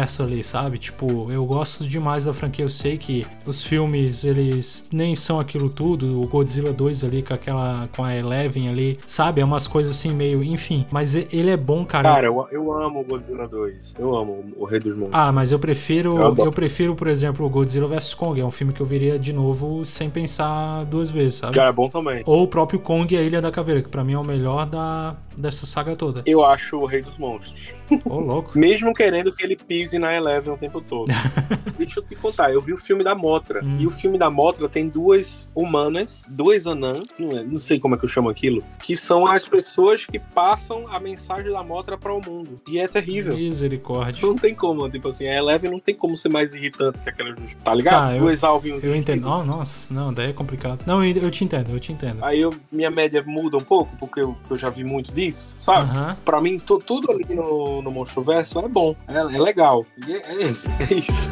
Monsterverso 0.02 0.22
ali, 0.22 0.42
sabe? 0.42 0.78
Tipo, 0.78 1.30
eu 1.30 1.44
gosto 1.44 1.86
demais 1.86 2.24
da 2.24 2.32
franquia. 2.32 2.64
Eu 2.64 2.68
sei 2.68 2.98
que 2.98 3.26
os 3.46 3.62
filmes, 3.62 4.24
eles 4.24 4.88
nem 4.92 5.14
são 5.14 5.38
aquilo 5.38 5.70
tudo. 5.70 6.20
O 6.20 6.26
Godzilla 6.26 6.72
2 6.72 7.04
ali 7.04 7.22
com 7.22 7.34
aquela. 7.34 7.88
com 7.94 8.04
a 8.04 8.14
Eleven 8.16 8.68
ali, 8.68 8.98
sabe? 9.06 9.40
É 9.40 9.44
umas 9.44 9.66
coisas 9.66 9.92
assim 9.92 10.12
meio. 10.12 10.42
Enfim. 10.42 10.86
Mas 10.90 11.14
ele 11.14 11.50
é 11.50 11.56
bom, 11.56 11.84
cara. 11.84 12.14
Cara, 12.14 12.26
eu, 12.26 12.46
eu 12.50 12.72
amo 12.72 13.00
o 13.00 13.04
Godzilla 13.04 13.46
2. 13.46 13.94
Eu 13.98 14.14
amo 14.14 14.44
o 14.56 14.64
Rei 14.64 14.80
dos 14.80 14.94
Monstros. 14.94 15.14
Ah, 15.14 15.32
mas 15.32 15.52
eu 15.52 15.58
prefiro. 15.58 16.18
Eu. 16.18 16.46
Eu, 16.46 16.52
prefiro, 16.52 16.94
por 16.94 17.06
exemplo, 17.06 17.46
o 17.46 17.48
Godzilla 17.48 17.86
vs 17.86 18.14
Kong. 18.14 18.40
É 18.40 18.44
um 18.44 18.50
filme 18.50 18.72
que 18.72 18.80
eu 18.80 18.86
veria 18.86 19.18
de 19.18 19.32
novo 19.32 19.84
sem 19.84 20.10
pensar 20.10 20.84
duas 20.84 21.10
vezes, 21.10 21.36
sabe? 21.38 21.54
Cara, 21.54 21.68
é 21.68 21.72
bom 21.72 21.88
também. 21.88 22.22
Ou 22.26 22.42
o 22.42 22.48
próprio 22.48 22.80
Kong 22.80 23.14
e 23.14 23.18
a 23.18 23.22
Ilha 23.22 23.40
da 23.40 23.50
Caveira, 23.50 23.82
que 23.82 23.88
pra 23.88 24.04
mim 24.04 24.14
é 24.14 24.18
o 24.18 24.24
melhor 24.24 24.66
da, 24.66 25.16
dessa 25.36 25.66
saga 25.66 25.96
toda. 25.96 26.22
Eu 26.26 26.44
acho 26.44 26.76
o 26.76 26.86
Rei 26.86 27.02
dos 27.02 27.16
Monstros. 27.16 27.72
Louco. 28.04 28.52
Mesmo 28.58 28.92
querendo 28.94 29.32
que 29.32 29.42
ele 29.42 29.56
pise 29.56 29.98
na 29.98 30.14
Eleven 30.14 30.54
o 30.54 30.56
tempo 30.56 30.80
todo. 30.80 31.10
Deixa 31.78 32.00
eu 32.00 32.04
te 32.04 32.14
contar, 32.14 32.52
eu 32.52 32.60
vi 32.60 32.72
o 32.72 32.76
filme 32.76 33.02
da 33.02 33.14
Motra. 33.14 33.64
Hum. 33.64 33.78
E 33.80 33.86
o 33.86 33.90
filme 33.90 34.18
da 34.18 34.30
Motra 34.30 34.68
tem 34.68 34.88
duas 34.88 35.48
humanas, 35.54 36.22
duas 36.28 36.66
anãs, 36.66 37.02
não, 37.18 37.30
é- 37.56 37.60
sei 37.60 37.78
como 37.78 37.94
é 37.94 37.98
que 37.98 38.04
eu 38.04 38.08
chamo 38.08 38.28
aquilo, 38.28 38.62
que 38.82 38.96
são 38.96 39.26
as 39.26 39.44
pessoas 39.46 40.04
que 40.06 40.18
passam 40.18 40.84
a 40.88 40.98
mensagem 41.00 41.50
da 41.52 41.62
Motra 41.62 41.96
para 41.96 42.12
o 42.12 42.20
mundo. 42.20 42.60
E 42.68 42.78
é 42.78 42.86
terrível. 42.88 43.34
Misericórdia. 43.36 44.26
Não 44.26 44.34
tem 44.36 44.54
como, 44.54 44.88
tipo 44.90 45.08
assim, 45.08 45.26
a 45.28 45.36
Eleven 45.36 45.70
não 45.70 45.80
tem 45.80 45.94
como 45.94 46.16
ser 46.16 46.28
mais 46.28 46.54
irritante 46.54 47.00
que 47.00 47.08
aquelas 47.08 47.34
duas. 47.34 47.54
Tá 47.54 47.74
ligado? 47.74 48.00
Tá, 48.08 48.14
eu- 48.16 48.20
duas 48.22 48.42
alvinhos. 48.44 48.84
Eu 48.84 48.94
entendo. 48.96 49.28
Oh, 49.28 49.44
nossa, 49.44 49.92
não, 49.92 50.12
daí 50.12 50.30
é 50.30 50.32
complicado. 50.32 50.84
Não, 50.86 51.04
eu 51.04 51.12
eu 51.22 51.30
te 51.30 51.44
entendo, 51.44 51.70
eu 51.70 51.78
te 51.80 51.92
entendo. 51.92 52.18
Aí 52.24 52.40
eu- 52.40 52.54
minha 52.70 52.90
média 52.90 53.22
muda 53.26 53.56
um 53.56 53.62
pouco, 53.64 53.94
porque 53.98 54.20
eu, 54.20 54.36
eu 54.50 54.56
já 54.58 54.70
vi 54.70 54.82
muito 54.82 55.12
disso, 55.12 55.54
sabe? 55.58 55.90
Aham. 55.90 56.16
Pra 56.24 56.40
mim, 56.40 56.58
tu- 56.58 56.78
tudo 56.78 57.10
ali 57.12 57.24
no, 57.34 57.81
no 57.82 57.90
Monstroverso 57.90 58.58
é 58.60 58.68
bom, 58.68 58.94
é, 59.08 59.18
é 59.18 59.38
legal. 59.38 59.84
E 60.06 60.12
é, 60.12 60.22
é 60.32 60.42
isso. 60.44 60.68
É 60.90 60.94
isso. 60.94 61.28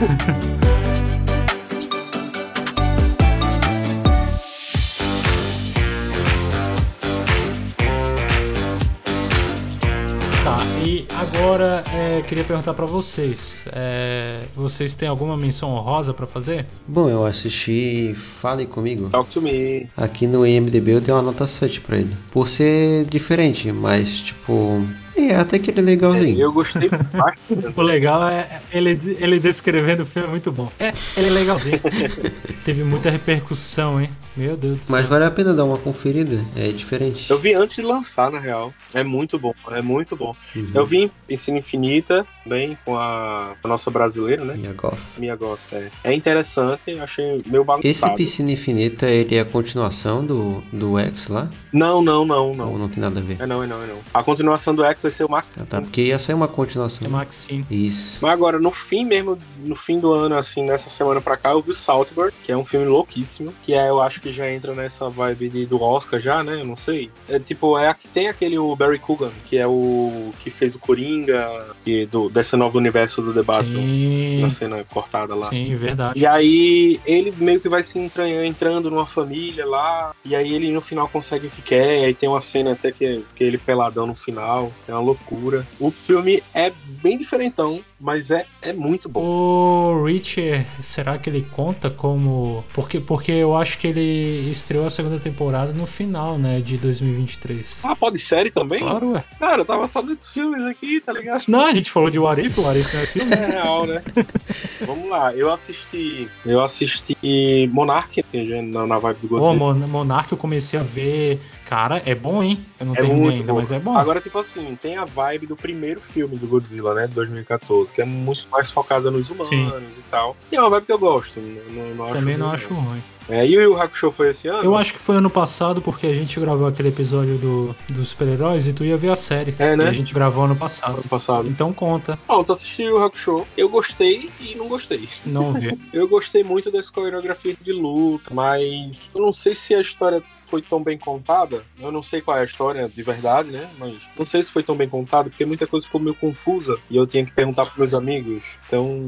Tá, 10.43 10.57
e 10.83 11.07
agora, 11.11 11.83
é, 11.93 12.23
queria 12.23 12.43
perguntar 12.43 12.73
pra 12.73 12.87
vocês. 12.87 13.59
é, 13.73 14.41
vocês 14.57 14.95
têm 14.95 15.07
alguma 15.07 15.37
menção 15.37 15.71
honrosa 15.71 16.15
pra 16.15 16.27
fazer? 16.27 16.67
Bom, 16.89 17.11
eu 17.11 17.27
assisti 17.27 18.15
Fale 18.15 18.65
Comigo. 18.67 19.11
Talk 19.11 19.31
to 19.31 19.43
me. 19.43 19.87
Aqui 19.97 20.27
no 20.27 20.47
IMDB 20.47 20.93
eu 20.93 21.01
dei 21.01 21.13
uma 21.15 21.21
nota 21.23 21.47
7 21.47 21.83
pra 21.83 21.99
ele. 21.99 22.17
Por 22.31 22.49
ser 22.49 23.05
diferente, 23.05 23.71
mas 23.71 24.23
tipo. 24.23 24.83
É, 25.29 25.37
até 25.37 25.59
que 25.59 25.71
ele 25.71 25.81
é 25.81 25.83
legalzinho. 25.83 26.41
Eu 26.41 26.53
gostei 26.53 26.89
bastante. 26.89 27.41
O 27.77 27.83
legal 27.83 28.27
é 28.29 28.61
ele, 28.73 28.99
ele 29.19 29.39
descrevendo 29.39 30.03
o 30.03 30.07
filme 30.07 30.29
é 30.29 30.31
muito 30.31 30.51
bom. 30.51 30.71
É, 30.79 30.93
ele 31.17 31.29
é 31.29 31.31
legalzinho. 31.31 31.81
Teve 32.65 32.85
muita 32.85 33.11
repercussão, 33.11 34.01
hein? 34.01 34.11
Meu 34.37 34.57
Deus 34.57 34.79
do 34.79 34.85
céu. 34.85 34.97
Mas 34.97 35.07
vale 35.07 35.25
a 35.25 35.31
pena 35.31 35.53
dar 35.53 35.65
uma 35.65 35.77
conferida, 35.77 36.41
é 36.57 36.69
diferente. 36.69 37.29
Eu 37.31 37.39
vi 37.39 37.53
antes 37.55 37.77
de 37.77 37.83
lançar, 37.83 38.31
na 38.31 38.39
real. 38.39 38.73
É 38.95 39.03
muito 39.03 39.39
bom, 39.39 39.53
é 39.71 39.83
muito 39.83 40.17
bom. 40.17 40.35
Uhum. 40.55 40.71
Eu 40.73 40.85
vi 40.85 40.99
em 40.99 41.11
Piscina 41.27 41.59
Infinita, 41.59 42.25
bem, 42.47 42.79
com 42.85 42.97
a, 42.97 43.55
a 43.63 43.69
nossa 43.69 43.91
brasileira, 43.91 44.45
né? 44.45 44.55
Minha 44.55 44.73
Goff. 44.73 45.21
Mia 45.21 45.37
Goth, 45.37 45.61
é. 45.73 45.89
É 46.05 46.15
interessante, 46.15 46.99
achei 46.99 47.43
meio 47.47 47.63
Esse 47.63 47.65
bagunçado. 47.65 48.15
Piscina 48.15 48.53
Infinita, 48.53 49.09
ele 49.09 49.37
é 49.37 49.41
a 49.41 49.45
continuação 49.45 50.25
do, 50.25 50.63
do 50.73 50.99
X 50.99 51.29
lá? 51.29 51.51
Não, 51.73 52.01
não, 52.01 52.25
não, 52.25 52.53
não. 52.55 52.73
Ou 52.73 52.79
não 52.79 52.89
tem 52.89 53.01
nada 53.01 53.21
a 53.21 53.23
ver? 53.23 53.37
É 53.41 53.47
não, 53.47 53.63
é 53.63 53.67
não, 53.67 53.83
é 53.83 53.87
não. 53.87 53.99
A 54.15 54.23
continuação 54.23 54.75
do 54.75 54.85
X 54.85 55.05
vai 55.11 55.17
ser 55.17 55.25
o 55.25 55.31
Max. 55.31 55.59
Ah, 55.61 55.67
tá, 55.69 55.81
porque 55.81 56.03
ia 56.03 56.19
sair 56.19 56.35
uma 56.35 56.49
continuação. 56.49 57.07
É 57.07 57.11
Maxine. 57.11 57.67
Isso. 57.71 58.19
Mas 58.23 58.33
agora, 58.33 58.59
no 58.59 58.71
fim 58.71 59.05
mesmo, 59.05 59.37
no 59.65 59.75
fim 59.75 59.99
do 59.99 60.13
ano, 60.13 60.37
assim, 60.37 60.65
nessa 60.65 60.89
semana 60.89 61.21
pra 61.21 61.37
cá, 61.37 61.51
eu 61.51 61.61
vi 61.61 61.71
o 61.71 61.75
Saltburn, 61.75 62.33
que 62.45 62.53
é 62.53 62.57
um 62.57 62.65
filme 62.65 62.87
louquíssimo, 62.87 63.53
que 63.65 63.75
é, 63.75 63.89
eu 63.89 64.01
acho 64.01 64.21
que 64.21 64.31
já 64.31 64.51
entra 64.51 64.75
nessa 64.75 65.09
vibe 65.09 65.49
de, 65.49 65.67
do 65.67 65.83
Oscar 65.83 66.21
já, 66.21 66.43
né? 66.43 66.61
Eu 66.61 66.65
não 66.65 66.77
sei. 66.77 67.11
É 67.29 67.39
tipo, 67.39 67.77
é 67.79 67.89
a 67.89 67.95
que 67.95 68.09
tem 68.09 68.29
aquele 68.29 68.59
o 68.59 68.75
Barry 68.77 68.99
Coogan, 68.99 69.31
que 69.47 69.59
é 69.59 69.67
o 69.67 70.33
que 70.43 70.51
fez 70.51 70.75
o 70.75 70.79
Coringa, 70.79 71.67
e 71.85 72.07
do, 72.07 72.29
desse 72.29 72.57
novo 72.57 72.79
universo 72.79 73.21
do 73.21 73.33
The 73.35 73.43
Batman, 73.43 73.81
Sim, 73.81 74.41
na 74.41 74.51
cena 74.51 74.85
cortada 74.85 75.35
lá. 75.35 75.49
sim, 75.49 75.75
verdade. 75.75 76.19
E 76.19 76.27
aí 76.27 77.01
ele 77.05 77.33
meio 77.39 77.61
que 77.61 77.69
vai 77.69 77.83
se 77.83 77.99
entranhando, 77.99 78.45
entrando 78.45 78.91
numa 78.91 79.07
família 79.07 79.67
lá, 79.67 80.15
e 80.25 80.35
aí 80.37 80.55
ele 80.55 80.71
no 80.71 80.81
final 80.81 81.09
consegue 81.09 81.47
o 81.47 81.51
que 81.51 81.63
quer, 81.63 82.01
e 82.01 82.05
aí 82.07 82.15
tem 82.15 82.29
uma 82.29 82.41
cena 82.41 82.73
até 82.73 82.93
que, 82.93 83.25
que 83.35 83.45
ele 83.45 83.59
peladão 83.59 84.07
no 84.07 84.15
final, 84.15 84.73
é 84.87 84.93
uma 84.93 85.00
loucura. 85.01 85.67
O 85.79 85.91
filme 85.91 86.43
é 86.55 86.73
bem 87.03 87.19
diferentão, 87.19 87.81
mas 88.01 88.31
é, 88.31 88.47
é 88.63 88.73
muito 88.73 89.09
bom. 89.09 89.21
O 89.21 90.05
Richard, 90.05 90.67
será 90.83 91.19
que 91.19 91.29
ele 91.29 91.47
conta 91.55 91.91
como. 91.91 92.65
Porque, 92.73 93.01
porque 93.01 93.33
eu 93.33 93.57
acho 93.57 93.79
que 93.79 93.87
ele 93.87 94.51
estreou 94.51 94.87
a 94.87 94.91
segunda 94.91 95.19
temporada 95.19 95.73
no 95.73 95.87
final, 95.87 96.39
né? 96.39 96.61
De 96.61 96.77
2023. 96.77 97.81
Ah, 97.83 97.97
pode 97.97 98.19
série 98.19 98.51
também? 98.51 98.81
Claro, 98.81 99.13
ué. 99.13 99.25
Cara, 99.39 99.63
eu 99.63 99.65
tava 99.65 99.87
só 99.89 100.03
nesses 100.03 100.29
filmes 100.29 100.63
aqui, 100.65 101.01
tá 101.01 101.13
ligado? 101.13 101.45
Não, 101.49 101.67
a 101.67 101.75
gente 101.75 101.91
falou 101.91 102.11
de 102.11 102.19
Warif, 102.19 102.59
o 102.59 102.63
Warif 102.63 102.95
não 102.95 103.03
é 103.03 103.07
filme. 103.07 103.33
É 103.33 103.47
real, 103.47 103.87
né? 103.87 104.03
Vamos 104.87 105.09
lá, 105.09 105.35
eu 105.35 105.53
assisti. 105.53 106.29
Eu 106.45 106.63
assisti 106.63 107.69
Monarch 107.73 108.25
na, 108.71 108.87
na 108.87 108.99
vibe 108.99 109.19
do 109.21 109.29
Pô, 109.29 109.39
Godzilla. 109.39 109.75
Mon 109.75 109.89
Monark 109.89 110.33
eu 110.33 110.39
comecei 110.39 110.79
a 110.79 110.83
ver. 110.83 111.41
Cara, 111.71 112.03
é 112.05 112.17
bom, 112.17 112.43
hein? 112.43 112.59
Eu 112.81 112.87
não 112.87 112.95
É 112.95 112.97
terminei 112.97 113.23
muito 113.23 113.37
ainda, 113.37 113.53
bom. 113.53 113.59
mas 113.61 113.71
é 113.71 113.79
bom. 113.79 113.97
Agora, 113.97 114.21
tipo 114.21 114.37
assim, 114.41 114.77
tem 114.83 114.97
a 114.97 115.05
vibe 115.05 115.47
do 115.47 115.55
primeiro 115.55 116.01
filme 116.01 116.37
do 116.37 116.49
Godzilla, 116.49 116.95
né? 116.95 117.07
De 117.07 117.15
2014, 117.15 117.93
que 117.93 118.03
é 118.03 118.05
muito 118.05 118.49
mais 118.51 118.73
focada 118.73 119.09
nos 119.09 119.31
humanos 119.31 119.49
Sim. 119.49 120.01
e 120.01 120.03
tal. 120.11 120.37
E 120.51 120.57
é 120.57 120.61
uma 120.61 120.69
vibe 120.69 120.87
que 120.87 120.93
eu 120.93 120.99
gosto. 120.99 121.39
Não, 121.39 121.95
não, 121.95 122.13
Também 122.13 122.37
não 122.37 122.47
ruim, 122.49 122.57
acho 122.57 122.75
ruim. 122.75 123.01
É, 123.29 123.47
e 123.47 123.57
o 123.57 123.61
Yu 123.63 123.81
Hakusho 123.81 124.11
foi 124.11 124.31
esse 124.31 124.49
ano? 124.49 124.65
Eu 124.65 124.77
acho 124.77 124.93
que 124.93 124.99
foi 124.99 125.15
ano 125.15 125.31
passado, 125.31 125.81
porque 125.81 126.09
a 126.09 126.13
gente 126.15 126.41
gravou 126.41 126.67
aquele 126.67 126.89
episódio 126.89 127.39
do, 127.39 127.77
dos 127.89 128.09
super-heróis 128.09 128.67
e 128.67 128.73
tu 128.73 128.85
ia 128.85 128.97
ver 128.97 129.13
a 129.13 129.17
série. 129.17 129.55
É, 129.57 129.77
né? 129.77 129.87
A 129.87 129.93
gente 129.93 130.13
gravou 130.13 130.43
ano 130.45 130.57
passado. 130.57 130.95
Ano 130.95 131.05
passado. 131.05 131.47
Então 131.47 131.73
conta, 131.73 132.19
Bom, 132.27 132.43
tu 132.43 132.51
assistiu 132.51 132.97
o 132.97 133.05
Hakusho. 133.05 133.47
Eu 133.57 133.69
gostei 133.69 134.29
e 134.41 134.57
não 134.57 134.67
gostei. 134.67 135.09
não 135.25 135.53
vê. 135.53 135.79
Eu 135.93 136.09
gostei 136.09 136.43
muito 136.43 136.73
dessa 136.73 136.91
coreografia 136.91 137.55
de 137.61 137.73
luta, 137.73 138.35
mas 138.35 139.09
eu 139.15 139.21
não 139.23 139.33
sei 139.33 139.55
se 139.55 139.75
a 139.75 139.81
história 139.81 140.21
foi 140.49 140.61
tão 140.63 140.83
bem 140.83 140.99
contada. 140.99 141.60
Eu 141.79 141.93
não 141.93 142.03
sei 142.03 142.21
qual 142.21 142.37
é 142.37 142.41
a 142.41 142.45
história 142.45 142.89
de 142.89 143.03
verdade, 143.03 143.51
né? 143.51 143.69
Mas 143.79 144.01
não 144.17 144.25
sei 144.25 144.43
se 144.43 144.51
foi 144.51 144.63
tão 144.63 144.77
bem 144.77 144.89
contada, 144.89 145.31
porque 145.31 145.45
muita 145.45 145.67
coisa 145.67 145.87
ficou 145.87 146.01
meio 146.01 146.15
confusa 146.15 146.79
e 146.89 146.97
eu 146.97 147.07
tinha 147.07 147.25
que 147.25 147.33
perguntar 147.33 147.67
pros 147.67 147.79
meus 147.79 147.95
amigos. 147.95 148.59
Então, 148.67 149.07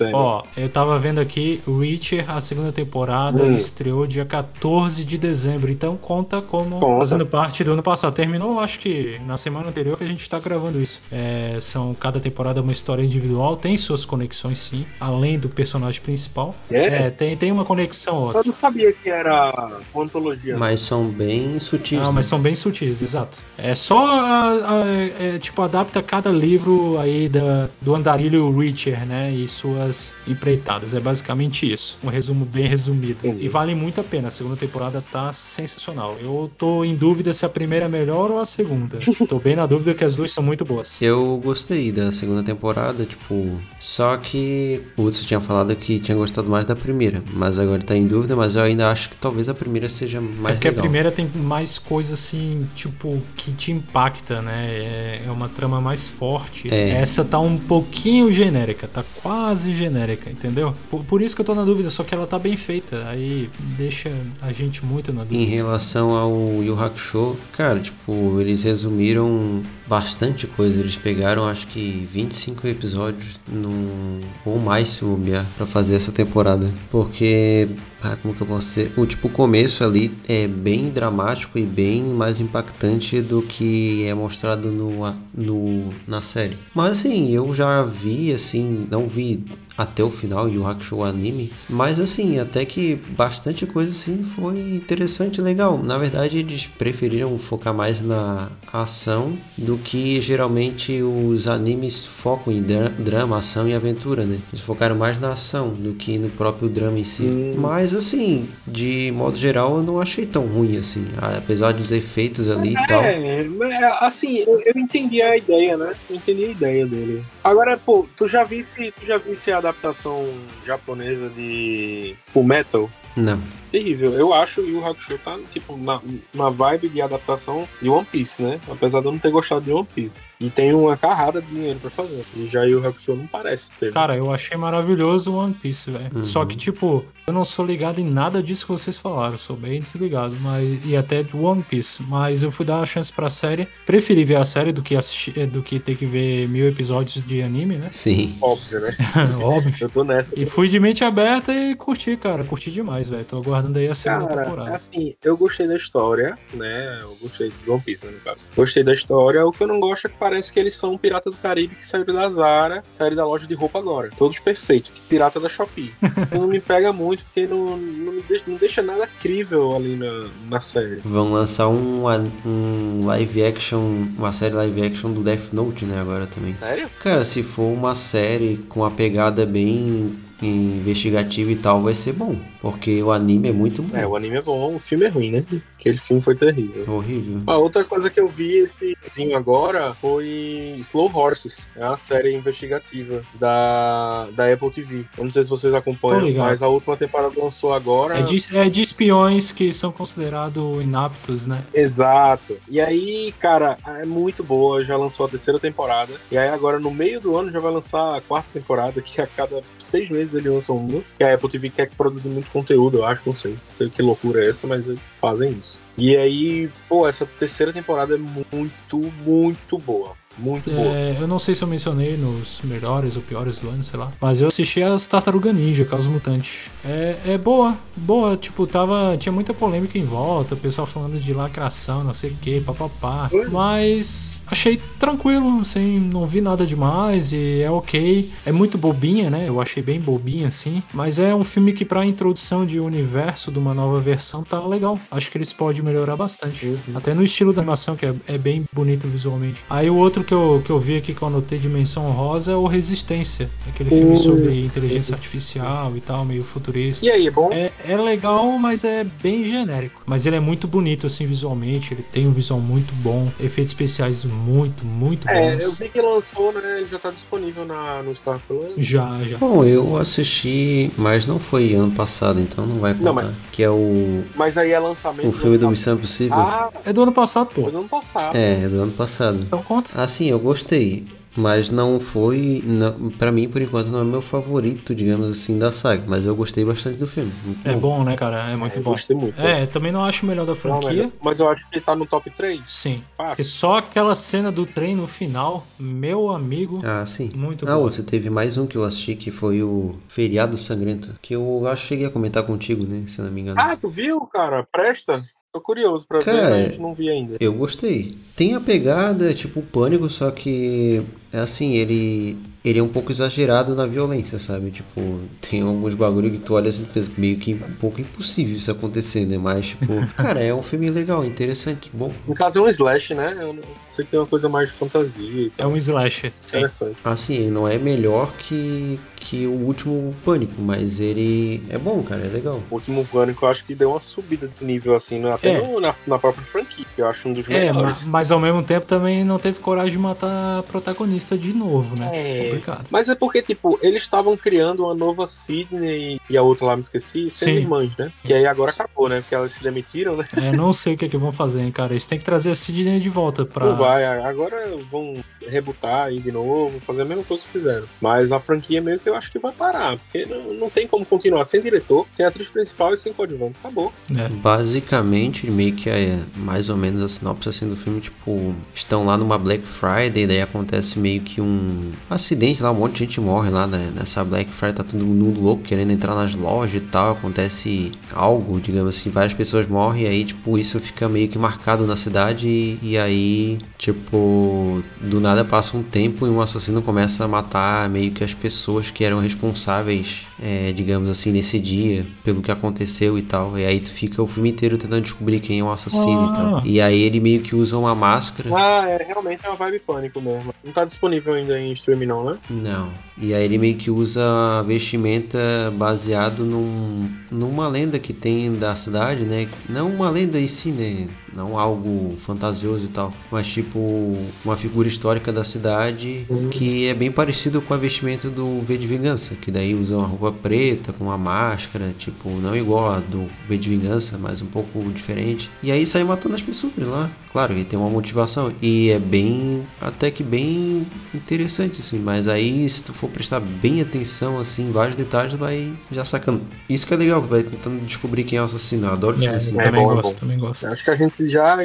é. 0.00 0.10
Ó, 0.12 0.42
eu 0.56 0.68
tava 0.68 0.98
vendo 0.98 1.18
aqui, 1.20 1.60
Reacher, 1.66 2.30
a 2.30 2.40
segunda 2.40 2.70
temporada, 2.72 3.42
Hum. 3.42 3.52
estreou 3.52 4.06
dia 4.06 4.24
14 4.24 5.04
de 5.04 5.16
dezembro. 5.18 5.70
Então 5.70 5.96
conta 5.96 6.40
como 6.40 6.78
Conta. 6.78 6.98
fazendo 6.98 7.26
parte 7.26 7.64
do 7.64 7.72
ano 7.72 7.82
passado. 7.82 8.14
Terminou, 8.14 8.60
acho 8.60 8.78
que 8.80 9.18
na 9.26 9.36
semana 9.36 9.68
anterior 9.68 9.96
que 9.96 10.04
a 10.04 10.08
gente 10.08 10.28
tá 10.28 10.38
gravando 10.38 10.80
isso. 10.80 11.00
É, 11.10 11.58
são 11.60 11.94
cada 11.94 12.20
temporada 12.20 12.60
uma 12.60 12.72
história 12.72 13.02
individual, 13.02 13.56
tem 13.56 13.76
suas 13.76 14.04
conexões 14.04 14.58
sim, 14.58 14.84
além 15.00 15.38
do 15.38 15.48
personagem 15.48 16.00
principal. 16.00 16.54
É? 16.70 17.06
É, 17.06 17.10
tem, 17.10 17.36
tem 17.36 17.50
uma 17.52 17.64
conexão 17.64 18.16
outra. 18.16 18.40
Eu 18.40 18.44
não 18.46 18.52
sabia 18.52 18.92
que 18.92 19.08
era 19.10 19.70
uma 19.94 20.04
antologia. 20.04 20.56
Mas 20.56 20.80
são 20.80 21.06
bem 21.06 21.58
sutis. 21.58 21.98
Não, 21.98 22.06
né? 22.06 22.12
mas 22.12 22.26
são 22.26 22.38
bem 22.38 22.54
sutis, 22.54 23.02
exato. 23.02 23.38
É 23.56 23.74
só, 23.74 24.06
a- 24.06 24.52
a- 24.52 24.84
é, 25.18 25.38
tipo, 25.38 25.60
adapta 25.62 26.02
cada 26.02 26.30
livro 26.30 26.98
aí 26.98 27.28
da, 27.28 27.68
do 27.80 27.94
andarilho 27.94 28.56
Reacher, 28.56 29.04
né, 29.06 29.32
e 29.32 29.48
suas 29.78 30.12
empreitadas. 30.26 30.94
É 30.94 31.00
basicamente 31.00 31.70
isso. 31.70 31.98
Um 32.02 32.08
resumo 32.08 32.44
bem 32.44 32.66
resumido. 32.66 33.18
Entendi. 33.24 33.44
E 33.44 33.48
vale 33.48 33.74
muito 33.74 34.00
a 34.00 34.04
pena. 34.04 34.28
A 34.28 34.30
segunda 34.30 34.56
temporada 34.56 35.00
tá 35.00 35.32
sensacional. 35.32 36.16
Eu 36.20 36.50
tô 36.58 36.84
em 36.84 36.94
dúvida 36.94 37.32
se 37.32 37.44
a 37.44 37.48
primeira 37.48 37.86
é 37.86 37.88
melhor 37.88 38.30
ou 38.30 38.38
a 38.38 38.46
segunda. 38.46 38.98
tô 39.28 39.38
bem 39.38 39.56
na 39.56 39.66
dúvida 39.66 39.94
que 39.94 40.04
as 40.04 40.16
duas 40.16 40.32
são 40.32 40.42
muito 40.42 40.64
boas. 40.64 40.96
Eu 41.00 41.40
gostei 41.42 41.92
da 41.92 42.10
segunda 42.12 42.42
temporada, 42.42 43.04
tipo. 43.04 43.58
Só 43.78 44.16
que 44.16 44.80
o 44.96 45.02
Hudson 45.02 45.24
tinha 45.24 45.40
falado 45.40 45.74
que 45.76 45.98
tinha 45.98 46.16
gostado 46.16 46.48
mais 46.48 46.64
da 46.64 46.74
primeira. 46.76 47.22
Mas 47.32 47.58
agora 47.58 47.82
tá 47.82 47.96
em 47.96 48.06
dúvida, 48.06 48.34
mas 48.34 48.56
eu 48.56 48.62
ainda 48.62 48.90
acho 48.90 49.10
que 49.10 49.16
talvez 49.16 49.48
a 49.48 49.54
primeira 49.54 49.88
seja 49.88 50.18
É 50.18 50.20
mais 50.20 50.54
porque 50.56 50.68
legal. 50.68 50.80
a 50.80 50.82
primeira 50.82 51.10
tem 51.12 51.28
mais 51.34 51.78
coisa 51.78 52.14
assim, 52.14 52.68
tipo, 52.74 53.20
que 53.36 53.52
te 53.52 53.72
impacta, 53.72 54.42
né? 54.42 54.66
É, 54.68 55.22
é 55.26 55.30
uma 55.30 55.48
trama 55.48 55.80
mais 55.80 56.06
forte. 56.06 56.72
É. 56.72 56.90
Essa 56.90 57.24
tá 57.24 57.38
um 57.38 57.58
pouquinho 57.58 58.30
genérica, 58.32 58.88
tá 58.88 59.04
quase 59.22 59.67
genérica, 59.74 60.30
entendeu? 60.30 60.72
Por, 60.90 61.04
por 61.04 61.22
isso 61.22 61.34
que 61.34 61.40
eu 61.42 61.46
tô 61.46 61.54
na 61.54 61.64
dúvida, 61.64 61.90
só 61.90 62.02
que 62.04 62.14
ela 62.14 62.26
tá 62.26 62.38
bem 62.38 62.56
feita. 62.56 63.04
Aí 63.08 63.48
deixa 63.76 64.10
a 64.40 64.52
gente 64.52 64.84
muito 64.84 65.12
na 65.12 65.22
Em 65.22 65.26
dúvida. 65.26 65.50
relação 65.50 66.14
ao 66.16 66.62
Yu 66.62 66.78
Hakusho, 66.80 67.36
cara, 67.52 67.78
tipo, 67.80 68.40
eles 68.40 68.62
resumiram 68.62 69.62
bastante 69.88 70.46
coisa. 70.46 70.78
Eles 70.78 70.96
pegaram, 70.96 71.48
acho 71.48 71.66
que 71.66 72.06
25 72.12 72.66
episódios 72.66 73.40
num, 73.48 74.20
ou 74.44 74.58
mais, 74.58 74.90
se 74.90 75.04
bobear, 75.04 75.46
pra 75.56 75.66
fazer 75.66 75.96
essa 75.96 76.12
temporada. 76.12 76.66
Porque, 76.90 77.68
ah, 78.02 78.16
como 78.20 78.34
que 78.34 78.40
eu 78.42 78.46
posso 78.46 78.68
dizer? 78.68 78.92
O 78.96 79.06
tipo, 79.06 79.28
começo 79.28 79.82
ali 79.82 80.12
é 80.28 80.46
bem 80.46 80.90
dramático 80.90 81.58
e 81.58 81.62
bem 81.62 82.02
mais 82.02 82.40
impactante 82.40 83.20
do 83.20 83.42
que 83.42 84.04
é 84.04 84.14
mostrado 84.14 84.70
no, 84.70 85.14
no, 85.34 85.88
na 86.06 86.22
série. 86.22 86.56
Mas 86.74 86.98
assim, 86.98 87.30
eu 87.32 87.54
já 87.54 87.82
vi, 87.82 88.32
assim, 88.32 88.86
não 88.90 89.06
vi 89.06 89.44
até 89.78 90.02
o 90.02 90.10
final 90.10 90.48
Yu 90.48 90.66
Hakusho 90.66 91.04
anime, 91.04 91.52
mas 91.70 92.00
assim, 92.00 92.40
até 92.40 92.64
que 92.64 92.96
bastante 93.10 93.64
coisa 93.64 93.92
assim 93.92 94.24
foi 94.34 94.58
interessante 94.58 95.38
e 95.38 95.40
legal. 95.40 95.78
Na 95.82 95.96
verdade, 95.96 96.38
eles 96.38 96.66
preferiram 96.66 97.38
focar 97.38 97.72
mais 97.72 98.00
na 98.00 98.48
ação 98.72 99.32
do 99.56 99.78
que 99.78 100.20
geralmente 100.20 101.00
os 101.00 101.46
animes 101.46 102.04
focam 102.04 102.52
em 102.52 102.60
dra- 102.60 102.88
drama, 102.98 103.38
ação 103.38 103.68
e 103.68 103.74
aventura, 103.74 104.24
né? 104.24 104.38
Eles 104.52 104.64
focaram 104.64 104.96
mais 104.96 105.20
na 105.20 105.32
ação 105.32 105.68
do 105.68 105.92
que 105.94 106.18
no 106.18 106.28
próprio 106.30 106.68
drama 106.68 106.98
em 106.98 107.04
si. 107.04 107.22
Hum. 107.22 107.52
Mas 107.56 107.94
assim, 107.94 108.48
de 108.66 109.12
modo 109.14 109.36
geral, 109.36 109.76
eu 109.76 109.82
não 109.82 110.00
achei 110.00 110.26
tão 110.26 110.46
ruim 110.46 110.76
assim, 110.76 111.06
apesar 111.36 111.72
dos 111.72 111.92
efeitos 111.92 112.50
ali 112.50 112.72
e 112.74 112.86
tal. 112.86 113.04
É, 113.04 113.46
é, 113.70 113.84
assim, 114.00 114.38
eu, 114.38 114.60
eu 114.64 114.72
entendi 114.76 115.22
a 115.22 115.36
ideia, 115.36 115.76
né? 115.76 115.94
Eu 116.10 116.16
entendi 116.16 116.46
a 116.46 116.48
ideia 116.48 116.86
dele. 116.86 117.24
Agora, 117.44 117.76
pô, 117.78 118.06
tu 118.16 118.26
já 118.26 118.42
visse, 118.44 118.92
tu 118.98 119.06
já 119.06 119.16
visse 119.18 119.52
a 119.52 119.60
adaptação 119.68 120.26
japonesa 120.64 121.28
de 121.28 122.16
Full 122.26 122.44
Metal? 122.44 122.90
Não. 123.16 123.40
Terrível. 123.70 124.12
Eu 124.12 124.32
acho 124.32 124.62
que 124.62 124.72
o 124.72 124.84
Hakusho 124.84 125.18
tá, 125.18 125.38
tipo, 125.50 125.76
na, 125.76 126.00
na 126.34 126.48
vibe 126.48 126.88
de 126.88 127.00
adaptação 127.00 127.66
de 127.80 127.88
One 127.88 128.06
Piece, 128.10 128.42
né? 128.42 128.60
Apesar 128.70 129.00
de 129.00 129.06
eu 129.06 129.12
não 129.12 129.18
ter 129.18 129.30
gostado 129.30 129.60
de 129.60 129.72
One 129.72 129.86
Piece. 129.94 130.24
E 130.40 130.50
tem 130.50 130.72
uma 130.72 130.96
carrada 130.96 131.40
de 131.40 131.48
dinheiro 131.48 131.78
pra 131.80 131.90
fazer. 131.90 132.24
E 132.36 132.46
já 132.46 132.62
o 132.62 132.86
Hakusho 132.86 133.14
não 133.14 133.26
parece 133.26 133.70
ter. 133.72 133.92
Cara, 133.92 134.16
eu 134.16 134.32
achei 134.32 134.56
maravilhoso 134.56 135.32
o 135.32 135.36
One 135.36 135.54
Piece, 135.54 135.90
velho. 135.90 136.10
Uhum. 136.14 136.24
Só 136.24 136.44
que, 136.44 136.56
tipo, 136.56 137.04
eu 137.26 137.32
não 137.32 137.44
sou 137.44 137.64
ligado 137.64 138.00
em 138.00 138.08
nada 138.08 138.42
disso 138.42 138.66
que 138.66 138.72
vocês 138.72 138.96
falaram. 138.96 139.36
Sou 139.38 139.56
bem 139.56 139.80
desligado. 139.80 140.36
Mas, 140.40 140.78
e 140.84 140.96
até 140.96 141.22
de 141.22 141.36
One 141.36 141.62
Piece. 141.62 142.02
Mas 142.02 142.42
eu 142.42 142.50
fui 142.50 142.64
dar 142.64 142.76
uma 142.76 142.86
chance 142.86 143.12
pra 143.12 143.30
série. 143.30 143.68
Preferi 143.86 144.24
ver 144.24 144.36
a 144.36 144.44
série 144.44 144.72
do 144.72 144.82
que, 144.82 144.96
assistir, 144.96 145.46
do 145.46 145.62
que 145.62 145.78
ter 145.78 145.96
que 145.96 146.06
ver 146.06 146.48
mil 146.48 146.66
episódios 146.68 147.24
de 147.26 147.42
anime, 147.42 147.76
né? 147.76 147.88
Sim. 147.92 148.36
Óbvio, 148.40 148.80
né? 148.80 148.96
Óbvio. 149.42 149.74
Eu 149.80 149.88
tô 149.88 150.04
nessa. 150.04 150.38
E 150.38 150.46
fui 150.46 150.68
de 150.68 150.78
mente 150.78 151.04
aberta 151.04 151.52
e 151.52 151.74
curti, 151.74 152.16
cara. 152.16 152.44
Curti 152.44 152.70
demais. 152.70 153.08
velho. 153.08 153.24
Tô 153.24 153.40
aguardando 153.58 153.78
aí 153.78 153.88
a 153.88 153.94
segunda 153.94 154.26
Cara, 154.28 154.42
temporada. 154.44 154.76
assim, 154.76 155.14
eu 155.22 155.36
gostei 155.36 155.66
da 155.66 155.76
história, 155.76 156.38
né? 156.54 156.98
Eu 157.00 157.16
gostei 157.20 157.50
de 157.50 157.70
One 157.70 157.82
Piece, 157.82 158.06
né, 158.06 158.12
no 158.12 158.20
caso. 158.20 158.46
Gostei 158.54 158.82
da 158.82 158.92
história. 158.92 159.44
O 159.44 159.52
que 159.52 159.62
eu 159.62 159.66
não 159.66 159.80
gosto 159.80 160.06
é 160.06 160.10
que 160.10 160.16
parece 160.16 160.52
que 160.52 160.60
eles 160.60 160.74
são 160.76 160.92
um 160.92 160.98
pirata 160.98 161.30
do 161.30 161.36
Caribe 161.36 161.74
que 161.74 161.84
saiu 161.84 162.04
da 162.04 162.30
Zara, 162.30 162.82
saíram 162.90 163.16
da 163.16 163.26
loja 163.26 163.46
de 163.46 163.54
roupa 163.54 163.78
agora. 163.78 164.10
Todos 164.16 164.38
perfeitos. 164.38 164.90
Que 164.90 165.00
pirata 165.02 165.40
da 165.40 165.48
Shopee. 165.48 165.92
Então 166.02 166.40
não 166.40 166.48
me 166.48 166.60
pega 166.60 166.92
muito, 166.92 167.24
porque 167.24 167.46
não, 167.46 167.76
não, 167.76 168.12
me 168.12 168.22
deixa, 168.22 168.44
não 168.46 168.56
deixa 168.56 168.82
nada 168.82 169.06
crível 169.20 169.74
ali 169.74 169.96
na, 169.96 170.28
na 170.48 170.60
série. 170.60 170.96
Vão 171.04 171.32
lançar 171.32 171.68
um, 171.68 172.04
um 172.46 173.06
live 173.06 173.44
action, 173.44 173.80
uma 174.16 174.32
série 174.32 174.54
live 174.54 174.86
action 174.86 175.12
do 175.12 175.22
Death 175.22 175.52
Note, 175.52 175.84
né, 175.84 176.00
agora 176.00 176.26
também. 176.26 176.54
Sério? 176.54 176.88
Cara, 177.00 177.24
se 177.24 177.42
for 177.42 177.72
uma 177.72 177.96
série 177.96 178.58
com 178.68 178.80
uma 178.80 178.90
pegada 178.90 179.44
bem 179.44 180.12
investigativa 180.46 181.50
e 181.50 181.56
tal, 181.56 181.82
vai 181.82 181.94
ser 181.94 182.12
bom. 182.12 182.36
Porque 182.60 183.02
o 183.02 183.10
anime 183.10 183.48
é 183.48 183.52
muito 183.52 183.82
bom. 183.82 183.96
É, 183.96 184.06
o 184.06 184.16
anime 184.16 184.36
é 184.36 184.42
bom, 184.42 184.76
o 184.76 184.78
filme 184.78 185.06
é 185.06 185.08
ruim, 185.08 185.30
né? 185.30 185.44
Aquele 185.78 185.96
filme 185.96 186.20
foi 186.20 186.34
terrível. 186.34 186.84
Horrível. 186.88 187.42
A 187.46 187.56
outra 187.56 187.84
coisa 187.84 188.10
que 188.10 188.18
eu 188.18 188.26
vi 188.26 188.58
esse 188.58 188.96
agora 189.34 189.94
foi 190.00 190.76
Slow 190.80 191.10
Horses. 191.14 191.68
É 191.76 191.86
uma 191.86 191.96
série 191.96 192.34
investigativa 192.34 193.22
da, 193.34 194.28
da 194.32 194.52
Apple 194.52 194.70
TV. 194.70 195.04
Eu 195.16 195.24
não 195.24 195.30
sei 195.30 195.44
se 195.44 195.50
vocês 195.50 195.72
acompanham, 195.72 196.36
mas 196.36 196.62
a 196.62 196.68
última 196.68 196.96
temporada 196.96 197.32
lançou 197.40 197.72
agora. 197.72 198.18
É 198.18 198.22
de, 198.22 198.56
é 198.56 198.68
de 198.68 198.82
espiões 198.82 199.52
que 199.52 199.72
são 199.72 199.92
considerados 199.92 200.82
inaptos, 200.82 201.46
né? 201.46 201.62
Exato. 201.72 202.56
E 202.68 202.80
aí, 202.80 203.32
cara, 203.38 203.76
é 203.86 204.04
muito 204.04 204.42
boa. 204.42 204.84
Já 204.84 204.96
lançou 204.96 205.26
a 205.26 205.28
terceira 205.28 205.60
temporada. 205.60 206.12
E 206.30 206.36
aí, 206.36 206.48
agora 206.48 206.78
no 206.78 206.90
meio 206.90 207.20
do 207.20 207.36
ano 207.36 207.50
já 207.50 207.60
vai 207.60 207.72
lançar 207.72 208.16
a 208.16 208.20
quarta 208.20 208.48
temporada, 208.52 209.00
que 209.00 209.20
a 209.20 209.26
cada 209.26 209.60
seis 209.78 210.10
meses 210.10 210.34
ele 210.34 210.48
lança 210.48 210.72
uma. 210.72 211.02
E 211.20 211.24
a 211.24 211.34
Apple 211.34 211.48
TV 211.48 211.70
quer 211.70 211.88
produzir 211.90 212.28
muito 212.28 212.50
conteúdo, 212.50 212.98
eu 212.98 213.06
acho, 213.06 213.22
não 213.24 213.34
sei. 213.34 213.52
Não 213.52 213.74
sei 213.74 213.88
que 213.88 214.02
loucura 214.02 214.44
é 214.44 214.48
essa, 214.48 214.66
mas 214.66 214.84
fazem 215.20 215.52
isso. 215.52 215.67
E 215.96 216.16
aí, 216.16 216.70
pô, 216.88 217.08
essa 217.08 217.26
terceira 217.26 217.72
temporada 217.72 218.14
é 218.14 218.18
muito, 218.18 219.12
muito 219.24 219.78
boa. 219.78 220.14
Muito 220.38 220.70
boa. 220.70 220.96
É, 220.96 221.16
eu 221.20 221.26
não 221.26 221.38
sei 221.38 221.54
se 221.54 221.62
eu 221.62 221.68
mencionei 221.68 222.16
nos 222.16 222.60
melhores 222.62 223.16
ou 223.16 223.22
piores 223.22 223.56
do 223.56 223.68
ano, 223.68 223.82
sei 223.82 223.98
lá. 223.98 224.12
Mas 224.20 224.40
eu 224.40 224.46
assisti 224.46 224.80
as 224.82 225.06
Tartaruga 225.06 225.52
Ninja, 225.52 225.84
Caos 225.84 226.06
Mutantes. 226.06 226.70
É, 226.84 227.18
é 227.26 227.38
boa, 227.38 227.76
boa. 227.96 228.36
Tipo, 228.36 228.66
tava, 228.66 229.16
tinha 229.18 229.32
muita 229.32 229.52
polêmica 229.52 229.98
em 229.98 230.04
volta, 230.04 230.54
o 230.54 230.58
pessoal 230.58 230.86
falando 230.86 231.18
de 231.20 231.34
lacração, 231.34 232.04
não 232.04 232.14
sei 232.14 232.30
o 232.30 232.34
que, 232.36 232.60
papapá. 232.60 233.28
Mas 233.50 234.37
achei 234.50 234.80
tranquilo, 234.98 235.60
assim, 235.60 235.98
não 235.98 236.26
vi 236.26 236.40
nada 236.40 236.66
demais 236.66 237.32
e 237.32 237.62
é 237.62 237.70
ok. 237.70 238.30
É 238.44 238.52
muito 238.52 238.76
bobinha, 238.78 239.30
né? 239.30 239.44
Eu 239.48 239.60
achei 239.60 239.82
bem 239.82 240.00
bobinha, 240.00 240.48
assim. 240.48 240.82
Mas 240.92 241.18
é 241.18 241.34
um 241.34 241.44
filme 241.44 241.72
que, 241.72 241.84
pra 241.84 242.04
introdução 242.04 242.64
de 242.66 242.80
universo 242.80 243.50
de 243.52 243.58
uma 243.58 243.74
nova 243.74 244.00
versão, 244.00 244.42
tá 244.42 244.60
legal. 244.64 244.98
Acho 245.10 245.30
que 245.30 245.38
eles 245.38 245.52
podem 245.52 245.82
melhorar 245.82 246.16
bastante. 246.16 246.76
Até 246.94 247.14
no 247.14 247.22
estilo 247.22 247.52
da 247.52 247.60
animação, 247.60 247.96
que 247.96 248.06
é, 248.06 248.14
é 248.26 248.38
bem 248.38 248.64
bonito 248.72 249.06
visualmente. 249.06 249.60
Aí 249.68 249.88
o 249.90 249.96
outro 249.96 250.24
que 250.24 250.32
eu, 250.34 250.62
que 250.64 250.70
eu 250.70 250.78
vi 250.80 250.96
aqui 250.96 251.14
que 251.14 251.22
eu 251.22 251.28
anotei 251.28 251.58
Dimensão 251.58 252.06
Rosa 252.08 252.52
é 252.52 252.56
o 252.56 252.66
Resistência. 252.66 253.48
Aquele 253.68 253.90
filme 253.90 254.08
Hum, 254.08 254.16
sobre 254.16 254.64
inteligência 254.64 255.02
sim. 255.08 255.12
artificial 255.14 255.94
e 255.96 256.00
tal, 256.00 256.24
meio 256.24 256.42
futurista. 256.42 257.04
E 257.04 257.10
aí, 257.10 257.26
é 257.26 257.30
bom? 257.30 257.50
É, 257.52 257.70
é 257.86 257.96
legal, 257.96 258.46
mas 258.58 258.84
é 258.84 259.04
bem 259.22 259.44
genérico. 259.44 260.02
Mas 260.06 260.24
ele 260.26 260.36
é 260.36 260.40
muito 260.40 260.66
bonito, 260.66 261.06
assim, 261.06 261.26
visualmente. 261.26 261.92
Ele 261.94 262.02
tem 262.12 262.26
um 262.26 262.32
visual 262.32 262.60
muito 262.60 262.92
bom. 262.96 263.30
Efeitos 263.40 263.72
especiais 263.72 264.24
muito, 264.38 264.84
muito 264.84 265.28
É, 265.28 265.52
bons. 265.56 265.62
eu 265.62 265.72
vi 265.72 265.88
que 265.88 266.00
lançou, 266.00 266.52
né? 266.52 266.78
Ele 266.80 266.88
já 266.88 266.98
tá 266.98 267.10
disponível 267.10 267.64
na, 267.64 268.02
no 268.02 268.14
Star 268.14 268.38
Plus. 268.46 268.72
Já, 268.76 269.18
já. 269.24 269.36
Bom, 269.38 269.64
eu 269.64 269.96
assisti, 269.96 270.90
mas 270.96 271.26
não 271.26 271.38
foi 271.38 271.74
ano 271.74 271.90
passado, 271.92 272.40
então 272.40 272.66
não 272.66 272.78
vai 272.78 272.92
contar. 272.94 273.04
Não, 273.04 273.14
mas- 273.14 273.34
Que 273.52 273.62
é 273.62 273.70
o, 273.70 274.22
Mas 274.36 274.56
aí 274.56 274.70
é 274.72 274.78
lançamento. 274.78 275.28
o 275.28 275.32
filme 275.32 275.58
do 275.58 275.62
ano 275.66 275.70
Missão 275.72 275.94
Impossível. 275.94 276.36
Ah, 276.36 276.70
É 276.84 276.92
do 276.92 277.02
ano 277.02 277.12
passado, 277.12 277.50
foi 277.52 277.64
pô. 277.64 277.70
do 277.70 277.78
ano 277.78 277.88
passado. 277.88 278.36
É, 278.36 278.64
é 278.64 278.68
do 278.68 278.80
ano 278.80 278.92
passado. 278.92 279.38
Então 279.42 279.62
conta. 279.62 280.00
Assim, 280.00 280.26
eu 280.30 280.38
gostei. 280.38 281.04
Mas 281.38 281.70
não 281.70 282.00
foi. 282.00 282.62
Não, 282.66 283.10
pra 283.12 283.30
mim, 283.30 283.48
por 283.48 283.62
enquanto, 283.62 283.86
não 283.88 284.00
é 284.00 284.04
meu 284.04 284.20
favorito, 284.20 284.94
digamos 284.94 285.30
assim, 285.30 285.56
da 285.58 285.70
saga. 285.72 286.02
Mas 286.06 286.26
eu 286.26 286.34
gostei 286.34 286.64
bastante 286.64 286.96
do 286.98 287.06
filme. 287.06 287.32
Muito 287.44 287.66
É 287.68 287.74
bom, 287.76 288.02
né, 288.02 288.16
cara? 288.16 288.50
É 288.50 288.56
muito 288.56 288.76
eu 288.76 288.82
bom. 288.82 288.90
gostei 288.90 289.16
muito. 289.16 289.40
É, 289.40 289.66
também 289.66 289.92
não 289.92 290.04
acho 290.04 290.24
o 290.24 290.28
melhor 290.28 290.44
da 290.44 290.52
Não, 290.52 290.56
franquia. 290.56 291.04
mas- 291.04 291.12
mas 291.22 291.40
eu 291.40 291.48
acho 291.48 291.68
que 291.70 291.76
ele 291.78 291.84
tá 291.84 291.94
no 291.94 292.04
top 292.06 292.28
3. 292.30 292.60
Sim. 292.68 293.04
Porque 293.16 293.28
Fácil. 293.42 293.44
só 293.44 293.78
aquela 293.78 294.14
cena 294.14 294.50
do 294.50 294.66
trem 294.66 294.96
no 294.96 295.06
final, 295.06 295.64
meu 295.78 296.30
amigo, 296.30 296.80
Ah, 296.82 297.06
sim. 297.06 297.30
muito 297.34 297.68
Ah, 297.68 297.76
bom. 297.76 297.82
você 297.82 298.02
teve 298.02 298.28
mais 298.30 298.56
um 298.56 298.66
que 298.66 298.76
eu 298.76 298.82
assisti 298.82 299.14
que 299.14 299.30
foi 299.30 299.62
o 299.62 299.94
Feriado 300.08 300.58
Sangrento. 300.58 301.14
Que 301.22 301.34
eu 301.36 301.66
acho 301.68 301.82
que 301.82 301.88
cheguei 301.88 302.06
a 302.06 302.10
comentar 302.10 302.42
contigo, 302.42 302.84
né? 302.84 303.04
Se 303.06 303.20
não 303.22 303.30
me 303.30 303.40
engano. 303.42 303.60
Ah, 303.60 303.76
tu 303.76 303.88
viu, 303.88 304.20
cara? 304.26 304.66
Presta. 304.72 305.24
Tô 305.52 305.62
curioso 305.62 306.06
pra 306.06 306.20
Cara, 306.20 306.50
ver, 306.50 306.68
mas 306.70 306.78
não 306.78 306.94
vi 306.94 307.08
ainda. 307.08 307.36
Eu 307.40 307.54
gostei. 307.54 308.14
Tem 308.36 308.54
a 308.54 308.60
pegada, 308.60 309.32
tipo, 309.32 309.62
pânico, 309.62 310.08
só 310.10 310.30
que 310.30 311.02
é 311.32 311.38
assim, 311.38 311.72
ele. 311.74 312.36
Ele 312.64 312.80
é 312.80 312.82
um 312.82 312.88
pouco 312.88 313.10
exagerado 313.10 313.74
na 313.74 313.86
violência, 313.86 314.38
sabe? 314.38 314.70
Tipo, 314.70 315.20
tem 315.40 315.62
alguns 315.62 315.94
bagulho 315.94 316.30
que 316.30 316.38
tu 316.38 316.52
olha 316.54 316.68
assim, 316.68 316.86
meio 317.16 317.38
que 317.38 317.54
um 317.54 317.74
pouco 317.80 317.98
impossível 317.98 318.56
isso 318.56 318.70
acontecer, 318.70 319.24
né? 319.24 319.38
Mas, 319.38 319.68
tipo, 319.68 319.86
cara, 320.14 320.40
é 320.42 320.52
um 320.52 320.62
filme 320.62 320.90
legal, 320.90 321.24
interessante, 321.24 321.90
bom. 321.94 322.12
No 322.26 322.34
caso 322.34 322.58
é 322.58 322.62
um 322.62 322.68
slash, 322.68 323.14
né? 323.14 323.34
Eu 323.40 323.58
sei 323.90 324.04
que 324.04 324.10
tem 324.10 324.20
uma 324.20 324.26
coisa 324.26 324.50
mais 324.50 324.68
de 324.68 324.74
fantasia 324.74 325.26
e 325.26 325.52
É 325.56 325.66
um 325.66 325.76
slasher. 325.78 326.30
Sim. 326.42 326.48
Interessante. 326.58 326.96
Assim, 327.02 327.34
ele 327.34 327.50
não 327.50 327.66
é 327.66 327.78
melhor 327.78 328.30
que, 328.36 329.00
que 329.28 329.46
o 329.46 329.52
último 329.52 330.14
Pânico, 330.24 330.54
mas 330.60 331.00
ele 331.00 331.62
é 331.68 331.76
bom, 331.76 332.02
cara, 332.02 332.24
é 332.24 332.28
legal. 332.28 332.60
O 332.70 332.74
último 332.74 333.04
Pânico 333.06 333.44
eu 333.44 333.50
acho 333.50 333.64
que 333.64 333.74
deu 333.74 333.90
uma 333.90 334.00
subida 334.00 334.48
de 334.48 334.64
nível, 334.64 334.94
assim, 334.94 335.18
né? 335.18 335.30
até 335.32 335.50
É. 335.50 335.60
no- 335.60 335.80
na, 335.80 335.94
na 336.06 336.18
própria 336.18 336.44
franquia, 336.44 336.84
que 336.94 337.02
eu 337.02 337.06
acho 337.06 337.28
um 337.28 337.32
dos 337.32 337.48
É, 337.48 337.72
melhores. 337.72 338.04
mas 338.06 338.30
ao 338.32 338.38
mesmo 338.40 338.62
tempo 338.62 338.86
também 338.86 339.22
não 339.24 339.38
teve 339.38 339.58
coragem 339.60 339.92
de 339.92 339.98
matar 339.98 340.58
a 340.58 340.62
protagonista 340.62 341.36
de 341.36 341.52
novo, 341.52 341.94
né? 341.96 342.10
É. 342.12 342.44
Complicado. 342.44 342.86
Mas 342.90 343.08
é 343.08 343.14
porque, 343.14 343.42
tipo, 343.42 343.78
eles 343.82 344.02
estavam 344.02 344.36
criando 344.36 344.84
uma 344.84 344.94
nova 344.94 345.26
Sidney 345.26 346.20
e 346.28 346.36
a 346.38 346.42
outra 346.42 346.66
lá, 346.66 346.76
me 346.76 346.80
esqueci, 346.82 347.28
Sim. 347.28 347.50
irmãs, 347.52 347.90
né? 347.98 348.10
Que 348.24 348.32
aí 348.32 348.46
agora 348.46 348.70
acabou, 348.70 349.08
né? 349.08 349.20
Porque 349.20 349.34
elas 349.34 349.52
se 349.52 349.62
demitiram, 349.62 350.16
né? 350.16 350.24
É, 350.36 350.52
não 350.52 350.72
sei 350.72 350.94
o 350.94 350.96
que, 350.98 351.04
é 351.04 351.08
que 351.08 351.16
vão 351.16 351.32
fazer, 351.32 351.60
hein, 351.60 351.70
cara. 351.70 351.92
Eles 351.92 352.06
têm 352.06 352.18
que 352.18 352.24
trazer 352.24 352.50
a 352.50 352.54
Sidney 352.54 353.00
de 353.00 353.08
volta 353.08 353.44
pra. 353.44 353.66
Não 353.66 353.76
vai, 353.76 354.04
agora 354.04 354.56
vão 354.90 355.14
rebutar 355.46 356.06
aí 356.06 356.18
de 356.18 356.30
novo, 356.32 356.78
fazer 356.80 357.02
a 357.02 357.04
mesma 357.04 357.24
coisa 357.24 357.42
que 357.42 357.50
fizeram. 357.50 357.84
Mas 358.00 358.32
a 358.32 358.38
franquia 358.40 358.80
meio 358.80 358.98
que 358.98 359.08
eu 359.08 359.14
acho 359.18 359.30
que 359.30 359.38
vai 359.38 359.52
parar, 359.52 359.96
porque 359.98 360.24
não, 360.24 360.54
não 360.54 360.70
tem 360.70 360.86
como 360.86 361.04
continuar 361.04 361.44
sem 361.44 361.60
diretor, 361.60 362.06
sem 362.12 362.24
atriz 362.24 362.48
principal 362.48 362.94
e 362.94 362.96
sem 362.96 363.12
coadjuvante. 363.12 363.58
Acabou. 363.58 363.92
É. 364.16 364.28
Basicamente, 364.28 365.50
meio 365.50 365.74
que 365.74 365.90
é 365.90 366.18
mais 366.36 366.68
ou 366.68 366.76
menos 366.76 367.02
a 367.02 367.08
sinopse 367.08 367.48
assim 367.48 367.68
do 367.68 367.76
filme, 367.76 368.00
tipo, 368.00 368.54
estão 368.74 369.04
lá 369.04 369.16
numa 369.16 369.38
Black 369.38 369.66
Friday, 369.66 370.26
daí 370.26 370.40
acontece 370.40 370.98
meio 370.98 371.20
que 371.20 371.40
um 371.40 371.90
acidente 372.08 372.62
lá, 372.62 372.70
um 372.70 372.74
monte 372.74 372.92
de 372.94 372.98
gente 373.00 373.20
morre 373.20 373.50
lá 373.50 373.66
né? 373.66 373.92
nessa 373.94 374.24
Black 374.24 374.50
Friday, 374.50 374.76
tá 374.76 374.84
todo 374.84 375.04
mundo 375.04 375.40
louco 375.40 375.62
querendo 375.62 375.92
entrar 375.92 376.14
nas 376.14 376.34
lojas 376.34 376.80
e 376.80 376.84
tal, 376.84 377.12
acontece 377.12 377.92
algo, 378.12 378.60
digamos 378.60 378.96
assim, 378.96 379.10
várias 379.10 379.34
pessoas 379.34 379.66
morrem 379.66 380.04
e 380.04 380.06
aí, 380.06 380.24
tipo, 380.24 380.58
isso 380.58 380.78
fica 380.78 381.08
meio 381.08 381.28
que 381.28 381.38
marcado 381.38 381.86
na 381.86 381.96
cidade 381.96 382.46
e, 382.46 382.78
e 382.82 382.98
aí, 382.98 383.58
tipo, 383.76 384.82
do 385.00 385.20
nada 385.20 385.44
passa 385.44 385.76
um 385.76 385.82
tempo 385.82 386.26
e 386.26 386.30
um 386.30 386.40
assassino 386.40 386.82
começa 386.82 387.24
a 387.24 387.28
matar 387.28 387.88
meio 387.88 388.10
que 388.10 388.22
as 388.22 388.34
pessoas 388.34 388.90
que 388.98 389.04
eram 389.04 389.20
responsáveis, 389.20 390.26
é, 390.42 390.72
digamos 390.72 391.08
assim, 391.10 391.32
nesse 391.32 391.58
dia, 391.58 392.06
pelo 392.24 392.40
que 392.42 392.50
aconteceu 392.50 393.18
e 393.18 393.22
tal, 393.22 393.58
e 393.58 393.64
aí 393.64 393.80
tu 393.80 393.90
fica 393.92 394.22
o 394.22 394.26
filme 394.26 394.50
inteiro 394.50 394.78
tentando 394.78 395.02
descobrir 395.02 395.40
quem 395.40 395.60
é 395.60 395.64
o 395.64 395.70
assassino 395.70 396.26
e 396.26 396.28
Ah. 396.28 396.32
tal. 396.32 396.66
E 396.66 396.80
aí 396.80 397.00
ele 397.02 397.20
meio 397.20 397.40
que 397.40 397.54
usa 397.56 397.76
uma 397.76 397.94
máscara. 397.94 398.50
Ah, 398.54 398.88
é 398.88 399.02
realmente 399.04 399.44
é 399.44 399.48
uma 399.48 399.56
vibe 399.56 399.80
pânico 399.80 400.20
mesmo. 400.20 400.52
Não 400.64 400.72
tá 400.72 400.84
disponível 400.84 401.34
ainda 401.34 401.58
em 401.60 401.72
streaming, 401.72 402.06
não, 402.06 402.24
né? 402.24 402.34
Não. 402.50 402.88
E 403.20 403.34
aí 403.34 403.44
ele 403.44 403.58
meio 403.58 403.74
que 403.76 403.90
usa 403.90 404.22
a 404.60 404.62
vestimenta 404.62 405.38
baseado 405.76 406.44
num, 406.44 407.08
numa 407.30 407.66
lenda 407.68 407.98
que 407.98 408.12
tem 408.12 408.52
da 408.52 408.76
cidade, 408.76 409.24
né? 409.24 409.48
Não 409.68 409.88
uma 409.90 410.08
lenda 410.10 410.38
em 410.38 410.46
si, 410.46 410.70
né? 410.70 411.06
Não 411.34 411.58
algo 411.58 412.16
fantasioso 412.20 412.84
e 412.84 412.88
tal. 412.88 413.12
Mas 413.30 413.46
tipo 413.46 414.16
uma 414.44 414.56
figura 414.56 414.88
histórica 414.88 415.32
da 415.32 415.44
cidade 415.44 416.26
que 416.50 416.86
é 416.86 416.94
bem 416.94 417.10
parecido 417.10 417.60
com 417.60 417.74
a 417.74 417.76
vestimenta 417.76 418.28
do 418.28 418.60
V 418.60 418.76
de 418.78 418.86
Vingança. 418.86 419.34
Que 419.34 419.50
daí 419.50 419.74
usa 419.74 419.96
uma 419.96 420.06
roupa 420.06 420.27
preta 420.32 420.92
com 420.92 421.04
uma 421.04 421.18
máscara, 421.18 421.92
tipo, 421.98 422.28
não 422.30 422.56
igual 422.56 422.90
a 422.92 422.98
do 423.00 423.26
V 423.48 423.56
de 423.56 423.68
Vingança, 423.70 424.18
mas 424.18 424.40
um 424.42 424.46
pouco 424.46 424.80
diferente. 424.92 425.50
E 425.62 425.70
aí 425.72 425.86
sai 425.86 426.04
matando 426.04 426.34
as 426.34 426.42
pessoas 426.42 426.72
lá. 426.78 427.10
Claro, 427.32 427.52
ele 427.52 427.64
tem 427.64 427.78
uma 427.78 427.90
motivação. 427.90 428.52
E 428.62 428.90
é 428.90 428.98
bem, 428.98 429.62
até 429.80 430.10
que 430.10 430.22
bem 430.22 430.86
interessante, 431.14 431.80
assim. 431.80 431.98
Mas 431.98 432.26
aí, 432.26 432.68
se 432.70 432.82
tu 432.82 432.94
for 432.94 433.08
prestar 433.10 433.38
bem 433.40 433.80
atenção, 433.82 434.40
assim, 434.40 434.68
em 434.68 434.72
vários 434.72 434.96
detalhes, 434.96 435.32
tu 435.32 435.38
vai 435.38 435.70
já 435.92 436.04
sacando. 436.04 436.40
Isso 436.68 436.86
que 436.86 436.94
é 436.94 436.96
legal, 436.96 437.20
tu 437.20 437.28
vai 437.28 437.42
tentando 437.42 437.84
descobrir 437.84 438.24
quem 438.24 438.38
é 438.38 438.42
o 438.42 438.44
assassino. 438.46 438.86
Eu 438.86 438.92
adoro 438.92 439.22
É, 439.22 439.28
assim. 439.28 439.58
É 439.60 439.64
também 439.64 439.82
bom, 439.84 439.92
é 439.92 439.94
gosto, 439.96 440.12
bom. 440.12 440.18
também 440.18 440.38
gosto. 440.38 440.66
Acho 440.66 440.82
que 440.82 440.90
a 440.90 440.96
gente 440.96 441.28
já 441.28 441.58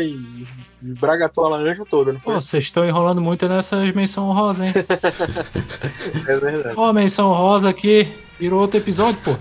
esbragatou 0.81 1.45
a 1.45 1.49
laranja 1.49 1.85
toda, 1.89 2.11
não 2.11 2.19
foi? 2.19 2.33
Pô, 2.35 2.41
vocês 2.41 2.65
estão 2.65 2.85
enrolando 2.85 3.21
muito 3.21 3.47
nessas 3.47 3.89
menção 3.93 4.31
rosa, 4.33 4.65
hein? 4.65 4.73
É 6.27 6.37
verdade. 6.37 6.75
Ó, 6.77 6.91
menção 6.93 7.31
rosa 7.33 7.69
aqui, 7.69 8.07
virou 8.43 8.59
outro 8.59 8.77
episódio, 8.77 9.17
pô. 9.23 9.31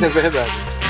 É 0.00 0.08
verdade. 0.08 0.83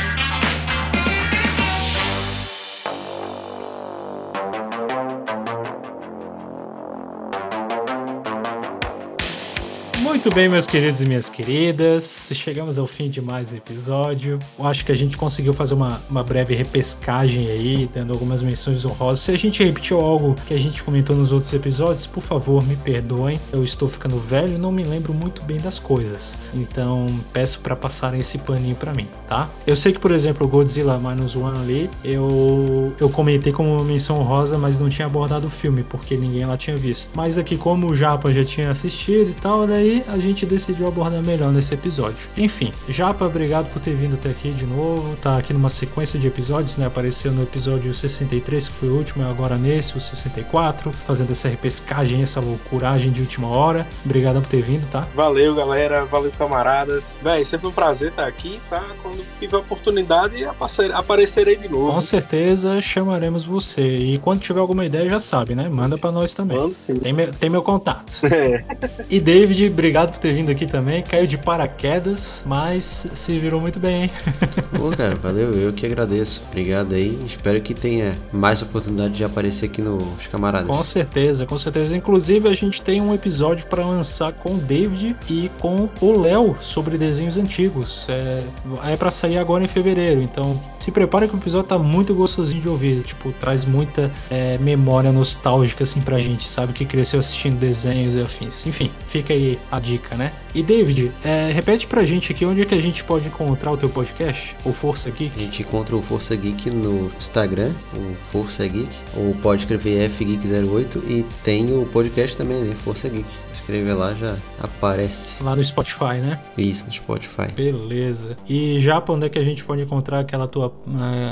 Muito 10.24 10.36
bem, 10.36 10.48
meus 10.48 10.66
queridos 10.66 11.02
e 11.02 11.04
minhas 11.04 11.28
queridas. 11.28 12.30
Chegamos 12.32 12.78
ao 12.78 12.86
fim 12.86 13.10
de 13.10 13.20
mais 13.20 13.52
um 13.52 13.56
episódio. 13.56 14.38
Eu 14.58 14.66
acho 14.66 14.82
que 14.82 14.90
a 14.90 14.94
gente 14.94 15.18
conseguiu 15.18 15.52
fazer 15.52 15.74
uma, 15.74 16.00
uma 16.08 16.24
breve 16.24 16.54
repescagem 16.54 17.50
aí, 17.50 17.86
dando 17.92 18.14
algumas 18.14 18.42
menções 18.42 18.86
honrosas. 18.86 19.20
Se 19.22 19.32
a 19.32 19.36
gente 19.36 19.62
repetiu 19.62 20.00
algo 20.00 20.34
que 20.46 20.54
a 20.54 20.58
gente 20.58 20.82
comentou 20.82 21.14
nos 21.14 21.30
outros 21.30 21.52
episódios, 21.52 22.06
por 22.06 22.22
favor, 22.22 22.66
me 22.66 22.74
perdoem. 22.74 23.38
Eu 23.52 23.62
estou 23.62 23.86
ficando 23.86 24.18
velho 24.18 24.54
e 24.54 24.58
não 24.58 24.72
me 24.72 24.82
lembro 24.82 25.12
muito 25.12 25.42
bem 25.42 25.58
das 25.58 25.78
coisas. 25.78 26.34
Então, 26.54 27.04
peço 27.30 27.60
para 27.60 27.76
passarem 27.76 28.18
esse 28.18 28.38
paninho 28.38 28.76
para 28.76 28.94
mim, 28.94 29.08
tá? 29.28 29.50
Eu 29.66 29.76
sei 29.76 29.92
que, 29.92 29.98
por 29.98 30.10
exemplo, 30.10 30.46
o 30.46 30.48
Godzilla 30.48 30.98
Minus 30.98 31.36
One 31.36 31.58
ali, 31.58 31.90
eu, 32.02 32.94
eu 32.98 33.10
comentei 33.10 33.52
como 33.52 33.76
uma 33.76 33.84
menção 33.84 34.18
honrosa, 34.18 34.56
mas 34.56 34.78
não 34.78 34.88
tinha 34.88 35.04
abordado 35.04 35.48
o 35.48 35.50
filme, 35.50 35.82
porque 35.82 36.16
ninguém 36.16 36.46
lá 36.46 36.56
tinha 36.56 36.78
visto. 36.78 37.10
Mas 37.14 37.36
aqui, 37.36 37.58
como 37.58 37.90
o 37.90 37.94
Japa 37.94 38.32
já 38.32 38.42
tinha 38.42 38.70
assistido 38.70 39.28
e 39.28 39.34
tal, 39.34 39.66
daí 39.66 40.02
a 40.14 40.18
gente 40.18 40.46
decidiu 40.46 40.86
abordar 40.86 41.22
melhor 41.22 41.52
nesse 41.52 41.74
episódio. 41.74 42.16
Enfim, 42.36 42.72
Japa, 42.88 43.24
obrigado 43.26 43.70
por 43.72 43.80
ter 43.80 43.94
vindo 43.94 44.14
até 44.14 44.30
aqui 44.30 44.52
de 44.52 44.64
novo. 44.64 45.16
Tá 45.16 45.38
aqui 45.38 45.52
numa 45.52 45.68
sequência 45.68 46.18
de 46.18 46.26
episódios, 46.26 46.76
né? 46.76 46.86
Apareceu 46.86 47.32
no 47.32 47.42
episódio 47.42 47.92
63, 47.92 48.68
que 48.68 48.74
foi 48.74 48.88
o 48.88 48.96
último, 48.96 49.24
e 49.24 49.26
agora 49.26 49.56
nesse, 49.56 49.96
o 49.96 50.00
64, 50.00 50.92
fazendo 51.06 51.32
essa 51.32 51.48
repescagem, 51.48 52.22
essa 52.22 52.40
loucuragem 52.40 53.10
de 53.10 53.20
última 53.20 53.48
hora. 53.48 53.86
Obrigado 54.04 54.40
por 54.40 54.48
ter 54.48 54.62
vindo, 54.62 54.88
tá? 54.90 55.06
Valeu, 55.14 55.54
galera. 55.54 56.04
Valeu, 56.04 56.30
camaradas. 56.38 57.12
Véi, 57.22 57.44
sempre 57.44 57.66
um 57.66 57.72
prazer 57.72 58.10
estar 58.10 58.26
aqui, 58.26 58.60
tá? 58.70 58.84
Quando 59.02 59.24
tiver 59.38 59.56
oportunidade, 59.56 60.44
aparecerei 60.92 61.56
de 61.56 61.68
novo. 61.68 61.92
Com 61.92 62.00
certeza 62.00 62.80
chamaremos 62.80 63.44
você. 63.44 63.82
E 63.82 64.18
quando 64.18 64.40
tiver 64.40 64.60
alguma 64.60 64.84
ideia, 64.84 65.08
já 65.08 65.18
sabe, 65.18 65.54
né? 65.54 65.68
Manda 65.68 65.98
para 65.98 66.12
nós 66.12 66.34
também. 66.34 66.56
Mando 66.56 66.74
sim. 66.74 66.96
Tem 66.96 67.12
meu, 67.12 67.32
tem 67.32 67.50
meu 67.50 67.62
contato. 67.62 68.12
É. 68.34 68.64
E 69.08 69.20
David, 69.20 69.68
obrigado 69.68 70.03
por 70.12 70.18
ter 70.18 70.32
vindo 70.32 70.50
aqui 70.50 70.66
também. 70.66 71.02
Caiu 71.02 71.26
de 71.26 71.38
paraquedas, 71.38 72.42
mas 72.46 73.06
se 73.14 73.38
virou 73.38 73.60
muito 73.60 73.78
bem, 73.78 74.04
hein? 74.04 74.10
Pô, 74.76 74.90
cara, 74.90 75.14
valeu. 75.16 75.50
Eu 75.52 75.72
que 75.72 75.86
agradeço. 75.86 76.42
Obrigado 76.48 76.94
aí. 76.94 77.18
Espero 77.26 77.60
que 77.60 77.74
tenha 77.74 78.16
mais 78.32 78.62
oportunidade 78.62 79.14
de 79.14 79.24
aparecer 79.24 79.66
aqui 79.66 79.82
nos 79.82 80.26
Camaradas. 80.26 80.68
Com 80.68 80.82
certeza, 80.82 81.46
com 81.46 81.58
certeza. 81.58 81.96
Inclusive, 81.96 82.48
a 82.48 82.54
gente 82.54 82.82
tem 82.82 83.00
um 83.00 83.14
episódio 83.14 83.66
para 83.66 83.84
lançar 83.84 84.32
com 84.32 84.54
o 84.54 84.58
David 84.58 85.16
e 85.28 85.50
com 85.60 85.88
o 86.00 86.20
Léo 86.20 86.56
sobre 86.60 86.98
desenhos 86.98 87.36
antigos. 87.36 88.06
É, 88.08 88.44
é 88.92 88.96
para 88.96 89.10
sair 89.10 89.38
agora 89.38 89.64
em 89.64 89.68
fevereiro, 89.68 90.20
então 90.20 90.60
se 90.78 90.90
prepare 90.90 91.28
que 91.28 91.34
o 91.34 91.38
episódio 91.38 91.68
tá 91.68 91.78
muito 91.78 92.14
gostosinho 92.14 92.60
de 92.60 92.68
ouvir. 92.68 93.02
Tipo, 93.02 93.32
traz 93.32 93.64
muita 93.64 94.10
é, 94.30 94.58
memória 94.58 95.10
nostálgica 95.12 95.84
assim 95.84 96.00
pra 96.00 96.18
gente, 96.18 96.46
sabe? 96.46 96.72
Que 96.72 96.84
cresceu 96.84 97.20
assistindo 97.20 97.56
desenhos 97.56 98.14
e 98.14 98.20
afins. 98.20 98.66
Enfim, 98.66 98.90
fica 99.06 99.32
aí 99.32 99.58
a 99.70 99.80
dica, 99.80 99.93
né? 100.16 100.32
E 100.54 100.62
David, 100.62 101.10
é, 101.24 101.50
repete 101.50 101.84
pra 101.84 102.04
gente 102.04 102.30
aqui 102.30 102.46
onde 102.46 102.62
é 102.62 102.64
que 102.64 102.76
a 102.76 102.80
gente 102.80 103.02
pode 103.02 103.26
encontrar 103.26 103.72
o 103.72 103.76
teu 103.76 103.88
podcast, 103.88 104.54
o 104.64 104.72
Força 104.72 105.10
Geek. 105.10 105.36
A 105.36 105.42
gente 105.42 105.62
encontra 105.62 105.96
o 105.96 106.00
Força 106.00 106.36
Geek 106.36 106.70
no 106.70 107.10
Instagram, 107.18 107.72
o 107.96 108.14
Força 108.30 108.64
Geek, 108.64 108.88
ou 109.16 109.34
pode 109.34 109.62
escrever 109.62 110.08
FGeek08 110.08 111.02
e 111.08 111.26
tem 111.42 111.76
o 111.76 111.84
podcast 111.86 112.36
também, 112.36 112.62
né? 112.62 112.74
Força 112.76 113.08
Geek. 113.08 113.26
Escrever 113.52 113.94
lá 113.94 114.14
já 114.14 114.36
aparece. 114.60 115.42
Lá 115.42 115.56
no 115.56 115.64
Spotify, 115.64 116.18
né? 116.22 116.40
Isso, 116.56 116.86
no 116.86 116.92
Spotify. 116.92 117.50
Beleza. 117.52 118.36
E 118.48 118.78
já 118.78 119.00
pra 119.00 119.14
onde 119.14 119.26
é 119.26 119.28
que 119.28 119.40
a 119.40 119.44
gente 119.44 119.64
pode 119.64 119.82
encontrar 119.82 120.20
aquela 120.20 120.46
tua, 120.46 120.68
uh, 120.68 120.72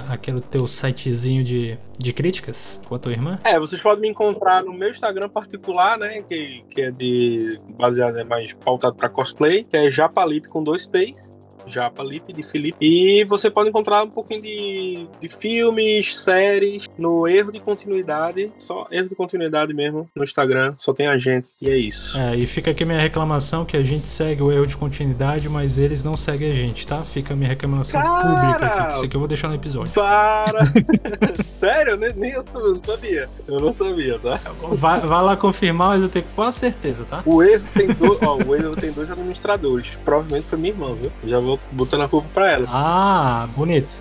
aquele 0.08 0.40
teu 0.40 0.66
sitezinho 0.66 1.44
de, 1.44 1.78
de 1.96 2.12
críticas 2.12 2.80
com 2.88 2.96
a 2.96 2.98
tua 2.98 3.12
irmã? 3.12 3.38
É, 3.44 3.56
vocês 3.56 3.80
podem 3.80 4.00
me 4.00 4.08
encontrar 4.08 4.64
no 4.64 4.72
meu 4.72 4.90
Instagram 4.90 5.28
particular, 5.28 5.96
né? 5.96 6.22
Que, 6.28 6.64
que 6.68 6.80
é 6.80 6.90
de 6.90 7.60
baseado 7.78 8.18
é 8.18 8.24
mais 8.24 8.52
pautado 8.52 8.96
para 8.96 9.11
cosplay, 9.12 9.64
que 9.64 9.76
é 9.76 9.90
Japalip 9.90 10.48
com 10.48 10.64
dois 10.64 10.86
P's. 10.86 11.32
Japa 11.66 12.02
Lip, 12.02 12.32
de 12.32 12.42
Felipe. 12.42 12.76
E 12.80 13.24
você 13.24 13.50
pode 13.50 13.68
encontrar 13.68 14.02
um 14.02 14.10
pouquinho 14.10 14.42
de, 14.42 15.06
de 15.20 15.28
filmes, 15.28 16.18
séries, 16.18 16.88
no 16.98 17.26
erro 17.26 17.52
de 17.52 17.60
continuidade. 17.60 18.52
Só 18.58 18.86
erro 18.90 19.08
de 19.08 19.14
continuidade 19.14 19.72
mesmo 19.74 20.08
no 20.14 20.22
Instagram. 20.22 20.74
Só 20.78 20.92
tem 20.92 21.06
a 21.06 21.18
gente. 21.18 21.50
E 21.60 21.70
é 21.70 21.76
isso. 21.76 22.18
É, 22.18 22.36
e 22.36 22.46
fica 22.46 22.70
aqui 22.70 22.84
minha 22.84 23.00
reclamação 23.00 23.64
que 23.64 23.76
a 23.76 23.82
gente 23.82 24.08
segue 24.08 24.42
o 24.42 24.50
erro 24.50 24.66
de 24.66 24.76
continuidade, 24.76 25.48
mas 25.48 25.78
eles 25.78 26.02
não 26.02 26.16
seguem 26.16 26.50
a 26.50 26.54
gente, 26.54 26.86
tá? 26.86 27.02
Fica 27.02 27.34
a 27.34 27.36
minha 27.36 27.48
reclamação 27.48 28.00
Cara, 28.00 28.22
pública 28.22 28.66
aqui. 28.66 28.92
Isso 28.94 29.04
aqui 29.04 29.16
eu 29.16 29.20
vou 29.20 29.28
deixar 29.28 29.48
no 29.48 29.54
episódio. 29.54 29.92
Para! 29.92 30.60
Sério? 31.48 31.96
Nem, 31.96 32.10
nem 32.14 32.30
eu 32.32 32.44
não 32.54 32.82
sabia. 32.82 33.28
Eu 33.46 33.58
não 33.58 33.72
sabia, 33.72 34.18
tá? 34.18 34.40
Vai, 34.72 35.00
vai 35.00 35.22
lá 35.22 35.36
confirmar, 35.36 35.88
mas 35.88 36.02
eu 36.02 36.08
tenho 36.08 36.24
quase 36.34 36.58
certeza, 36.58 37.04
tá? 37.04 37.22
O 37.24 37.42
erro 37.42 37.64
tem, 37.74 37.86
do... 37.88 38.18
Ó, 38.22 38.36
o 38.36 38.54
erro 38.54 38.76
tem 38.76 38.92
dois 38.92 39.10
administradores. 39.10 39.98
Provavelmente 40.04 40.46
foi 40.46 40.58
minha 40.58 40.72
irmã, 40.72 40.94
viu? 40.94 41.10
Já 41.24 41.38
vou 41.38 41.51
botando 41.70 42.02
a 42.02 42.08
culpa 42.08 42.28
pra 42.32 42.52
ela. 42.52 42.66
Ah, 42.68 43.48
bonito. 43.56 43.96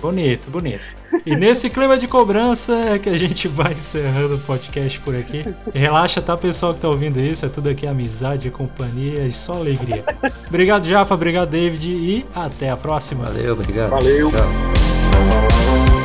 Bonito, 0.00 0.50
bonito. 0.50 0.82
E 1.26 1.36
nesse 1.36 1.68
clima 1.68 1.98
de 1.98 2.08
cobrança 2.08 2.72
é 2.72 2.98
que 2.98 3.08
a 3.10 3.18
gente 3.18 3.46
vai 3.48 3.72
encerrando 3.72 4.36
o 4.36 4.38
podcast 4.38 4.98
por 5.00 5.14
aqui. 5.14 5.42
Relaxa, 5.74 6.22
tá, 6.22 6.36
pessoal 6.36 6.72
que 6.72 6.80
tá 6.80 6.88
ouvindo 6.88 7.20
isso? 7.20 7.44
É 7.44 7.48
tudo 7.48 7.68
aqui 7.68 7.86
amizade, 7.86 8.50
companhia 8.50 9.26
e 9.26 9.32
só 9.32 9.54
alegria. 9.54 10.02
Obrigado, 10.48 10.86
Japa, 10.86 11.14
obrigado, 11.14 11.50
David, 11.50 11.90
e 11.90 12.26
até 12.34 12.70
a 12.70 12.76
próxima. 12.76 13.26
Valeu, 13.26 13.52
obrigado. 13.52 13.90
Valeu. 13.90 14.30
Tchau. 14.30 15.99